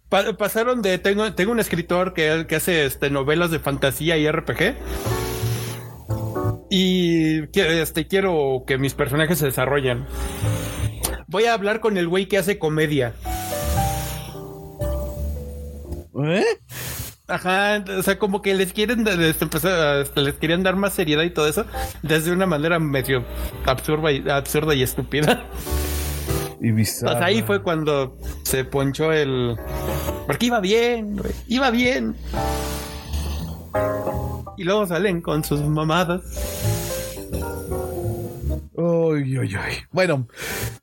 pa- 0.09 0.33
pasaron 0.37 0.81
de 0.81 0.97
tengo, 0.97 1.31
tengo 1.33 1.51
un 1.51 1.59
escritor 1.59 2.13
que, 2.13 2.45
que 2.47 2.55
hace 2.55 2.85
este 2.85 3.09
novelas 3.11 3.51
de 3.51 3.59
fantasía 3.59 4.17
y 4.17 4.29
RPG. 4.29 4.75
Y 6.69 7.43
este, 7.57 8.07
quiero 8.07 8.63
que 8.67 8.77
mis 8.77 8.93
personajes 8.93 9.39
se 9.39 9.45
desarrollen. 9.45 10.05
voy 11.27 11.45
a 11.45 11.53
hablar 11.53 11.79
con 11.79 11.97
el 11.97 12.07
güey 12.07 12.27
que 12.27 12.37
hace 12.37 12.59
comedia. 12.59 13.13
¿Eh? 16.25 16.45
Ajá, 17.27 17.83
o 17.97 18.01
sea, 18.01 18.17
como 18.17 18.41
que 18.41 18.55
les 18.55 18.73
quieren 18.73 19.03
les, 19.03 19.39
empezar, 19.41 20.01
este, 20.01 20.21
les 20.21 20.33
querían 20.35 20.63
dar 20.63 20.75
más 20.75 20.93
seriedad 20.93 21.23
y 21.23 21.29
todo 21.29 21.47
eso 21.47 21.63
desde 22.01 22.31
una 22.31 22.47
manera 22.47 22.79
medio 22.79 23.23
absurda 23.65 24.11
y, 24.11 24.27
absurda 24.27 24.73
y 24.73 24.81
estúpida. 24.81 25.45
Y 26.59 26.71
bizarra. 26.71 27.13
Pues 27.13 27.23
ahí 27.23 27.41
fue 27.43 27.61
cuando 27.61 28.17
se 28.43 28.65
ponchó 28.65 29.13
el. 29.13 29.55
Porque 30.25 30.47
iba 30.47 30.59
bien, 30.59 31.17
güey, 31.17 31.33
iba 31.47 31.71
bien. 31.71 32.15
Y 34.57 34.63
luego 34.63 34.85
salen 34.87 35.21
con 35.21 35.43
sus 35.43 35.61
mamadas. 35.61 36.48
Uy, 38.79 39.37
uy, 39.37 39.57
uy. 39.57 39.73
Bueno, 39.91 40.29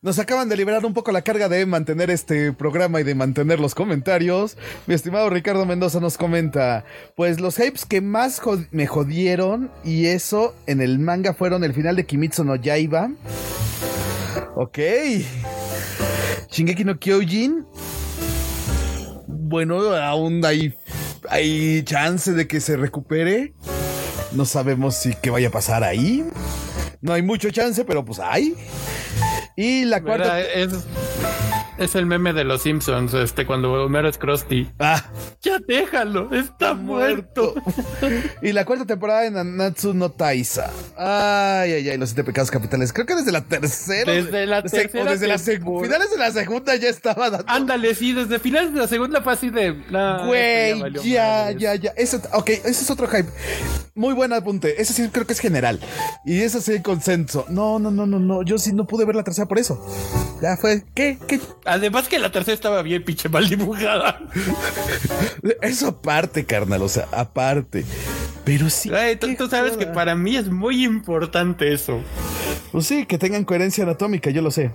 nos 0.03 0.18
acaban 0.18 0.51
de 0.51 0.57
liberar 0.59 0.84
un 0.84 0.92
poco 0.92 1.12
la 1.12 1.22
carga 1.22 1.49
de 1.49 1.64
mantener 1.64 2.11
este 2.11 2.53
programa 2.53 3.01
y 3.01 3.05
de 3.05 3.14
mantener 3.14 3.59
los 3.59 3.74
comentarios. 3.74 4.59
Mi 4.86 4.94
estimado 4.94 5.30
Ricardo 5.30 5.64
Mendoza 5.64 5.99
nos 5.99 6.18
comenta, 6.18 6.84
pues 7.16 7.40
los 7.40 7.57
hypes 7.57 7.86
que 7.86 8.03
más 8.03 8.42
me 8.70 8.86
jodieron 8.86 9.70
y 9.82 10.09
eso 10.09 10.55
en 10.66 10.82
el 10.82 10.99
manga 10.99 11.32
fueron 11.32 11.64
el 11.64 11.72
final 11.72 11.97
de 11.97 12.05
Kimitsu 12.05 12.44
no 12.44 12.57
Yaiba. 12.57 13.12
Ok. 14.57 14.78
Shingeki 16.51 16.84
no 16.84 16.99
Kyojin. 16.99 17.64
Bueno, 19.26 19.97
aún 19.97 20.44
hay, 20.44 20.74
hay 21.30 21.82
chance 21.84 22.34
de 22.34 22.47
que 22.47 22.61
se 22.61 22.76
recupere. 22.76 23.55
No 24.32 24.44
sabemos 24.44 24.97
si 24.97 25.14
qué 25.14 25.30
vaya 25.30 25.49
a 25.49 25.53
pasar 25.53 25.82
ahí. 25.82 26.28
No 27.01 27.12
hay 27.12 27.22
mucho 27.22 27.51
chance, 27.51 27.84
pero 27.84 28.05
pues 28.05 28.18
hay. 28.18 28.55
Y 29.57 29.84
la 29.84 30.03
cuarta. 30.03 30.40
Es, 30.40 30.70
es 31.79 31.95
el 31.95 32.07
meme 32.07 32.33
de 32.33 32.45
los 32.45 32.62
Simpsons, 32.62 33.12
este, 33.14 33.45
cuando 33.47 33.72
Homero 33.72 34.09
es 34.09 34.18
Krusty. 34.18 34.70
Ah, 34.79 35.05
Ya 35.43 35.59
déjalo, 35.66 36.33
está 36.35 36.74
muerto. 36.74 37.55
y 38.43 38.53
la 38.53 38.64
cuarta 38.64 38.87
temporada 38.87 39.20
de 39.22 39.31
Nanatsu 39.31 39.93
no 39.95 40.11
Taisa. 40.11 40.70
Ay, 40.97 41.72
ay, 41.72 41.89
ay, 41.91 41.99
los 41.99 42.11
siete 42.11 42.24
pecados 42.24 42.51
capitales. 42.51 42.93
Creo 42.93 43.07
que 43.07 43.14
desde 43.14 43.33
la 43.33 43.43
tercera. 43.45 44.11
Desde 44.12 44.47
la 44.47 44.62
tercera 44.62 45.05
o 45.05 45.11
desde 45.11 45.27
la 45.29 45.35
seg- 45.37 45.45
temporada. 45.57 45.87
finales 45.87 46.11
de 46.11 46.18
la 46.18 46.31
segunda 46.33 46.77
ya 46.77 46.89
estaba 46.89 47.31
dando. 47.31 47.45
Ándale, 47.49 47.95
sí, 47.95 48.12
desde 48.12 48.39
finales 48.39 48.72
de 48.72 48.81
la 48.81 48.89
segunda 48.89 49.20
fase 49.22 49.51
de. 49.51 49.74
no, 49.91 50.27
Güey, 50.27 50.70
esto 50.70 50.81
valió 50.83 51.03
ya, 51.03 51.51
ya, 51.53 51.74
ya. 51.74 51.93
Eso, 51.97 52.20
ok, 52.33 52.49
ese 52.51 52.68
es 52.70 52.91
otro 52.91 53.07
hype. 53.09 53.29
Muy 53.95 54.14
buen 54.14 54.33
apunte. 54.33 54.81
Ese 54.81 54.93
sí 54.93 55.09
creo 55.11 55.27
que 55.27 55.33
es 55.33 55.41
general. 55.41 55.81
Y 56.24 56.41
eso 56.41 56.61
sí 56.61 56.81
consenso. 56.83 57.47
No, 57.49 57.79
no, 57.79 57.91
no, 57.91 58.07
no, 58.07 58.18
no. 58.18 58.43
Yo 58.43 58.59
sí 58.59 58.72
no 58.72 58.87
pude 58.87 59.05
ver 59.05 59.16
la 59.16 59.24
tercera 59.24 59.47
por 59.47 59.59
eso. 59.59 59.85
Ya 60.43 60.57
fue. 60.57 60.85
¿Qué? 60.95 61.18
¿Qué? 61.27 61.41
Además 61.67 62.09
que 62.09 62.19
la 62.19 62.31
tercera 62.31 62.55
estaba 62.55 62.83
bien 62.83 63.05
pinche 63.05 63.29
mal 63.29 63.49
dibujada. 63.49 64.21
Eso 65.62 65.89
aparte, 65.89 66.45
carnal. 66.45 66.83
O 66.83 66.89
sea, 66.89 67.09
aparte. 67.12 67.85
Pero 68.45 68.71
sí. 68.71 68.91
Tú, 69.37 69.49
sabes 69.49 69.77
que 69.77 69.87
para 69.87 70.14
mí 70.14 70.37
es 70.37 70.49
muy 70.49 70.85
importante 70.85 71.73
eso. 71.73 72.01
Pues 72.73 72.87
sí, 72.87 73.07
que 73.07 73.19
tengan 73.19 73.45
coherencia 73.45 73.85
anatómica, 73.85 74.31
yo 74.31 74.43
lo 74.43 74.51
sé. 74.51 74.71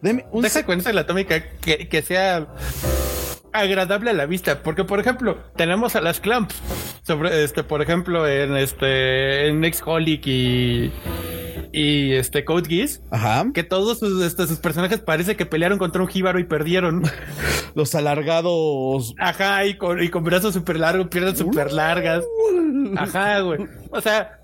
Deme 0.00 0.26
un 0.32 0.42
Deja 0.42 0.60
se- 0.60 0.64
cuenta 0.64 0.92
la 0.92 1.02
atómica 1.02 1.42
que, 1.60 1.88
que 1.88 2.02
sea 2.02 2.48
agradable 3.52 4.10
a 4.10 4.12
la 4.14 4.26
vista. 4.26 4.62
Porque, 4.62 4.84
por 4.84 5.00
ejemplo, 5.00 5.38
tenemos 5.56 5.96
a 5.96 6.00
las 6.00 6.20
clamps. 6.20 6.56
Sobre 7.06 7.44
este, 7.44 7.62
por 7.62 7.82
ejemplo, 7.82 8.26
en 8.26 8.56
este. 8.56 9.48
En 9.48 9.62
Holic 9.84 10.26
y. 10.26 10.92
Y 11.72 12.12
este 12.14 12.44
Code 12.44 12.68
Geass. 12.68 13.02
Ajá. 13.10 13.46
Que 13.52 13.62
todos 13.62 13.98
sus, 13.98 14.22
este, 14.24 14.46
sus 14.46 14.58
personajes 14.58 15.00
parece 15.00 15.36
que 15.36 15.44
pelearon 15.46 15.78
contra 15.78 16.00
un 16.02 16.08
jíbaro 16.08 16.38
y 16.38 16.44
perdieron. 16.44 17.02
Los 17.74 17.94
alargados. 17.94 19.14
Ajá, 19.18 19.64
y 19.66 19.76
con, 19.76 20.02
y 20.02 20.08
con 20.08 20.24
brazos 20.24 20.54
súper 20.54 20.78
largos, 20.80 21.08
piernas 21.08 21.38
súper 21.38 21.72
largas. 21.72 22.24
Ajá, 22.96 23.40
güey. 23.40 23.60
O 23.90 24.00
sea, 24.00 24.38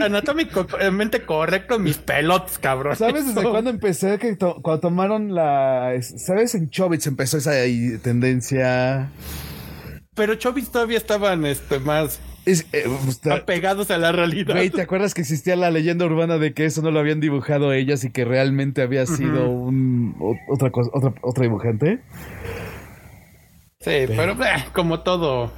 anatómicamente 0.00 1.22
correcto, 1.24 1.78
mis 1.78 1.98
pelotas, 1.98 2.58
cabrón. 2.58 2.96
¿Sabes 2.96 3.26
desde 3.34 3.48
cuándo 3.48 3.70
empecé? 3.70 4.18
Que 4.18 4.36
to- 4.36 4.60
cuando 4.62 4.80
tomaron 4.82 5.34
la. 5.34 5.94
es- 5.94 6.14
¿Sabes? 6.24 6.54
En 6.54 6.70
Chobits 6.70 7.06
empezó 7.06 7.38
esa 7.38 7.50
ahí 7.50 7.98
tendencia. 8.02 9.10
Pero 10.14 10.34
Chobis 10.36 10.70
todavía 10.70 10.98
estaban 10.98 11.44
este, 11.46 11.78
más 11.78 12.20
Es, 12.46 12.66
eh, 12.72 12.84
pues, 13.04 13.20
apegados 13.26 13.90
a 13.90 13.98
la 13.98 14.12
realidad. 14.12 14.54
Güey, 14.54 14.70
¿te 14.70 14.80
acuerdas 14.82 15.12
que 15.14 15.20
existía 15.20 15.56
la 15.56 15.70
leyenda 15.70 16.06
urbana 16.06 16.38
de 16.38 16.54
que 16.54 16.64
eso 16.64 16.80
no 16.82 16.90
lo 16.90 16.98
habían 16.98 17.20
dibujado 17.20 17.72
ellas 17.72 18.02
y 18.04 18.10
que 18.10 18.24
realmente 18.24 18.80
había 18.82 19.04
sido 19.06 19.48
un 19.50 20.16
o- 20.18 20.36
otra 20.48 20.70
cosa, 20.70 20.90
otra, 20.94 21.12
otra 21.22 21.42
dibujante? 21.44 22.00
Sí, 23.80 24.04
pero 24.08 24.32
eh, 24.32 24.64
como 24.72 25.00
todo. 25.00 25.50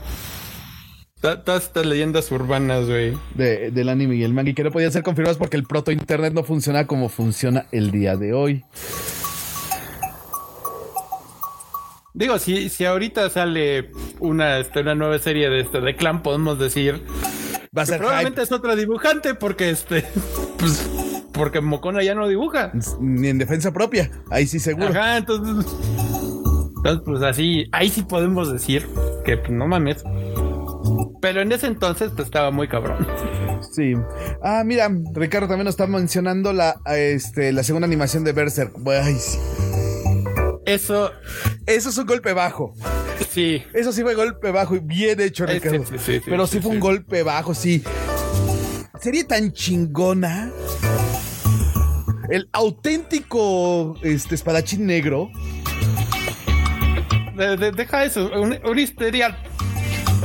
To- 1.20 1.39
Todas 1.41 1.64
estas 1.64 1.87
leyendas 1.87 2.30
urbanas, 2.33 2.87
güey. 2.87 3.16
De- 3.35 3.70
del 3.70 3.89
anime 3.89 4.16
y 4.16 4.24
el 4.24 4.33
manga 4.33 4.51
y 4.51 4.55
que 4.55 4.64
no 4.64 4.70
podían 4.72 4.91
ser 4.93 5.03
confirmadas 5.05 5.39
porque 5.39 5.57
el 5.57 5.64
proto 5.64 5.93
internet 5.93 6.33
no 6.33 6.43
funciona 6.43 6.87
como 6.87 7.09
funciona 7.09 7.66
el 7.72 7.91
día 7.93 8.16
de 8.16 8.33
hoy. 8.33 8.64
Digo, 12.15 12.39
si, 12.39 12.69
si 12.69 12.85
ahorita 12.85 13.31
sale 13.31 13.91
una, 14.21 14.59
este, 14.59 14.81
una 14.81 14.95
nueva 14.95 15.19
serie 15.19 15.49
de 15.49 15.61
este 15.61 15.81
de 15.81 15.97
clan, 15.97 16.23
podemos 16.23 16.59
decir 16.59 17.03
Va 17.77 17.83
a 17.83 17.87
ser 17.87 17.99
probablemente 17.99 18.43
es 18.43 18.53
otra 18.53 18.77
dibujante 18.77 19.35
porque 19.35 19.71
este 19.71 20.05
pues 20.59 20.91
porque 21.33 21.63
Mocona 21.63 22.03
ya 22.03 22.15
no 22.15 22.29
dibuja. 22.29 22.71
Ni 23.01 23.29
en 23.29 23.39
defensa 23.39 23.73
propia. 23.73 24.11
Ahí 24.31 24.47
sí 24.47 24.61
seguro. 24.61 24.89
Ajá, 24.89 25.17
entonces 25.17 25.67
entonces 26.77 27.03
pues 27.07 27.23
así, 27.23 27.65
ahí 27.73 27.89
sí 27.89 28.03
podemos 28.03 28.53
decir 28.53 28.87
que 29.25 29.39
pues, 29.39 29.51
no 29.51 29.67
mames. 29.67 30.05
Pero 31.23 31.41
en 31.41 31.53
ese 31.53 31.69
entonces 31.69 32.11
pues 32.15 32.27
estaba 32.27 32.51
muy 32.51 32.69
cabrón. 32.69 33.07
Sí. 33.73 33.95
Ah, 34.43 34.63
mira, 34.67 34.91
Ricardo 35.15 35.49
también 35.49 35.65
nos 35.65 35.75
está 35.75 35.87
mencionando 35.87 36.53
la, 36.53 36.81
este, 36.95 37.53
la 37.53 37.63
segunda 37.63 37.87
animación 37.87 38.25
de 38.25 38.33
Berserk. 38.33 38.75
Ay, 38.87 39.15
sí. 39.15 39.39
Eso 40.67 41.11
Eso 41.67 41.89
es 41.91 41.99
un 41.99 42.07
golpe 42.07 42.33
bajo. 42.33 42.75
sí. 43.31 43.63
Eso 43.75 43.93
sí 43.93 44.03
fue 44.03 44.15
golpe 44.15 44.51
bajo 44.51 44.77
y 44.77 44.81
bien 44.81 45.21
hecho, 45.21 45.47
Ricardo. 45.47 45.85
sí, 45.87 45.99
sí, 45.99 46.19
sí, 46.19 46.23
Pero 46.25 46.47
sí, 46.47 46.61
fue 46.61 46.71
un 46.73 46.81
golpe 46.81 47.23
bajo, 47.23 47.55
sí. 47.55 47.83
Sería 49.01 49.27
tan 49.27 49.53
chingona. 49.53 50.51
El 52.31 52.49
auténtico 52.53 53.97
este, 54.03 54.35
espadachín 54.37 54.87
negro. 54.87 55.31
De- 57.37 57.57
de- 57.57 57.73
deja 57.73 58.05
eso, 58.05 58.31
una, 58.41 58.59
una 58.65 58.81
histeria 58.81 59.37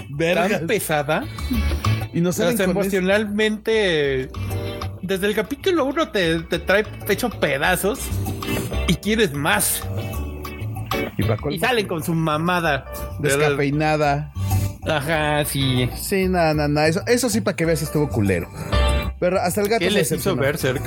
Vergas. 0.10 0.52
tan 0.52 0.68
pesada. 0.68 1.24
Y 2.14 2.22
no 2.22 2.30
eso. 2.30 2.64
emocionalmente. 2.64 4.30
Desde 5.02 5.28
el 5.28 5.36
capítulo 5.36 5.86
1 5.86 6.10
te, 6.12 6.40
te 6.42 6.60
trae 6.60 6.86
hecho 7.08 7.30
pedazos 7.30 8.00
y 8.88 8.96
quieres 8.96 9.34
más. 9.34 9.82
Y, 11.18 11.56
Y 11.56 11.60
salen 11.60 11.88
con 11.88 12.04
su 12.04 12.14
mamada. 12.14 12.86
Descafeinada. 13.20 14.32
Ajá, 14.86 15.44
sí. 15.46 15.90
Sí, 16.02 16.28
nada, 16.28 16.54
nada, 16.54 16.68
nada. 16.68 16.88
Eso, 16.88 17.02
eso 17.08 17.30
sí, 17.30 17.42
para 17.42 17.56
que 17.56 17.66
veas, 17.66 17.82
estuvo 17.82 18.08
culero. 18.10 18.50
Pero 19.20 19.40
hasta 19.42 19.62
el 19.62 19.68
gato 19.68 19.80
¿Qué 19.80 19.92
les 19.92 20.12
hizo. 20.12 20.36
Berserk? 20.36 20.82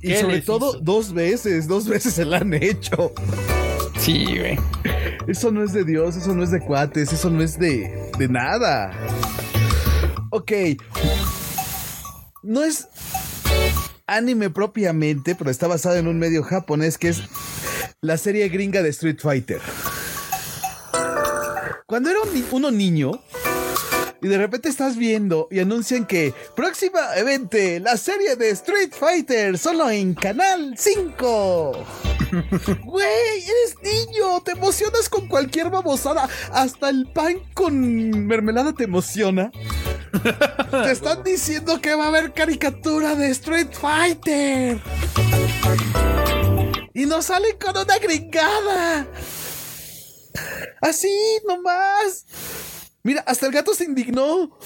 Y 0.00 0.08
¿Qué 0.08 0.20
sobre 0.20 0.40
todo, 0.40 0.70
hizo? 0.70 0.80
dos 0.80 1.12
veces, 1.12 1.68
dos 1.68 1.86
veces 1.86 2.14
se 2.14 2.24
la 2.24 2.38
han 2.38 2.54
hecho. 2.54 3.12
Sí, 3.98 4.24
güey. 4.38 4.58
Eso 5.28 5.50
no 5.52 5.62
es 5.62 5.72
de 5.72 5.84
Dios, 5.84 6.16
eso 6.16 6.34
no 6.34 6.42
es 6.42 6.50
de 6.50 6.60
cuates, 6.60 7.12
eso 7.12 7.30
no 7.30 7.42
es 7.42 7.58
de, 7.58 8.10
de 8.18 8.28
nada. 8.28 8.90
Ok. 10.30 10.50
No 12.42 12.64
es 12.64 12.88
anime 14.06 14.50
propiamente, 14.50 15.34
pero 15.34 15.50
está 15.50 15.68
basado 15.68 15.96
en 15.96 16.08
un 16.08 16.18
medio 16.18 16.42
japonés 16.42 16.98
que 16.98 17.08
es 17.10 17.22
la 18.04 18.16
serie 18.16 18.48
gringa 18.48 18.82
de 18.82 18.88
Street 18.88 19.18
Fighter. 19.20 19.60
Cuando 21.86 22.10
era 22.10 22.18
un 22.20 22.46
uno 22.50 22.72
niño 22.72 23.22
y 24.20 24.26
de 24.26 24.38
repente 24.38 24.68
estás 24.68 24.96
viendo 24.96 25.46
y 25.52 25.60
anuncian 25.60 26.04
que 26.04 26.34
próximamente 26.56 27.78
la 27.78 27.96
serie 27.96 28.34
de 28.34 28.50
Street 28.50 28.90
Fighter 28.90 29.56
solo 29.56 29.88
en 29.88 30.14
Canal 30.14 30.74
5. 30.76 31.86
Güey, 32.84 33.44
eres 33.44 33.76
niño, 33.84 34.40
te 34.42 34.52
emocionas 34.52 35.08
con 35.08 35.28
cualquier 35.28 35.70
babosada, 35.70 36.28
hasta 36.52 36.88
el 36.88 37.06
pan 37.06 37.36
con 37.54 38.26
mermelada 38.26 38.72
te 38.72 38.84
emociona. 38.84 39.52
te 40.70 40.90
están 40.90 41.22
diciendo 41.22 41.80
que 41.80 41.94
va 41.94 42.06
a 42.06 42.08
haber 42.08 42.32
caricatura 42.32 43.14
de 43.14 43.30
Street 43.30 43.68
Fighter. 43.70 44.80
Y 46.94 47.06
nos 47.06 47.26
salen 47.26 47.56
con 47.58 47.76
una 47.76 47.98
gringada. 47.98 49.06
Así, 50.80 51.10
nomás. 51.46 52.26
Mira, 53.02 53.22
hasta 53.26 53.46
el 53.46 53.52
gato 53.52 53.74
se 53.74 53.84
indignó. 53.84 54.58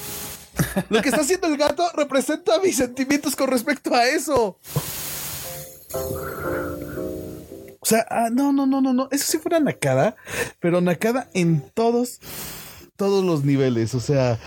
Lo 0.88 1.02
que 1.02 1.08
está 1.08 1.20
haciendo 1.20 1.46
el 1.48 1.56
gato 1.56 1.88
representa 1.94 2.58
mis 2.60 2.76
sentimientos 2.76 3.36
con 3.36 3.48
respecto 3.48 3.94
a 3.94 4.06
eso. 4.06 4.58
O 7.80 7.86
sea, 7.88 8.06
ah, 8.10 8.28
no, 8.32 8.52
no, 8.52 8.66
no, 8.66 8.80
no, 8.80 8.92
no. 8.92 9.08
Eso 9.12 9.24
sí 9.26 9.38
fuera 9.38 9.60
Nakada, 9.60 10.16
pero 10.60 10.80
Nakada 10.80 11.30
en 11.34 11.70
todos, 11.72 12.20
todos 12.96 13.24
los 13.24 13.44
niveles. 13.44 13.94
O 13.94 14.00
sea, 14.00 14.38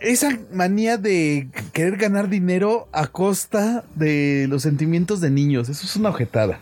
esa 0.00 0.38
manía 0.52 0.96
de 0.96 1.48
querer 1.72 1.96
ganar 1.96 2.28
dinero 2.28 2.88
a 2.92 3.06
costa 3.08 3.84
de 3.94 4.46
los 4.48 4.62
sentimientos 4.62 5.20
de 5.20 5.30
niños. 5.30 5.68
Eso 5.68 5.84
es 5.86 5.96
una 5.96 6.08
objetada. 6.10 6.60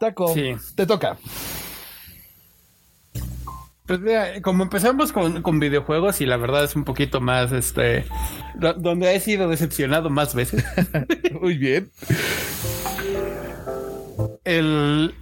Taco, 0.00 0.34
Sí. 0.34 0.54
te 0.74 0.86
toca. 0.86 1.16
Pues 3.86 4.00
mira, 4.00 4.40
como 4.42 4.62
empezamos 4.64 5.12
con, 5.12 5.42
con 5.42 5.58
videojuegos 5.60 6.20
y 6.20 6.26
la 6.26 6.36
verdad 6.36 6.64
es 6.64 6.74
un 6.76 6.84
poquito 6.84 7.20
más, 7.20 7.52
este, 7.52 8.04
do- 8.54 8.74
donde 8.74 9.14
he 9.14 9.20
sido 9.20 9.48
decepcionado 9.48 10.08
más 10.08 10.34
veces. 10.34 10.64
Muy 11.40 11.56
bien. 11.58 11.90
El, 14.44 15.14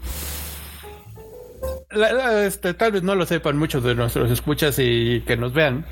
la- 1.92 2.12
la- 2.12 2.44
este, 2.46 2.74
tal 2.74 2.92
vez 2.92 3.02
no 3.02 3.14
lo 3.14 3.26
sepan 3.26 3.56
muchos 3.58 3.82
de 3.82 3.94
nuestros 3.94 4.30
escuchas 4.30 4.76
y 4.78 5.22
que 5.22 5.36
nos 5.36 5.52
vean, 5.52 5.84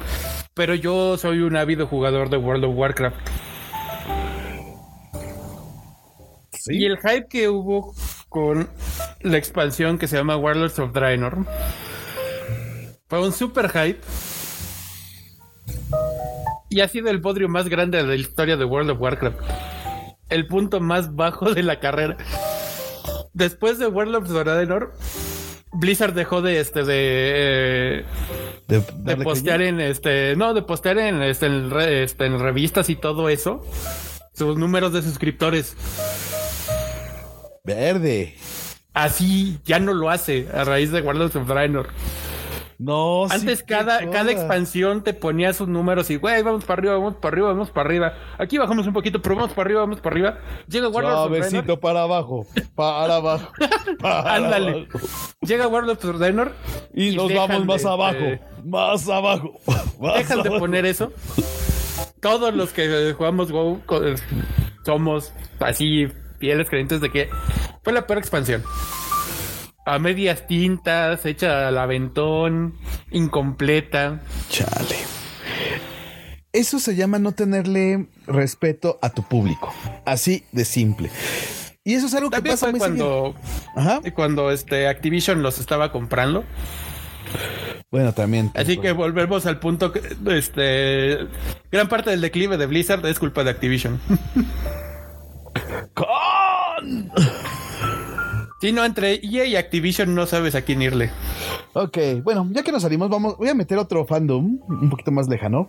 pero 0.55 0.75
yo 0.75 1.17
soy 1.19 1.41
un 1.41 1.57
ávido 1.57 1.87
jugador 1.87 2.31
de 2.31 2.37
World 2.37 2.65
of 2.65 2.77
Warcraft. 2.77 3.17
Y 6.67 6.85
el 6.85 6.99
hype 6.99 7.29
que 7.29 7.49
hubo 7.49 7.95
con 8.29 8.69
la 9.23 9.39
expansión 9.39 9.99
que 9.99 10.07
se 10.07 10.17
llama 10.17 10.37
Warlords 10.37 10.79
of 10.79 10.93
Draenor 10.93 11.47
fue 13.09 13.25
un 13.25 13.33
super 13.33 13.71
hype. 13.71 14.01
Y 16.69 16.81
ha 16.81 16.89
sido 16.89 17.09
el 17.09 17.23
podrio 17.23 17.49
más 17.49 17.69
grande 17.71 17.97
de 17.99 18.05
la 18.07 18.15
historia 18.17 18.59
de 18.59 18.65
World 18.67 18.91
of 18.91 19.01
Warcraft. 19.01 19.41
El 20.29 20.47
punto 20.47 20.81
más 20.81 21.17
bajo 21.17 21.55
de 21.55 21.63
la 21.63 21.81
carrera. 21.81 22.19
Después 23.33 23.79
de 23.79 23.87
World 23.87 24.17
of 24.17 24.29
Draenor, 24.29 24.93
Blizzard 25.79 26.13
dejó 26.15 26.43
de 26.43 26.61
este 26.61 26.85
de, 26.85 28.01
eh, 28.01 28.05
De, 28.67 29.17
postear 29.17 29.59
caña. 29.59 29.69
en 29.69 29.81
este 29.81 30.35
no 30.37 30.53
de 30.55 30.63
postear 30.63 30.99
en 30.99 31.23
este 31.23 31.47
en, 31.47 31.71
re- 31.71 32.03
este, 32.05 32.27
en 32.27 32.39
revistas 32.39 32.91
y 32.91 32.97
todo 32.97 33.29
eso 33.29 33.65
sus 34.35 34.57
números 34.59 34.93
de 34.93 35.03
suscriptores 35.03 35.77
Verde. 37.65 38.35
así 38.95 39.59
ya 39.65 39.79
no 39.79 39.93
lo 39.95 40.11
hace 40.11 40.49
a 40.55 40.65
raíz 40.65 40.91
de 40.91 41.01
Warlords 41.03 41.37
of 41.37 41.47
Draenor 41.47 41.89
No, 42.79 43.27
sí, 43.29 43.35
antes 43.35 43.65
qué 43.65 43.75
cada 43.75 44.09
cada 44.09 44.31
expansión 44.31 45.03
te 45.03 45.13
ponía 45.13 45.53
sus 45.53 45.67
números 45.67 46.11
y 46.11 46.17
güey 46.17 46.43
vamos 46.43 46.65
para 46.65 46.79
arriba 46.79 46.95
vamos 46.95 47.15
para 47.17 47.35
arriba 47.35 47.49
vamos 47.49 47.71
para 47.71 47.89
arriba 47.89 48.13
aquí 48.39 48.57
bajamos 48.57 48.87
un 48.87 48.93
poquito 48.93 49.21
pero 49.21 49.35
vamos 49.35 49.51
para 49.53 49.67
arriba 49.67 49.81
vamos 49.81 50.01
para 50.01 50.15
arriba 50.15 50.39
llega 50.69 50.89
Draenor 50.89 51.13
Suavecito 51.13 51.81
para 51.81 52.03
abajo, 52.03 52.47
para 52.77 53.17
abajo. 53.17 53.53
para 54.01 54.35
Ándale. 54.35 54.87
abajo. 54.91 55.07
llega 55.41 55.67
Warlords 55.67 56.05
of 56.05 56.19
Draenor 56.19 56.53
Y, 56.95 57.17
nos 57.17 57.29
dejan 57.29 57.49
vamos 57.49 57.67
más 57.67 57.83
de, 57.83 57.89
abajo, 57.89 58.17
este, 58.17 58.41
más 58.65 59.09
abajo. 59.09 59.61
más 60.01 60.15
dejan 60.19 60.43
de 60.45 60.51
poner 60.51 60.87
eso. 60.87 61.13
Todos 62.21 62.55
los 62.55 62.73
que 62.73 63.13
jugamos 63.17 63.51
WoW 63.51 63.81
eh, 64.05 64.15
somos 64.85 65.33
así 65.59 66.09
fieles 66.39 66.69
creyentes 66.69 67.01
de 67.01 67.11
que 67.11 67.29
fue 67.83 67.93
la 67.93 68.07
peor 68.07 68.19
expansión. 68.19 68.63
A 69.89 69.99
medias 69.99 70.47
tintas, 70.47 71.25
hecha 71.25 71.67
al 71.69 71.79
aventón, 71.79 72.75
incompleta. 73.11 74.21
Chale. 74.51 74.97
Eso 76.53 76.79
se 76.79 76.95
llama 76.95 77.19
no 77.19 77.33
tenerle 77.33 78.07
respeto 78.27 78.99
a 79.01 79.09
tu 79.09 79.23
público. 79.23 79.73
Así 80.05 80.45
de 80.53 80.67
simple. 80.67 81.11
Y 81.85 81.95
eso 81.95 82.07
es 82.07 82.15
algo 82.15 82.29
que 82.29 82.43
pasa 82.43 82.67
fue 82.67 82.73
muy 82.73 82.81
seguido. 82.81 83.35
cuando, 83.75 83.81
Ajá. 83.81 84.01
cuando 84.15 84.51
este 84.51 84.89
Activision 84.89 85.43
los 85.43 85.59
estaba 85.59 85.91
comprando. 85.91 86.45
Bueno, 87.91 88.13
también. 88.13 88.51
Así 88.57 88.77
que 88.77 88.93
volvemos 88.93 89.47
al 89.47 89.59
punto 89.59 89.91
que 89.91 90.03
este 90.37 91.17
gran 91.73 91.89
parte 91.89 92.11
del 92.11 92.21
declive 92.21 92.59
de 92.59 92.67
Blizzard 92.67 93.07
es 93.07 93.19
culpa 93.19 93.43
de 93.43 93.51
Activision. 93.53 93.99
¡Con! 95.95 97.11
Si 98.61 98.73
no, 98.73 98.85
entre 98.85 99.21
EA 99.23 99.45
y 99.45 99.55
Activision 99.55 100.17
no 100.17 100.27
sabes 100.27 100.57
a 100.57 100.63
quién 100.63 100.83
irle. 100.83 101.11
Ok, 101.75 101.97
bueno, 102.25 102.49
ya 102.51 102.65
que 102.65 102.73
nos 102.73 102.83
salimos, 102.83 103.09
vamos, 103.09 103.37
voy 103.37 103.49
a 103.49 103.55
meter 103.55 103.79
otro 103.79 104.05
fandom 104.05 104.59
un 104.69 104.91
poquito 104.91 105.13
más 105.13 105.29
lejano, 105.29 105.69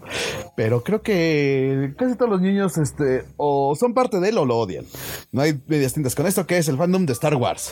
pero 0.56 0.84
creo 0.84 1.04
que 1.04 1.94
casi 1.98 2.16
todos 2.16 2.32
los 2.32 2.42
niños, 2.42 2.80
este, 2.80 3.26
o 3.38 3.76
son 3.76 3.94
parte 3.94 4.20
de 4.20 4.30
él 4.30 4.40
o 4.40 4.46
lo 4.46 4.58
odian. 4.58 4.86
No 5.32 5.44
hay 5.44 5.62
medias 5.68 5.94
tintas 5.94 6.16
con 6.16 6.26
esto, 6.26 6.48
que 6.48 6.58
es 6.58 6.68
el 6.68 6.78
fandom 6.78 7.06
de 7.06 7.14
Star 7.14 7.36
Wars. 7.36 7.72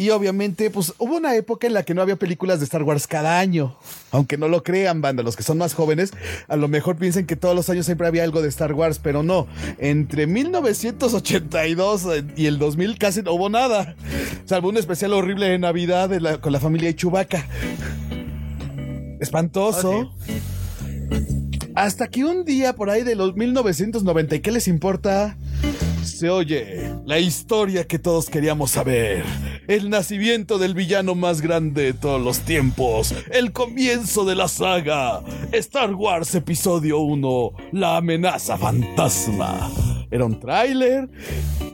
Y 0.00 0.10
obviamente, 0.10 0.70
pues 0.70 0.94
hubo 0.98 1.16
una 1.16 1.34
época 1.34 1.66
en 1.66 1.72
la 1.74 1.82
que 1.82 1.92
no 1.92 2.00
había 2.02 2.14
películas 2.14 2.60
de 2.60 2.64
Star 2.66 2.84
Wars 2.84 3.08
cada 3.08 3.40
año. 3.40 3.76
Aunque 4.12 4.38
no 4.38 4.46
lo 4.46 4.62
crean, 4.62 5.00
banda, 5.00 5.24
los 5.24 5.34
que 5.34 5.42
son 5.42 5.58
más 5.58 5.74
jóvenes, 5.74 6.12
a 6.46 6.54
lo 6.54 6.68
mejor 6.68 6.94
piensen 6.94 7.26
que 7.26 7.34
todos 7.34 7.56
los 7.56 7.68
años 7.68 7.84
siempre 7.86 8.06
había 8.06 8.22
algo 8.22 8.40
de 8.40 8.48
Star 8.48 8.74
Wars, 8.74 9.00
pero 9.02 9.24
no. 9.24 9.48
Entre 9.78 10.28
1982 10.28 12.06
y 12.36 12.46
el 12.46 12.58
2000 12.58 12.96
casi 12.96 13.22
no 13.22 13.32
hubo 13.32 13.50
nada. 13.50 13.96
Salvo 14.44 14.68
un 14.68 14.76
especial 14.76 15.12
horrible 15.14 15.46
de 15.48 15.58
Navidad 15.58 16.08
de 16.08 16.20
la- 16.20 16.40
con 16.40 16.52
la 16.52 16.60
familia 16.60 16.86
de 16.90 16.94
Chewbacca. 16.94 17.44
Espantoso. 19.20 20.12
Hasta 21.74 22.06
que 22.06 22.24
un 22.24 22.44
día 22.44 22.74
por 22.74 22.88
ahí 22.88 23.02
de 23.02 23.16
los 23.16 23.34
1990, 23.34 24.36
¿y 24.36 24.40
qué 24.40 24.52
les 24.52 24.68
importa? 24.68 25.36
Se 26.02 26.30
oye 26.30 26.92
la 27.06 27.18
historia 27.18 27.86
que 27.86 27.98
todos 27.98 28.28
queríamos 28.30 28.72
saber. 28.72 29.24
El 29.66 29.90
nacimiento 29.90 30.58
del 30.58 30.74
villano 30.74 31.14
más 31.14 31.40
grande 31.40 31.82
de 31.82 31.92
todos 31.92 32.20
los 32.20 32.40
tiempos. 32.40 33.14
El 33.30 33.52
comienzo 33.52 34.24
de 34.24 34.34
la 34.34 34.48
saga. 34.48 35.22
Star 35.52 35.94
Wars 35.94 36.34
Episodio 36.34 36.98
1. 36.98 37.52
La 37.72 37.96
amenaza 37.96 38.56
fantasma. 38.56 39.97
Era 40.10 40.24
un 40.24 40.40
tráiler. 40.40 41.08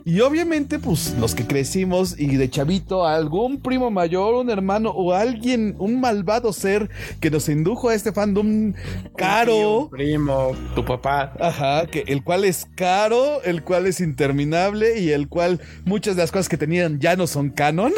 Y 0.04 0.20
obviamente, 0.20 0.78
pues 0.78 1.14
los 1.18 1.34
que 1.34 1.46
crecimos 1.46 2.18
y 2.18 2.36
de 2.36 2.50
chavito, 2.50 3.06
algún 3.06 3.60
primo 3.60 3.90
mayor, 3.90 4.34
un 4.34 4.50
hermano 4.50 4.90
o 4.90 5.12
alguien, 5.12 5.76
un 5.78 6.00
malvado 6.00 6.52
ser 6.52 6.90
que 7.20 7.30
nos 7.30 7.48
indujo 7.48 7.88
a 7.88 7.94
este 7.94 8.12
fandom 8.12 8.74
caro. 9.16 9.80
Un 9.84 9.90
primo, 9.90 10.52
tu 10.74 10.84
papá. 10.84 11.32
Ajá, 11.40 11.86
que 11.86 12.04
el 12.06 12.22
cual 12.22 12.44
es 12.44 12.66
caro, 12.74 13.42
el 13.42 13.62
cual 13.62 13.86
es 13.86 14.00
interminable 14.00 14.98
y 15.00 15.10
el 15.10 15.28
cual 15.28 15.60
muchas 15.84 16.16
de 16.16 16.22
las 16.22 16.32
cosas 16.32 16.48
que 16.48 16.58
tenían 16.58 17.00
ya 17.00 17.16
no 17.16 17.26
son 17.26 17.50
canon. 17.50 17.92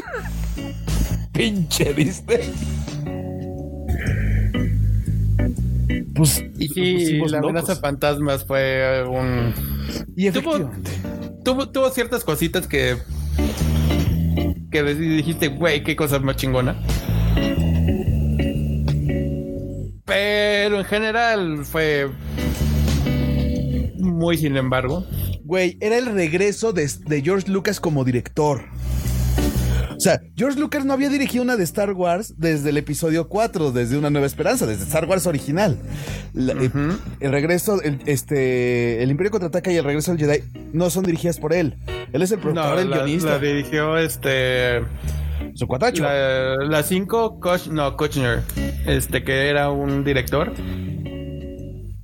Pinche 1.33 1.93
Disney. 1.93 2.53
Pues, 6.17 6.45
Y 6.59 6.69
sí, 6.69 7.13
la 7.19 7.19
locos. 7.27 7.35
amenaza 7.35 7.77
fantasmas 7.77 8.45
fue 8.45 9.05
un. 9.09 9.53
Y 10.17 10.31
Tuvo- 10.31 10.55
efectivamente. 10.57 10.91
Tuvo, 11.45 11.69
tuvo 11.69 11.91
ciertas 11.91 12.25
cositas 12.25 12.67
que. 12.67 12.97
que 14.71 14.83
dijiste, 14.95 15.49
güey, 15.49 15.83
qué 15.85 15.95
cosa 15.97 16.19
más 16.19 16.37
chingona. 16.37 16.77
Pero 20.05 20.79
en 20.79 20.85
general 20.85 21.65
fue. 21.65 22.09
Muy 23.99 24.39
sin 24.39 24.57
embargo. 24.57 25.05
Güey, 25.45 25.77
era 25.81 25.99
el 25.99 26.07
regreso 26.07 26.73
de, 26.73 26.91
de 27.07 27.23
George 27.23 27.51
Lucas 27.51 27.79
como 27.81 28.05
director. 28.05 28.65
O 29.97 30.01
sea, 30.01 30.21
George 30.37 30.61
Lucas 30.61 30.85
no 30.85 30.93
había 30.93 31.09
dirigido 31.09 31.43
una 31.43 31.57
de 31.57 31.65
Star 31.65 31.93
Wars 31.93 32.35
desde 32.37 32.69
el 32.71 32.77
episodio 32.77 33.29
4, 33.29 33.73
desde 33.73 33.97
Una 33.97 34.11
Nueva 34.11 34.27
Esperanza, 34.27 34.67
desde 34.67 34.85
Star 34.85 35.07
Wars 35.07 35.27
original. 35.27 35.79
La- 36.35 36.53
eh, 36.53 36.71
el 37.21 37.33
regreso, 37.33 37.81
el, 37.83 38.01
este, 38.07 39.03
el 39.03 39.11
Imperio 39.11 39.31
Contraataca 39.31 39.73
y 39.73 39.77
el 39.77 39.85
regreso 39.85 40.13
del 40.15 40.21
Jedi 40.21 40.45
no 40.75 40.91
son 40.91 41.05
dirigidas 41.05 41.39
por 41.39 41.55
él. 41.55 41.77
Él 42.13 42.21
es 42.23 42.31
el 42.31 42.39
productor, 42.41 42.75
No, 42.75 42.79
el 42.79 42.91
la, 42.91 42.97
guionista. 42.99 43.31
la 43.31 43.39
dirigió 43.39 43.97
este. 43.97 44.83
su 45.55 45.67
cuatacho. 45.67 46.03
La, 46.03 46.57
la 46.57 46.83
5, 46.83 47.41
Koch, 47.41 47.67
no, 47.69 47.97
Kochner, 47.97 48.43
este 48.87 49.25
que 49.25 49.49
era 49.49 49.71
un 49.71 50.05
director. 50.05 50.53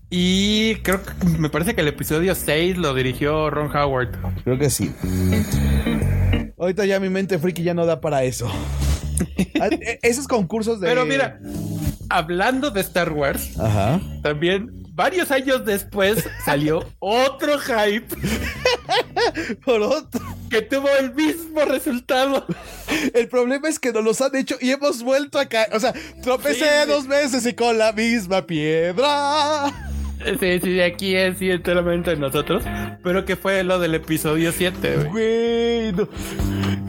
Y 0.09 0.77
creo 0.77 1.01
que 1.03 1.13
me 1.39 1.49
parece 1.51 1.75
que 1.75 1.81
el 1.83 1.89
episodio 1.89 2.35
6 2.35 2.77
lo 2.79 2.95
dirigió 2.95 3.51
Ron 3.51 3.75
Howard. 3.75 4.11
Creo 4.45 4.59
que 4.59 4.69
sí. 4.71 4.91
Ahorita 6.63 6.85
ya 6.87 7.01
mi 7.01 7.09
mente 7.09 7.41
friki 7.41 7.65
ya 7.65 7.75
no 7.75 7.85
da 7.87 8.01
para 8.01 8.23
eso. 8.23 8.49
E- 9.61 9.99
Esos 10.03 10.29
concursos 10.29 10.81
de. 10.81 10.87
Pero 10.87 11.05
mira, 11.05 11.41
hablando 12.09 12.71
de 12.71 12.81
Star 12.83 13.13
Wars, 13.13 13.59
Ajá. 13.59 14.01
también 14.23 14.71
varios 14.95 15.31
años 15.33 15.65
después 15.65 16.25
salió 16.45 16.85
otro 17.01 17.59
hype 17.59 18.07
Por 19.65 19.83
otro. 19.83 20.21
que 20.51 20.63
tuvo 20.63 20.89
el 21.01 21.13
mismo 21.15 21.63
resultado. 21.65 22.47
El 23.15 23.27
problema 23.29 23.69
es 23.69 23.79
que 23.81 23.93
nos 23.93 24.05
los 24.05 24.21
han 24.21 24.37
hecho 24.37 24.57
y 24.61 24.71
hemos 24.71 25.03
vuelto 25.03 25.39
a 25.41 25.47
caer. 25.47 25.75
O 25.75 25.81
sea, 25.81 25.93
tropecé 26.23 26.83
sí. 26.85 26.89
dos 26.89 27.09
veces 27.09 27.45
y 27.47 27.55
con 27.55 27.79
la 27.79 27.93
misma 27.93 28.47
piedra. 28.47 29.92
Sí, 30.41 30.61
sí, 30.61 30.81
aquí 30.81 31.15
es 31.17 31.39
sí, 31.39 31.51
enteramente 31.51 32.17
nosotros. 32.17 32.63
Pero 33.03 33.25
que 33.25 33.37
fue 33.37 33.63
lo 33.65 33.79
del 33.79 33.95
episodio 33.95 34.53
7, 34.53 34.97
güey. 34.97 35.09
Güey, 35.11 35.93
no. 35.93 36.09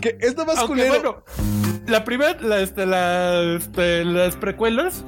Que 0.01 0.17
es 0.19 0.35
lo 0.35 0.45
más 0.45 0.57
Aunque 0.57 0.85
culero. 0.87 1.23
bueno, 1.35 1.83
la 1.87 2.03
primera, 2.03 2.37
la, 2.41 2.59
este, 2.61 2.85
la, 2.85 3.55
este, 3.57 4.05
las 4.05 4.35
precuelas, 4.35 5.03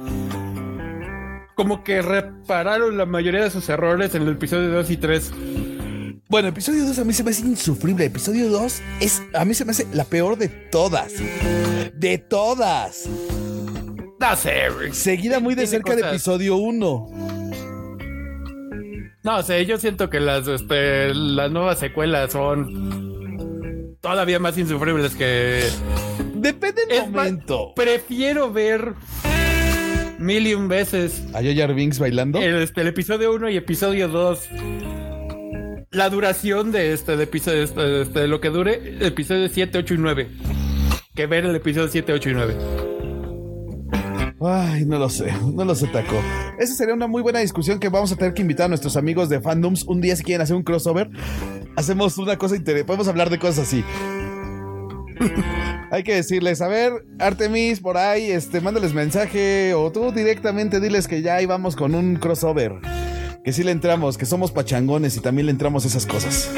como 1.54 1.84
que 1.84 2.02
repararon 2.02 2.96
la 2.98 3.06
mayoría 3.06 3.42
de 3.44 3.50
sus 3.50 3.68
errores 3.68 4.14
en 4.14 4.22
el 4.22 4.30
episodio 4.32 4.68
2 4.70 4.90
y 4.90 4.96
3. 4.96 5.32
Bueno, 6.28 6.48
episodio 6.48 6.84
2 6.86 6.98
a 6.98 7.04
mí 7.04 7.12
se 7.12 7.22
me 7.22 7.30
hace 7.30 7.42
insufrible. 7.42 8.04
Episodio 8.04 8.48
2 8.48 8.82
es, 9.00 9.22
a 9.34 9.44
mí 9.44 9.54
se 9.54 9.64
me 9.64 9.70
hace 9.70 9.86
la 9.92 10.04
peor 10.04 10.36
de 10.36 10.48
todas. 10.48 11.12
De 11.94 12.18
todas. 12.18 13.08
No 14.18 14.36
sé. 14.36 14.68
Seguida 14.92 15.40
muy 15.40 15.54
de 15.54 15.66
cerca 15.66 15.94
de 15.94 16.02
episodio 16.08 16.56
1. 16.56 17.45
No 19.26 19.42
sé, 19.42 19.66
yo 19.66 19.76
siento 19.76 20.08
que 20.08 20.20
las, 20.20 20.46
este, 20.46 21.12
las 21.12 21.50
nuevas 21.50 21.80
secuelas 21.80 22.30
son 22.30 23.96
todavía 24.00 24.38
más 24.38 24.56
insufribles 24.56 25.16
que... 25.16 25.64
Depende 26.32 26.86
del 26.86 26.92
Es 26.98 27.10
más, 27.10 27.24
momento. 27.32 27.72
prefiero 27.74 28.52
ver 28.52 28.94
mil 30.20 30.46
y 30.46 30.54
un 30.54 30.68
veces 30.68 31.24
¿A 31.34 31.40
Jar 31.42 31.74
Binks 31.74 31.98
bailando? 31.98 32.38
el, 32.38 32.62
este, 32.62 32.82
el 32.82 32.86
episodio 32.86 33.34
1 33.34 33.50
y 33.50 33.56
episodio 33.56 34.06
2. 34.06 34.48
La 35.90 36.08
duración 36.08 36.70
de 36.70 36.92
este 36.92 37.16
de 37.16 37.24
episodio, 37.24 37.64
este, 37.64 38.02
este, 38.02 38.20
de 38.20 38.28
lo 38.28 38.40
que 38.40 38.50
dure, 38.50 38.80
episodio 39.04 39.48
7, 39.48 39.76
8 39.78 39.94
y 39.94 39.98
9. 39.98 40.28
Que 41.16 41.26
ver 41.26 41.46
el 41.46 41.56
episodio 41.56 41.88
7, 41.88 42.12
8 42.12 42.30
y 42.30 42.34
9. 42.34 42.54
Ay, 44.40 44.84
no 44.84 44.98
lo 44.98 45.08
sé, 45.08 45.32
no 45.54 45.64
lo 45.64 45.74
sé, 45.74 45.86
Taco. 45.86 46.16
Esa 46.58 46.74
sería 46.74 46.92
una 46.92 47.06
muy 47.06 47.22
buena 47.22 47.38
discusión 47.38 47.78
que 47.78 47.88
vamos 47.88 48.12
a 48.12 48.16
tener 48.16 48.34
que 48.34 48.42
invitar 48.42 48.66
a 48.66 48.68
nuestros 48.68 48.96
amigos 48.96 49.30
de 49.30 49.40
fandoms 49.40 49.84
un 49.84 50.02
día 50.02 50.14
si 50.14 50.22
quieren 50.22 50.42
hacer 50.42 50.56
un 50.56 50.62
crossover. 50.62 51.08
Hacemos 51.74 52.18
una 52.18 52.36
cosa 52.36 52.56
interesante, 52.56 52.84
podemos 52.84 53.08
hablar 53.08 53.30
de 53.30 53.38
cosas 53.38 53.66
así. 53.66 53.82
Hay 55.90 56.02
que 56.02 56.16
decirles, 56.16 56.60
a 56.60 56.68
ver, 56.68 56.92
Artemis, 57.18 57.80
por 57.80 57.96
ahí, 57.96 58.30
este, 58.30 58.60
mándales 58.60 58.92
mensaje 58.92 59.72
o 59.72 59.90
tú 59.90 60.12
directamente 60.12 60.80
diles 60.80 61.08
que 61.08 61.22
ya 61.22 61.40
íbamos 61.40 61.74
con 61.74 61.94
un 61.94 62.16
crossover. 62.16 62.74
Que 63.42 63.52
sí 63.52 63.62
le 63.62 63.70
entramos, 63.70 64.18
que 64.18 64.26
somos 64.26 64.52
pachangones 64.52 65.16
y 65.16 65.20
también 65.20 65.46
le 65.46 65.52
entramos 65.52 65.86
esas 65.86 66.04
cosas. 66.04 66.50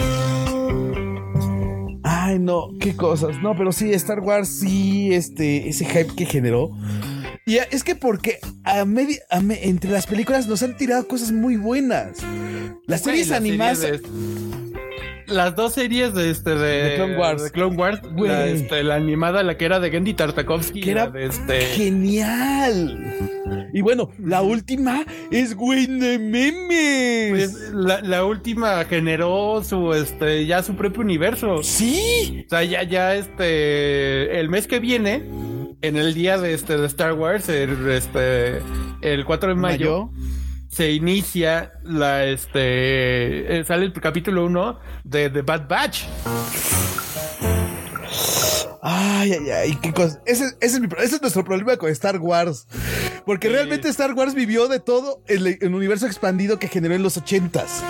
Ay, 2.03 2.39
no, 2.41 2.71
qué 2.81 2.97
cosas. 2.97 3.41
No, 3.43 3.55
pero 3.55 3.71
sí, 3.71 3.93
Star 3.93 4.21
Wars, 4.21 4.49
sí, 4.49 5.13
este, 5.13 5.69
ese 5.69 5.85
hype 5.85 6.15
que 6.17 6.27
generó. 6.27 6.73
Y 7.49 7.57
es 7.71 7.83
que 7.83 7.95
porque 7.95 8.39
a 8.65 8.85
media, 8.85 9.19
a 9.31 9.41
me- 9.41 9.65
entre 9.67 9.91
las 9.91 10.07
películas 10.07 10.47
nos 10.47 10.63
han 10.63 10.77
tirado 10.77 11.09
cosas 11.09 11.33
muy 11.33 11.57
buenas. 11.57 12.19
Las 12.87 13.03
series 13.03 13.29
la 13.31 13.37
animadas. 13.39 13.79
serie 13.79 13.99
de- 14.01 14.39
las 15.29 15.55
dos 15.57 15.75
series 15.75 16.15
de 16.15 16.31
este 16.31 16.55
de, 16.55 16.85
De 16.85 16.95
Clone 16.97 17.17
Wars. 17.19 17.43
de 17.45 17.51
Clone 17.51 17.77
Wars, 17.77 18.01
la, 18.17 18.47
este, 18.47 18.83
la 18.83 18.95
animada, 18.95 19.43
la 19.43 19.59
que 19.59 19.67
era 19.67 19.79
de 19.79 19.91
Gendy 19.91 20.15
Tartakovsky, 20.15 20.81
Que 20.81 20.91
era 20.91 21.07
de 21.09 21.27
este 21.27 21.61
Genial. 22.23 23.15
Y 23.75 23.83
bueno, 23.83 24.11
la 24.19 24.41
última 24.41 25.05
es 25.31 25.55
güey 25.55 25.87
de 25.87 26.19
memes. 26.19 27.31
pues, 27.53 27.71
la, 27.75 28.01
la 28.01 28.25
última 28.25 28.85
generó 28.87 29.63
su 29.63 29.93
este 29.93 30.47
ya 30.47 30.63
su 30.63 30.75
propio 30.77 31.03
universo. 31.03 31.63
sí. 31.63 32.45
O 32.47 32.49
sea, 32.51 32.65
ya, 32.65 32.83
ya 32.85 33.15
este. 33.15 34.41
El 34.41 34.49
mes 34.49 34.67
que 34.67 34.79
viene, 34.81 35.23
en 35.83 35.97
el 35.97 36.15
día 36.15 36.39
de 36.39 36.55
este 36.55 36.77
de 36.77 36.87
Star 36.87 37.13
Wars, 37.15 37.49
el, 37.49 37.89
este, 37.91 38.63
el 39.01 39.25
4 39.25 39.51
de 39.51 39.55
mayo, 39.55 40.07
Mayo. 40.07 40.29
se 40.69 40.93
inicia 40.93 41.73
la 41.85 42.25
este. 42.25 43.59
eh, 43.61 43.65
sale 43.65 43.87
el 43.87 43.93
capítulo 43.93 44.45
1 44.47 44.79
de 45.05 45.31
The 45.31 45.43
Bad 45.43 45.69
Batch. 45.69 46.05
Ay, 48.81 49.33
ay, 49.33 49.51
ay, 49.51 49.79
qué 49.83 49.93
cosa. 49.93 50.21
Ese, 50.25 50.45
ese 50.61 50.77
es 50.77 50.81
mi 50.81 50.89
ese 50.99 51.17
es 51.17 51.21
nuestro 51.23 51.45
problema 51.45 51.77
con 51.77 51.91
Star 51.91 52.19
Wars. 52.19 52.67
Porque 53.27 53.49
realmente 53.49 53.89
Star 53.89 54.15
Wars 54.15 54.35
vivió 54.35 54.69
de 54.69 54.81
todo 54.81 55.23
el, 55.27 55.59
el 55.61 55.75
universo 55.75 56.07
expandido 56.07 56.59
que 56.59 56.69
generó 56.69 56.95
en 56.95 57.03
los 57.03 57.17
ochentas. 57.17 57.83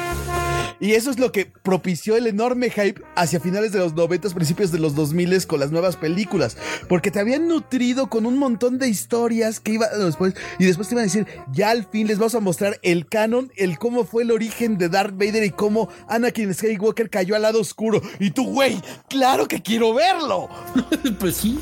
Y 0.80 0.92
eso 0.92 1.10
es 1.10 1.18
lo 1.18 1.32
que 1.32 1.46
propició 1.62 2.16
el 2.16 2.26
enorme 2.26 2.70
hype 2.70 3.02
hacia 3.16 3.40
finales 3.40 3.72
de 3.72 3.80
los 3.80 3.94
90, 3.94 4.30
principios 4.30 4.70
de 4.70 4.78
los 4.78 4.94
2000 4.94 5.46
con 5.46 5.58
las 5.60 5.70
nuevas 5.72 5.96
películas. 5.96 6.56
Porque 6.88 7.10
te 7.10 7.18
habían 7.18 7.48
nutrido 7.48 8.08
con 8.08 8.26
un 8.26 8.38
montón 8.38 8.78
de 8.78 8.88
historias 8.88 9.58
que 9.60 9.72
iba 9.72 9.88
después. 9.88 10.34
Y 10.58 10.66
después 10.66 10.88
te 10.88 10.94
iban 10.94 11.02
a 11.02 11.06
decir, 11.06 11.26
ya 11.52 11.70
al 11.70 11.84
fin 11.88 12.06
les 12.06 12.18
vamos 12.18 12.34
a 12.36 12.40
mostrar 12.40 12.78
el 12.82 13.06
canon, 13.08 13.52
el 13.56 13.78
cómo 13.78 14.04
fue 14.04 14.22
el 14.22 14.30
origen 14.30 14.78
de 14.78 14.88
Darth 14.88 15.14
Vader 15.14 15.42
y 15.44 15.50
cómo 15.50 15.88
Anakin 16.08 16.54
Skywalker 16.54 17.10
cayó 17.10 17.34
al 17.34 17.42
lado 17.42 17.60
oscuro. 17.60 18.00
Y 18.20 18.30
tú, 18.30 18.46
güey, 18.52 18.80
claro 19.08 19.48
que 19.48 19.60
quiero 19.62 19.92
verlo. 19.94 20.48
pues 21.18 21.36
sí. 21.36 21.58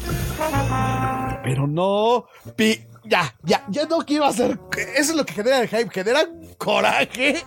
Pero 1.43 1.67
no, 1.67 2.27
pi- 2.57 2.81
ya, 3.05 3.35
ya, 3.45 3.65
ya 3.71 3.87
no 3.87 3.99
quiero 3.99 4.25
hacer. 4.27 4.59
Eso 4.97 5.13
es 5.13 5.17
lo 5.17 5.25
que 5.25 5.33
genera 5.35 5.61
el 5.63 5.69
hype, 5.69 5.91
genera 5.91 6.29
coraje. 6.57 7.45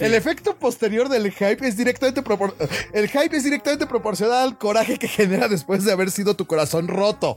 El 0.00 0.14
efecto 0.14 0.56
posterior 0.56 1.08
del 1.08 1.30
hype 1.32 1.66
es 1.66 1.76
directamente 1.76 2.22
propor- 2.22 2.54
el 2.92 3.08
hype 3.08 3.36
es 3.36 3.44
directamente 3.44 3.86
proporcional 3.86 4.42
al 4.48 4.58
coraje 4.58 4.98
que 4.98 5.08
genera 5.08 5.48
después 5.48 5.84
de 5.84 5.92
haber 5.92 6.10
sido 6.10 6.34
tu 6.34 6.46
corazón 6.46 6.88
roto. 6.88 7.36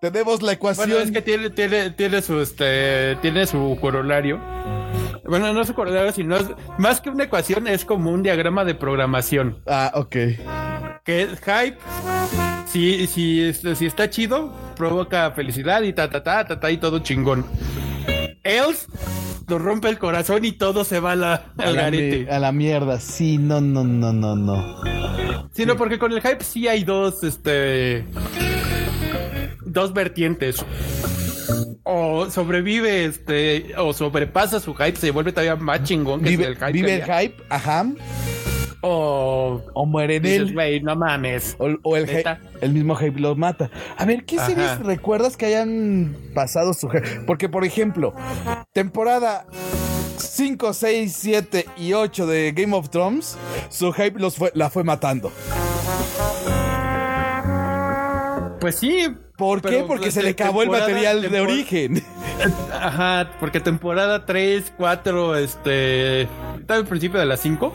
Tenemos 0.00 0.42
la 0.42 0.52
ecuación. 0.52 0.88
Bueno, 0.90 1.02
es 1.02 1.10
que 1.10 1.22
tiene, 1.22 1.48
tiene, 1.50 1.90
tiene 1.90 2.20
su 2.20 2.38
este. 2.40 3.16
Tiene 3.22 3.46
su 3.46 3.78
corolario. 3.80 4.38
Bueno, 5.24 5.50
no 5.54 5.64
su 5.64 5.72
corolario, 5.74 6.12
sino 6.12 6.36
es- 6.36 6.46
más 6.76 7.00
que 7.00 7.08
una 7.08 7.24
ecuación, 7.24 7.66
es 7.68 7.84
como 7.86 8.10
un 8.10 8.22
diagrama 8.22 8.64
de 8.66 8.74
programación. 8.74 9.62
Ah, 9.66 9.90
ok. 9.94 10.10
Que 11.04 11.22
es 11.22 11.30
hype. 11.40 11.78
Si, 12.66 13.06
si, 13.06 13.42
este, 13.44 13.74
si 13.76 13.86
está 13.86 14.10
chido, 14.10 14.52
provoca 14.76 15.30
felicidad 15.30 15.80
y 15.82 15.92
ta 15.94 16.10
ta 16.10 16.22
ta 16.22 16.44
ta 16.44 16.60
ta 16.60 16.70
y 16.70 16.76
todo 16.76 16.98
chingón. 16.98 17.46
Else 18.44 18.86
nos 19.48 19.60
rompe 19.60 19.88
el 19.88 19.98
corazón 19.98 20.44
y 20.44 20.52
todo 20.52 20.84
se 20.84 21.00
va 21.00 21.12
a 21.12 21.16
la, 21.16 21.32
A 21.58 21.62
al 21.64 21.74
la, 21.76 21.82
garete. 21.82 22.30
a 22.30 22.38
la 22.38 22.52
mierda. 22.52 23.00
Sí, 23.00 23.38
no, 23.38 23.60
no, 23.60 23.84
no, 23.84 24.12
no, 24.12 24.36
no. 24.36 24.80
Sino 25.52 25.76
porque 25.76 25.98
con 25.98 26.12
el 26.12 26.20
hype 26.20 26.42
sí 26.44 26.68
hay 26.68 26.84
dos, 26.84 27.22
este. 27.24 28.04
Dos 29.64 29.92
vertientes. 29.92 30.64
O 31.82 32.30
sobrevive, 32.30 33.04
este. 33.04 33.74
O 33.76 33.92
sobrepasa 33.92 34.60
su 34.60 34.74
hype, 34.74 34.96
se 34.96 35.10
vuelve 35.10 35.32
todavía 35.32 35.56
más 35.56 35.82
chingón 35.84 36.22
que 36.22 36.30
Vive, 36.30 36.46
el 36.46 36.56
hype. 36.56 36.72
vive 36.72 36.94
el 36.96 37.04
hype, 37.04 37.42
ajá. 37.50 37.86
O. 38.86 39.62
O 39.72 39.86
muere 39.86 40.20
Dices, 40.20 40.40
él. 40.40 40.52
güey, 40.52 40.80
no 40.80 40.94
mames. 40.94 41.56
O, 41.58 41.68
o 41.82 41.96
el, 41.96 42.06
el 42.60 42.72
mismo 42.72 42.94
hype 42.96 43.18
lo 43.18 43.34
mata. 43.34 43.70
A 43.96 44.04
ver, 44.04 44.24
¿qué 44.24 44.36
Ajá. 44.36 44.46
series 44.46 44.78
recuerdas 44.80 45.36
que 45.38 45.46
hayan 45.46 46.14
pasado 46.34 46.74
su 46.74 46.88
hype? 46.90 47.20
Porque, 47.26 47.48
por 47.48 47.64
ejemplo, 47.64 48.12
temporada 48.74 49.46
5, 50.18 50.74
6, 50.74 51.16
7 51.18 51.66
y 51.78 51.94
8 51.94 52.26
de 52.26 52.52
Game 52.52 52.76
of 52.76 52.90
Thrones, 52.90 53.38
su 53.70 53.90
hype 53.92 54.20
los 54.20 54.36
fue, 54.36 54.52
la 54.54 54.68
fue 54.68 54.84
matando. 54.84 55.32
Pues 58.60 58.76
sí. 58.76 59.14
¿Por 59.36 59.62
qué? 59.62 59.84
Porque 59.86 60.10
se 60.12 60.20
de 60.20 60.26
le 60.26 60.30
acabó 60.30 60.62
el 60.62 60.70
material 60.70 61.22
de 61.22 61.40
origen. 61.40 62.02
Ajá, 62.72 63.30
porque 63.40 63.60
temporada 63.60 64.26
3, 64.26 64.74
4, 64.76 65.36
este. 65.36 66.22
Está 66.60 66.74
al 66.76 66.86
principio 66.86 67.18
de 67.18 67.26
las 67.26 67.40
5. 67.40 67.72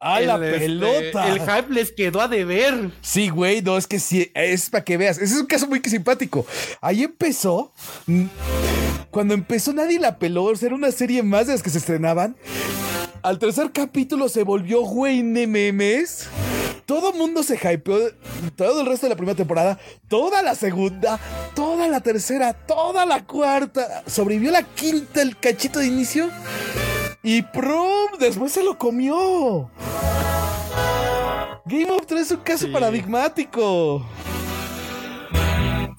¡Ah, 0.00 0.18
la 0.20 0.36
este, 0.36 0.58
pelota! 0.60 1.28
el 1.28 1.40
hype 1.40 1.74
les 1.74 1.92
quedó 1.92 2.22
a 2.22 2.28
deber. 2.28 2.90
Sí, 3.02 3.28
güey, 3.28 3.60
no, 3.60 3.76
es 3.76 3.86
que 3.86 4.00
sí, 4.00 4.30
es 4.34 4.70
para 4.70 4.82
que 4.82 4.96
veas. 4.96 5.18
Ese 5.18 5.34
es 5.34 5.40
un 5.40 5.46
caso 5.46 5.66
muy 5.66 5.80
simpático. 5.84 6.46
Ahí 6.80 7.02
empezó. 7.02 7.72
mm, 8.06 8.24
Cuando 9.10 9.34
empezó 9.34 9.74
nadie 9.74 9.98
la 9.98 10.18
peló, 10.18 10.50
era 10.54 10.74
una 10.74 10.90
serie 10.90 11.22
más 11.22 11.46
de 11.48 11.52
las 11.52 11.62
que 11.62 11.68
se 11.68 11.78
estrenaban. 11.78 12.34
Al 13.22 13.38
tercer 13.38 13.72
capítulo 13.72 14.30
se 14.30 14.42
volvió 14.42 14.80
güey 14.80 15.22
de 15.22 15.46
memes. 15.46 16.28
Todo 16.86 17.12
mundo 17.12 17.42
se 17.42 17.56
hypeó 17.56 17.98
todo 18.56 18.80
el 18.80 18.86
resto 18.86 19.06
de 19.06 19.10
la 19.10 19.16
primera 19.16 19.36
temporada, 19.36 19.78
toda 20.08 20.42
la 20.42 20.54
segunda, 20.54 21.20
toda 21.54 21.86
la 21.88 22.00
tercera, 22.00 22.54
toda 22.54 23.04
la 23.04 23.24
cuarta. 23.26 24.02
Sobrevivió 24.06 24.50
la 24.50 24.62
quinta, 24.62 25.20
el 25.20 25.36
cachito 25.38 25.78
de 25.78 25.86
inicio. 25.86 26.30
Y 27.22 27.42
prum, 27.42 28.18
después 28.18 28.52
se 28.52 28.64
lo 28.64 28.78
comió. 28.78 29.70
Game 31.66 31.90
of 31.90 32.06
Thrones 32.06 32.26
es 32.26 32.32
un 32.32 32.42
caso 32.42 32.66
Sí. 32.66 32.72
paradigmático. 32.72 34.04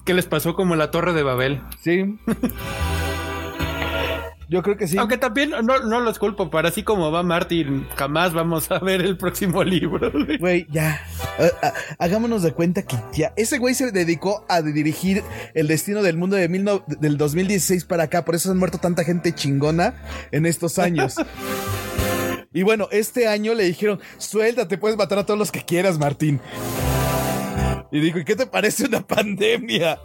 ¿Qué 0.04 0.14
les 0.14 0.26
pasó 0.26 0.54
como 0.54 0.74
la 0.74 0.90
Torre 0.90 1.12
de 1.12 1.22
Babel? 1.22 1.62
Sí. 1.80 2.18
Yo 4.52 4.62
creo 4.62 4.76
que 4.76 4.86
sí. 4.86 4.98
Aunque 4.98 5.16
también 5.16 5.48
no, 5.50 5.62
no 5.62 6.00
los 6.00 6.18
culpo, 6.18 6.50
para 6.50 6.68
así 6.68 6.82
como 6.82 7.10
va 7.10 7.22
Martin, 7.22 7.88
jamás 7.96 8.34
vamos 8.34 8.70
a 8.70 8.78
ver 8.80 9.00
el 9.00 9.16
próximo 9.16 9.64
libro. 9.64 10.12
Güey, 10.38 10.66
ya. 10.70 11.00
Ah, 11.38 11.48
ah, 11.62 11.72
hagámonos 11.98 12.42
de 12.42 12.52
cuenta 12.52 12.82
que 12.82 12.96
ya. 13.14 13.32
Ese 13.36 13.56
güey 13.56 13.74
se 13.74 13.90
dedicó 13.92 14.44
a 14.50 14.60
dirigir 14.60 15.24
el 15.54 15.68
destino 15.68 16.02
del 16.02 16.18
mundo 16.18 16.36
de 16.36 16.50
mil 16.50 16.64
no- 16.64 16.84
del 16.86 17.16
2016 17.16 17.86
para 17.86 18.02
acá. 18.04 18.26
Por 18.26 18.34
eso 18.34 18.50
han 18.50 18.58
muerto 18.58 18.76
tanta 18.76 19.04
gente 19.04 19.34
chingona 19.34 19.94
en 20.32 20.44
estos 20.44 20.78
años. 20.78 21.16
Y 22.54 22.64
bueno, 22.64 22.86
este 22.92 23.28
año 23.28 23.54
le 23.54 23.64
dijeron, 23.64 23.98
suéltate, 24.18 24.76
puedes 24.76 24.98
matar 24.98 25.18
a 25.18 25.24
todos 25.24 25.38
los 25.38 25.50
que 25.50 25.64
quieras, 25.64 25.98
Martín. 25.98 26.38
Y 27.90 27.98
dijo, 27.98 28.18
¿y 28.18 28.26
qué 28.26 28.36
te 28.36 28.44
parece 28.46 28.84
una 28.84 29.00
pandemia? 29.00 29.98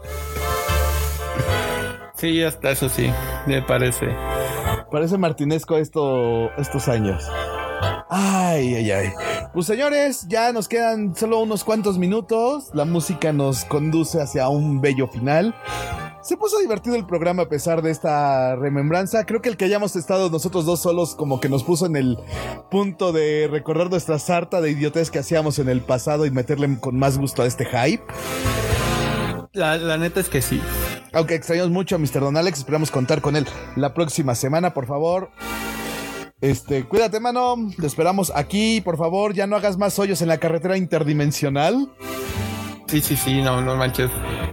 Sí, 2.17 2.41
hasta 2.41 2.71
eso 2.71 2.89
sí, 2.89 3.11
me 3.45 3.61
parece. 3.61 4.07
Parece 4.91 5.17
martinesco 5.19 5.77
esto, 5.77 6.49
estos 6.57 6.87
años. 6.87 7.23
Ay, 8.09 8.73
ay, 8.73 8.91
ay. 8.91 9.09
Pues 9.53 9.67
señores, 9.67 10.25
ya 10.27 10.51
nos 10.51 10.67
quedan 10.67 11.15
solo 11.15 11.39
unos 11.39 11.63
cuantos 11.63 11.99
minutos. 11.99 12.71
La 12.73 12.85
música 12.85 13.33
nos 13.33 13.65
conduce 13.65 14.19
hacia 14.19 14.49
un 14.49 14.81
bello 14.81 15.07
final. 15.07 15.53
Se 16.23 16.37
puso 16.37 16.57
divertido 16.59 16.95
el 16.95 17.05
programa 17.05 17.43
a 17.43 17.49
pesar 17.49 17.83
de 17.83 17.91
esta 17.91 18.55
remembranza. 18.55 19.25
Creo 19.25 19.41
que 19.41 19.49
el 19.49 19.57
que 19.57 19.65
hayamos 19.65 19.95
estado 19.95 20.29
nosotros 20.31 20.65
dos 20.65 20.81
solos 20.81 21.15
como 21.15 21.39
que 21.39 21.49
nos 21.49 21.63
puso 21.63 21.85
en 21.85 21.95
el 21.95 22.17
punto 22.71 23.11
de 23.11 23.47
recordar 23.49 23.91
nuestra 23.91 24.17
sarta 24.17 24.59
de 24.59 24.71
idiotez 24.71 25.11
que 25.11 25.19
hacíamos 25.19 25.59
en 25.59 25.69
el 25.69 25.81
pasado 25.81 26.25
y 26.25 26.31
meterle 26.31 26.79
con 26.79 26.97
más 26.97 27.17
gusto 27.19 27.43
a 27.43 27.45
este 27.45 27.65
hype. 27.65 28.03
La, 29.53 29.77
la 29.77 29.97
neta 29.97 30.19
es 30.19 30.29
que 30.29 30.41
sí. 30.41 30.61
Aunque 31.13 31.35
extrañamos 31.35 31.71
mucho 31.71 31.95
a 31.95 31.99
Mr. 31.99 32.19
Don 32.19 32.37
Alex, 32.37 32.59
esperamos 32.59 32.91
contar 32.91 33.21
con 33.21 33.35
él 33.35 33.45
la 33.75 33.93
próxima 33.93 34.35
semana, 34.35 34.73
por 34.73 34.85
favor. 34.87 35.31
Este, 36.41 36.83
cuídate, 36.87 37.19
mano. 37.19 37.55
Te 37.79 37.87
esperamos 37.87 38.31
aquí, 38.35 38.81
por 38.81 38.97
favor. 38.97 39.33
Ya 39.33 39.47
no 39.47 39.55
hagas 39.55 39.77
más 39.77 39.97
hoyos 39.99 40.21
en 40.21 40.27
la 40.27 40.37
carretera 40.37 40.77
interdimensional. 40.77 41.91
Sí, 42.87 43.01
sí, 43.01 43.15
sí, 43.17 43.41
no, 43.41 43.61
no 43.61 43.75
manches. 43.75 44.09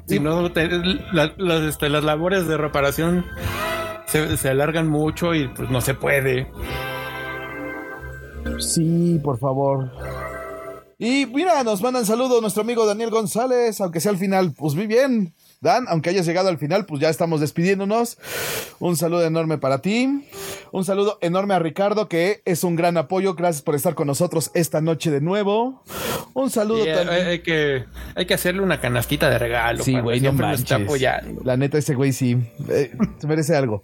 Si 0.07 0.19
no, 0.19 0.51
te- 0.53 0.69
la- 1.13 1.35
las, 1.37 1.61
este, 1.63 1.89
las 1.89 2.03
labores 2.05 2.47
de 2.49 2.57
reparación 2.57 3.25
se, 4.07 4.37
se 4.37 4.49
alargan 4.49 4.89
mucho 4.89 5.35
y 5.35 5.49
pues 5.49 5.71
no 5.71 5.81
se 5.81 5.95
puede. 5.95 6.49
Sí, 8.59 9.21
por 9.23 9.39
favor. 9.39 9.91
Y 10.99 11.27
mira, 11.27 11.63
nos 11.65 11.83
mandan 11.83 12.07
saludos 12.07 12.41
nuestro 12.41 12.63
amigo 12.63 12.87
Daniel 12.87 13.11
González, 13.11 13.81
aunque 13.81 14.01
sea 14.01 14.13
al 14.13 14.19
final, 14.19 14.53
pues 14.57 14.75
muy 14.75 14.87
bien. 14.87 15.35
Dan, 15.65 15.87
aunque 15.89 16.11
hayas 16.11 16.27
llegado 16.27 16.49
al 16.51 16.59
final, 16.59 16.85
pues 16.87 17.01
ya 17.01 17.09
estamos 17.09 17.41
despidiéndonos. 17.41 18.19
Un 18.79 18.97
saludo 18.97 19.25
enorme 19.25 19.59
para 19.59 19.79
ti. 19.81 20.29
Un 20.71 20.85
saludo 20.85 21.19
enorme 21.23 21.55
a 21.55 21.59
Ricardo, 21.59 22.07
que 22.09 22.43
es 22.45 22.63
un 22.65 22.77
gran 22.77 22.97
apoyo. 22.99 23.35
Gracias 23.35 23.63
por 23.63 23.75
estar 23.75 23.95
con 23.95 24.07
nosotros 24.07 24.51
esta 24.55 24.81
noche 24.81 25.11
de 25.11 25.21
nuevo. 25.21 25.83
Un 26.35 26.51
saludo 26.51 26.85
eh, 26.85 26.95
también. 26.95 27.27
hay, 27.27 27.39
que, 27.41 27.85
hay 28.15 28.27
que 28.27 28.35
hacerle 28.35 28.61
una 28.61 28.81
canastita 28.81 29.31
de 29.31 29.39
regalo. 29.39 29.83
Sí, 29.83 29.99
güey, 29.99 30.21
no 30.21 30.31
está 30.31 30.43
manches. 30.43 30.73
apoyando. 30.73 31.41
La 31.45 31.57
neta, 31.57 31.79
ese 31.79 31.95
güey 31.95 32.13
sí. 32.13 32.37
eh, 32.69 32.93
se 33.19 33.27
merece 33.27 33.57
algo. 33.57 33.83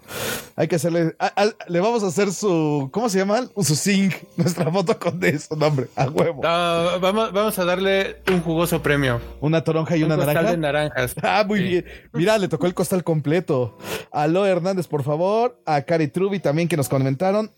Hay 0.57 0.69
que 0.69 0.77
hacerle. 0.77 1.15
a- 1.19 1.33
a- 1.45 1.55
le 1.69 1.81
vamos 1.81 2.03
a 2.05 2.09
hacer 2.09 2.33
su. 2.33 2.91
¿Cómo 2.93 3.09
se 3.09 3.19
llama? 3.19 3.47
Su 3.63 3.75
zinc. 3.75 4.15
Nuestra 4.37 4.71
foto 4.71 4.99
con 4.99 5.19
de 5.19 5.39
su 5.39 5.57
nombre. 5.57 5.87
A 5.97 6.07
huevo. 6.09 6.43
No, 6.43 7.01
vamos, 7.01 7.33
vamos 7.33 7.59
a 7.59 7.65
darle 7.65 8.17
un 8.31 8.41
jugoso 8.43 8.83
premio. 8.83 9.21
Una 9.41 9.65
toronja 9.65 9.97
y 9.97 10.03
Un 10.03 10.13
una 10.13 10.17
naranja. 10.27 10.51
de 10.51 10.57
naranjas. 10.59 11.15
Ah, 11.23 11.45
muy 11.47 11.61
Sí. 11.61 11.70
Mira, 12.13 12.39
le 12.39 12.49
tocó 12.49 12.67
el 12.67 12.75
costal 12.75 13.05
completo. 13.05 13.79
Aló 14.13 14.47
Hernández, 14.47 14.87
por 14.87 15.03
favor. 15.03 15.61
A 15.67 15.83
Cari 15.83 16.09
Trubi 16.09 16.41
también 16.41 16.69
que 16.69 16.77
nos 16.77 16.89
comentaron. 16.89 17.51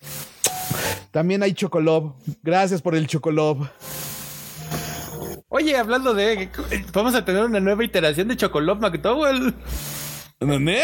También 1.10 1.42
hay 1.42 1.52
Chocolob. 1.52 2.14
Gracias 2.42 2.80
por 2.80 2.94
el 2.94 3.06
Chocolob. 3.06 3.68
Oye, 5.48 5.76
hablando 5.76 6.14
de. 6.14 6.48
Vamos 6.92 7.14
a 7.14 7.24
tener 7.24 7.44
una 7.44 7.60
nueva 7.60 7.84
iteración 7.84 8.28
de 8.28 8.36
Chocolate 8.36 8.80
McDowell 8.80 9.54
¿Dónde? 10.40 10.82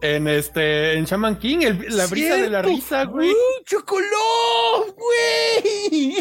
En 0.00 0.28
este. 0.28 0.94
En 0.98 1.04
Shaman 1.04 1.38
King, 1.38 1.58
el- 1.62 1.96
la 1.96 2.06
brisa 2.06 2.36
de 2.36 2.50
la 2.50 2.62
risa, 2.62 3.04
güey. 3.04 3.30
¡Uh, 3.30 3.64
Chocolob, 3.64 4.94
güey! 4.96 6.14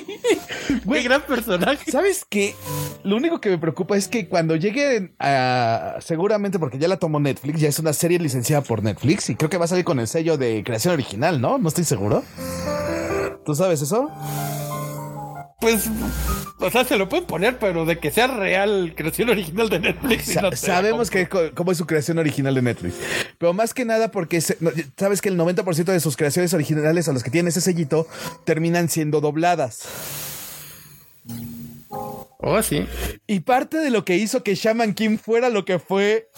Qué 0.92 1.04
gran 1.04 1.22
personaje. 1.22 1.92
¿Sabes 1.92 2.26
qué? 2.30 2.56
Lo 3.04 3.16
único 3.16 3.40
que 3.40 3.50
me 3.50 3.58
preocupa 3.58 3.96
es 3.98 4.08
que 4.08 4.28
cuando 4.28 4.56
llegue 4.56 5.14
a. 5.20 5.98
Seguramente 6.00 6.60
porque 6.60 6.78
ya 6.80 6.88
la 6.88 6.98
tomó 6.98 7.20
Netflix, 7.20 7.60
ya 7.62 7.70
es 7.70 7.80
una 7.80 7.94
serie 7.94 8.20
licenciada 8.20 8.62
por 8.64 8.84
Netflix 8.84 9.30
y 9.30 9.36
creo 9.36 9.50
que 9.50 9.58
va 9.58 9.66
a 9.66 9.68
salir 9.68 9.86
con 9.86 10.00
el 10.00 10.08
sello 10.08 10.38
de 10.38 10.64
creación 10.66 10.94
original, 10.94 11.40
¿no? 11.40 11.58
No 11.58 11.68
estoy 11.70 11.84
seguro. 11.84 12.24
¿Tú 13.46 13.56
sabes 13.56 13.82
eso? 13.82 14.12
Pues. 15.60 15.90
O 16.60 16.70
sea, 16.72 16.86
se 16.86 16.98
lo 16.98 17.08
pueden 17.10 17.26
poner, 17.26 17.58
pero 17.60 17.86
de 17.86 18.00
que 18.00 18.12
sea 18.12 18.28
real, 18.28 18.94
creación 18.96 19.30
original 19.30 19.70
de 19.70 19.80
Netflix. 19.80 20.26
Sa- 20.34 20.42
no 20.42 20.52
sabemos 20.54 21.10
que 21.10 21.28
cómo 21.56 21.72
es 21.72 21.78
su 21.78 21.86
creación 21.86 22.18
original 22.20 22.54
de 22.56 22.62
Netflix. 22.62 22.96
Pero 23.38 23.54
más 23.54 23.74
que 23.74 23.86
nada 23.86 24.12
porque 24.12 24.42
se- 24.42 24.58
sabes 24.98 25.22
que 25.22 25.30
el 25.30 25.38
90% 25.38 25.92
de 25.92 26.00
sus 26.00 26.16
creaciones 26.18 26.54
originales 26.54 27.08
a 27.08 27.14
los 27.14 27.24
que 27.24 27.30
tienen 27.32 27.50
ese 27.50 27.62
sellito 27.62 28.08
terminan 28.44 28.90
siendo 28.90 29.20
dobladas. 29.22 29.84
Oh, 32.40 32.62
sí. 32.62 32.86
Y 33.26 33.40
parte 33.42 33.78
de 33.78 33.90
lo 33.90 34.06
que 34.06 34.16
hizo 34.18 34.44
que 34.44 34.56
Shaman 34.56 34.94
King 34.94 35.18
fuera 35.18 35.50
lo 35.50 35.66
que 35.66 35.80
fue 35.80 36.30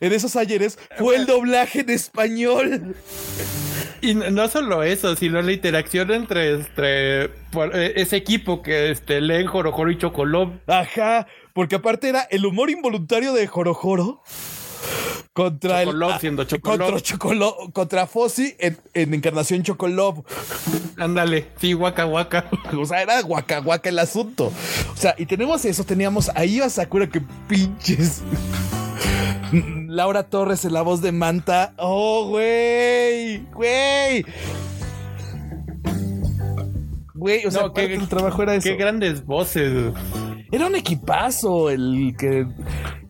en 0.00 0.12
esos 0.12 0.36
ayeres 0.36 0.78
fue 0.98 1.16
el 1.16 1.26
doblaje 1.26 1.80
en 1.80 1.90
español. 1.90 2.96
Y 4.00 4.14
no 4.14 4.48
solo 4.48 4.82
eso, 4.82 5.16
sino 5.16 5.42
la 5.42 5.52
interacción 5.52 6.10
entre 6.10 6.60
este, 6.60 7.28
por- 7.50 7.74
eh, 7.76 7.94
ese 7.96 8.16
equipo 8.16 8.62
que 8.62 8.90
este, 8.90 9.20
leen 9.20 9.46
Jorojoro 9.46 9.90
y 9.90 9.98
Chocolob. 9.98 10.52
Ajá, 10.66 11.26
porque 11.52 11.76
aparte 11.76 12.08
era 12.08 12.22
el 12.30 12.46
humor 12.46 12.70
involuntario 12.70 13.32
de 13.32 13.46
Jorojoro 13.46 14.22
contra 15.32 15.84
Chocolob 15.84 16.12
el 16.14 16.20
siendo 16.20 16.44
Chocolob. 16.44 16.90
contra 17.18 17.72
contra 17.72 18.06
Fossi 18.06 18.54
en, 18.58 18.76
en 18.94 19.14
encarnación 19.14 19.62
Chocolob. 19.62 20.24
Ándale, 20.96 21.48
sí, 21.60 21.72
guaca 21.72 22.04
guaca. 22.04 22.48
O 22.76 22.84
sea, 22.86 23.02
era 23.02 23.20
guaca 23.22 23.58
guaca 23.60 23.88
el 23.88 23.98
asunto. 23.98 24.52
O 24.92 24.96
sea, 24.96 25.14
y 25.18 25.26
tenemos 25.26 25.64
eso, 25.64 25.84
teníamos 25.84 26.30
ahí 26.34 26.60
a 26.60 26.68
Sakura 26.70 27.08
que 27.08 27.20
pinches. 27.48 28.22
Laura 29.98 30.22
Torres 30.30 30.64
en 30.64 30.74
la 30.74 30.82
voz 30.82 31.02
de 31.02 31.10
Manta. 31.10 31.74
Oh, 31.76 32.28
güey, 32.28 33.38
güey. 33.52 34.24
Güey, 37.14 37.44
o 37.46 37.50
sea, 37.50 37.62
No, 37.62 37.72
qué- 37.72 37.88
del 37.88 38.08
trabajo 38.08 38.40
era 38.44 38.54
eso. 38.54 38.68
Qué 38.68 38.76
grandes 38.76 39.26
voces. 39.26 39.92
Era 40.52 40.68
un 40.68 40.76
equipazo 40.76 41.68
el 41.68 42.14
que 42.16 42.46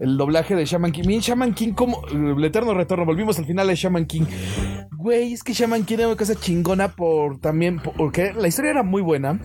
el 0.00 0.16
doblaje 0.16 0.56
de 0.56 0.64
Shaman 0.64 0.92
King. 0.92 1.02
Miren, 1.06 1.20
Shaman 1.20 1.52
King 1.52 1.72
como 1.74 2.00
el 2.08 2.42
eterno 2.42 2.72
retorno. 2.72 3.04
Volvimos 3.04 3.38
al 3.38 3.44
final 3.44 3.66
de 3.66 3.74
Shaman 3.74 4.06
King. 4.06 4.24
Güey, 4.96 5.34
es 5.34 5.42
que 5.44 5.52
Shaman 5.52 5.84
King 5.84 5.96
era 5.98 6.06
una 6.08 6.16
cosa 6.16 6.34
chingona 6.36 6.88
por 6.88 7.38
también 7.38 7.80
porque 7.80 8.32
la 8.32 8.48
historia 8.48 8.70
era 8.70 8.82
muy 8.82 9.02
buena. 9.02 9.38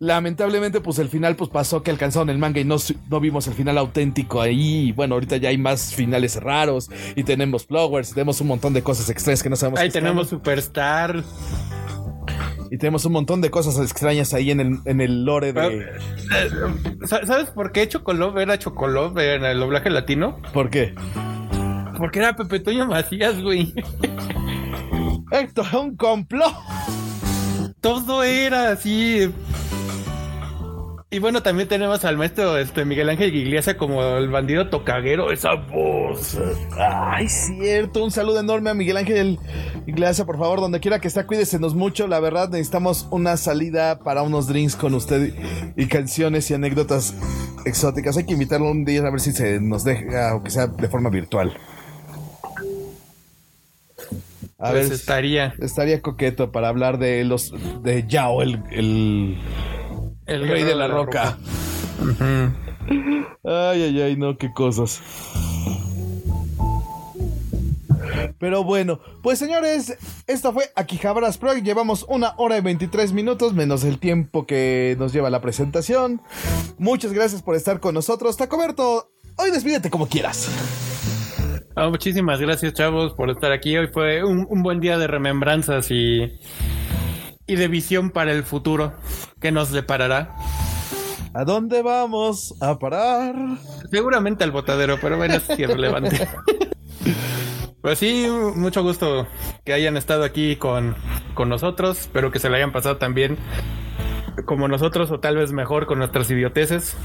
Lamentablemente, 0.00 0.80
pues 0.80 0.98
el 1.00 1.08
final 1.08 1.34
pues 1.34 1.50
pasó 1.50 1.82
que 1.82 1.90
alcanzaron 1.90 2.30
el 2.30 2.38
manga 2.38 2.60
y 2.60 2.64
no, 2.64 2.76
no 3.10 3.18
vimos 3.20 3.46
el 3.48 3.54
final 3.54 3.78
auténtico 3.78 4.40
ahí. 4.40 4.92
Bueno, 4.92 5.14
ahorita 5.14 5.36
ya 5.38 5.48
hay 5.48 5.58
más 5.58 5.92
finales 5.94 6.36
raros 6.40 6.88
y 7.16 7.24
tenemos 7.24 7.66
flowers 7.66 8.10
y 8.10 8.14
tenemos 8.14 8.40
un 8.40 8.46
montón 8.48 8.72
de 8.74 8.82
cosas 8.82 9.10
extrañas 9.10 9.42
que 9.42 9.50
no 9.50 9.56
sabemos. 9.56 9.80
Ahí 9.80 9.90
tenemos 9.90 10.26
están. 10.26 10.38
Superstar. 10.38 11.24
y 12.70 12.78
tenemos 12.78 13.04
un 13.06 13.12
montón 13.12 13.40
de 13.40 13.50
cosas 13.50 13.78
extrañas 13.80 14.34
ahí 14.34 14.50
en 14.52 14.60
el, 14.60 14.78
en 14.84 15.00
el 15.00 15.24
lore 15.24 15.52
de. 15.52 15.66
eh, 15.78 15.86
sa- 17.06 17.26
¿Sabes 17.26 17.50
por 17.50 17.72
qué 17.72 17.88
Chocolob 17.88 18.38
era 18.38 18.58
Chocolob 18.58 19.18
en 19.18 19.44
el 19.44 19.58
doblaje 19.58 19.90
latino? 19.90 20.40
¿Por 20.52 20.70
qué? 20.70 20.94
Porque 21.96 22.20
era 22.20 22.36
Pepe 22.36 22.60
Toño 22.60 22.86
Macías, 22.86 23.42
güey. 23.42 23.74
Esto 25.32 25.62
es 25.62 25.72
un 25.74 25.96
complot. 25.96 26.54
Todo 27.88 28.22
era 28.22 28.72
así. 28.72 29.32
Y 31.10 31.18
bueno, 31.20 31.42
también 31.42 31.70
tenemos 31.70 32.04
al 32.04 32.18
maestro 32.18 32.58
este, 32.58 32.84
Miguel 32.84 33.08
Ángel 33.08 33.34
Iglesias 33.34 33.76
como 33.76 34.02
el 34.18 34.28
bandido 34.28 34.68
tocaguero, 34.68 35.32
esa 35.32 35.54
voz. 35.54 36.36
Ay, 36.78 37.26
cierto. 37.30 38.04
Un 38.04 38.10
saludo 38.10 38.40
enorme 38.40 38.68
a 38.68 38.74
Miguel 38.74 38.98
Ángel 38.98 39.38
Iglesias, 39.86 40.26
por 40.26 40.36
favor, 40.36 40.60
donde 40.60 40.80
quiera 40.80 41.00
que 41.00 41.08
esté, 41.08 41.24
cuídesenos 41.24 41.74
mucho. 41.74 42.06
La 42.08 42.20
verdad, 42.20 42.50
necesitamos 42.50 43.08
una 43.10 43.38
salida 43.38 44.00
para 44.00 44.20
unos 44.20 44.48
drinks 44.48 44.76
con 44.76 44.92
usted 44.92 45.32
y 45.74 45.86
canciones 45.86 46.50
y 46.50 46.54
anécdotas 46.54 47.14
exóticas. 47.64 48.18
Hay 48.18 48.26
que 48.26 48.34
invitarlo 48.34 48.70
un 48.70 48.84
día 48.84 49.00
a 49.00 49.10
ver 49.10 49.20
si 49.20 49.32
se 49.32 49.60
nos 49.60 49.82
deja, 49.84 50.32
aunque 50.32 50.50
sea 50.50 50.66
de 50.66 50.88
forma 50.88 51.08
virtual. 51.08 51.56
A 54.60 54.70
Pues 54.70 54.88
ver, 54.88 54.92
estaría 54.92 55.54
estaría 55.60 56.02
coqueto 56.02 56.50
para 56.50 56.68
hablar 56.68 56.98
de 56.98 57.22
los 57.24 57.52
de 57.82 58.04
Yao, 58.08 58.42
el, 58.42 58.60
el, 58.72 59.38
el 60.26 60.48
rey 60.48 60.64
de 60.64 60.74
la 60.74 60.88
roca. 60.88 61.38
Ay, 63.44 63.82
ay, 63.82 64.02
ay, 64.02 64.16
no, 64.16 64.36
qué 64.36 64.52
cosas. 64.52 65.00
Pero 68.40 68.64
bueno, 68.64 69.00
pues 69.22 69.38
señores, 69.38 69.96
esta 70.26 70.52
fue 70.52 70.70
Aquijabras 70.74 71.38
Pro. 71.38 71.54
Llevamos 71.54 72.04
una 72.08 72.34
hora 72.36 72.56
y 72.58 72.60
23 72.60 73.12
minutos, 73.12 73.52
menos 73.54 73.84
el 73.84 73.98
tiempo 73.98 74.46
que 74.46 74.96
nos 74.98 75.12
lleva 75.12 75.30
la 75.30 75.40
presentación. 75.40 76.20
Muchas 76.78 77.12
gracias 77.12 77.42
por 77.42 77.54
estar 77.54 77.80
con 77.80 77.94
nosotros. 77.94 78.36
Tacoberto, 78.36 79.10
hoy 79.36 79.50
despídete 79.50 79.90
como 79.90 80.08
quieras. 80.08 80.48
Oh, 81.80 81.90
muchísimas 81.90 82.40
gracias, 82.40 82.74
chavos, 82.74 83.14
por 83.14 83.30
estar 83.30 83.52
aquí. 83.52 83.76
Hoy 83.76 83.86
fue 83.86 84.24
un, 84.24 84.44
un 84.50 84.64
buen 84.64 84.80
día 84.80 84.98
de 84.98 85.06
remembranzas 85.06 85.92
y, 85.92 86.36
y 87.46 87.54
de 87.54 87.68
visión 87.68 88.10
para 88.10 88.32
el 88.32 88.42
futuro 88.42 88.94
que 89.40 89.52
nos 89.52 89.70
deparará. 89.70 90.34
¿A 91.34 91.44
dónde 91.44 91.82
vamos 91.82 92.56
a 92.60 92.80
parar? 92.80 93.36
Seguramente 93.92 94.42
al 94.42 94.50
botadero, 94.50 94.98
pero 95.00 95.18
bueno, 95.18 95.34
es 95.34 95.58
irrelevante. 95.58 96.28
Pues 97.80 98.00
sí, 98.00 98.26
mucho 98.56 98.82
gusto 98.82 99.28
que 99.64 99.72
hayan 99.72 99.96
estado 99.96 100.24
aquí 100.24 100.56
con, 100.56 100.96
con 101.34 101.48
nosotros. 101.48 102.00
Espero 102.00 102.32
que 102.32 102.40
se 102.40 102.50
le 102.50 102.56
hayan 102.56 102.72
pasado 102.72 102.96
también 102.96 103.38
como 104.46 104.66
nosotros 104.66 105.12
o 105.12 105.20
tal 105.20 105.36
vez 105.36 105.52
mejor 105.52 105.86
con 105.86 105.98
nuestras 105.98 106.28
idioteces. 106.28 106.96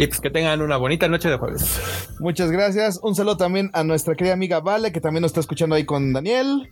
Y 0.00 0.06
pues 0.06 0.18
que 0.18 0.30
tengan 0.30 0.62
una 0.62 0.78
bonita 0.78 1.08
noche 1.08 1.28
de 1.28 1.36
jueves. 1.36 1.78
Muchas 2.20 2.50
gracias. 2.50 2.98
Un 3.02 3.14
saludo 3.14 3.36
también 3.36 3.68
a 3.74 3.84
nuestra 3.84 4.14
querida 4.14 4.32
amiga 4.32 4.60
Vale, 4.60 4.92
que 4.92 5.00
también 5.02 5.20
nos 5.20 5.28
está 5.28 5.40
escuchando 5.40 5.76
ahí 5.76 5.84
con 5.84 6.14
Daniel. 6.14 6.70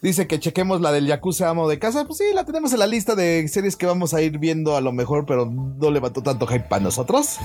Dice 0.00 0.26
que 0.26 0.40
chequemos 0.40 0.80
la 0.80 0.90
del 0.90 1.06
Yakuza 1.06 1.50
Amo 1.50 1.68
de 1.68 1.78
Casa. 1.78 2.06
Pues 2.06 2.16
sí, 2.16 2.24
la 2.34 2.46
tenemos 2.46 2.72
en 2.72 2.78
la 2.78 2.86
lista 2.86 3.14
de 3.14 3.46
series 3.48 3.76
que 3.76 3.84
vamos 3.84 4.14
a 4.14 4.22
ir 4.22 4.38
viendo 4.38 4.74
a 4.74 4.80
lo 4.80 4.90
mejor, 4.90 5.26
pero 5.26 5.44
no 5.44 5.90
levantó 5.90 6.22
tanto 6.22 6.46
hype 6.46 6.64
para 6.66 6.82
nosotros. 6.82 7.36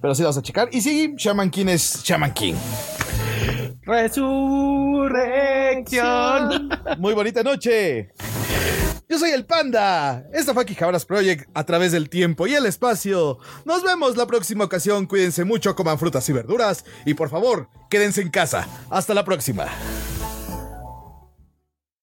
Pero 0.00 0.14
sí 0.14 0.22
vamos 0.22 0.38
a 0.38 0.42
checar. 0.42 0.68
Y 0.70 0.80
sí, 0.80 1.14
Shaman 1.16 1.50
King 1.50 1.66
es 1.66 2.04
Shaman 2.04 2.32
King. 2.32 2.54
Resurrección. 3.82 6.68
Muy 6.98 7.12
bonita 7.12 7.42
noche. 7.42 8.12
Yo 9.08 9.20
soy 9.20 9.30
el 9.30 9.44
Panda. 9.46 10.24
Esta 10.32 10.52
fue 10.52 10.66
Quijabras 10.66 11.04
Project 11.04 11.48
a 11.54 11.64
través 11.64 11.92
del 11.92 12.08
tiempo 12.08 12.48
y 12.48 12.54
el 12.54 12.66
espacio. 12.66 13.38
Nos 13.64 13.84
vemos 13.84 14.16
la 14.16 14.26
próxima 14.26 14.64
ocasión. 14.64 15.06
Cuídense 15.06 15.44
mucho, 15.44 15.76
coman 15.76 15.98
frutas 15.98 16.28
y 16.28 16.32
verduras. 16.32 16.84
Y 17.04 17.14
por 17.14 17.30
favor, 17.30 17.68
quédense 17.88 18.20
en 18.20 18.30
casa. 18.30 18.66
Hasta 18.90 19.14
la 19.14 19.24
próxima. 19.24 19.66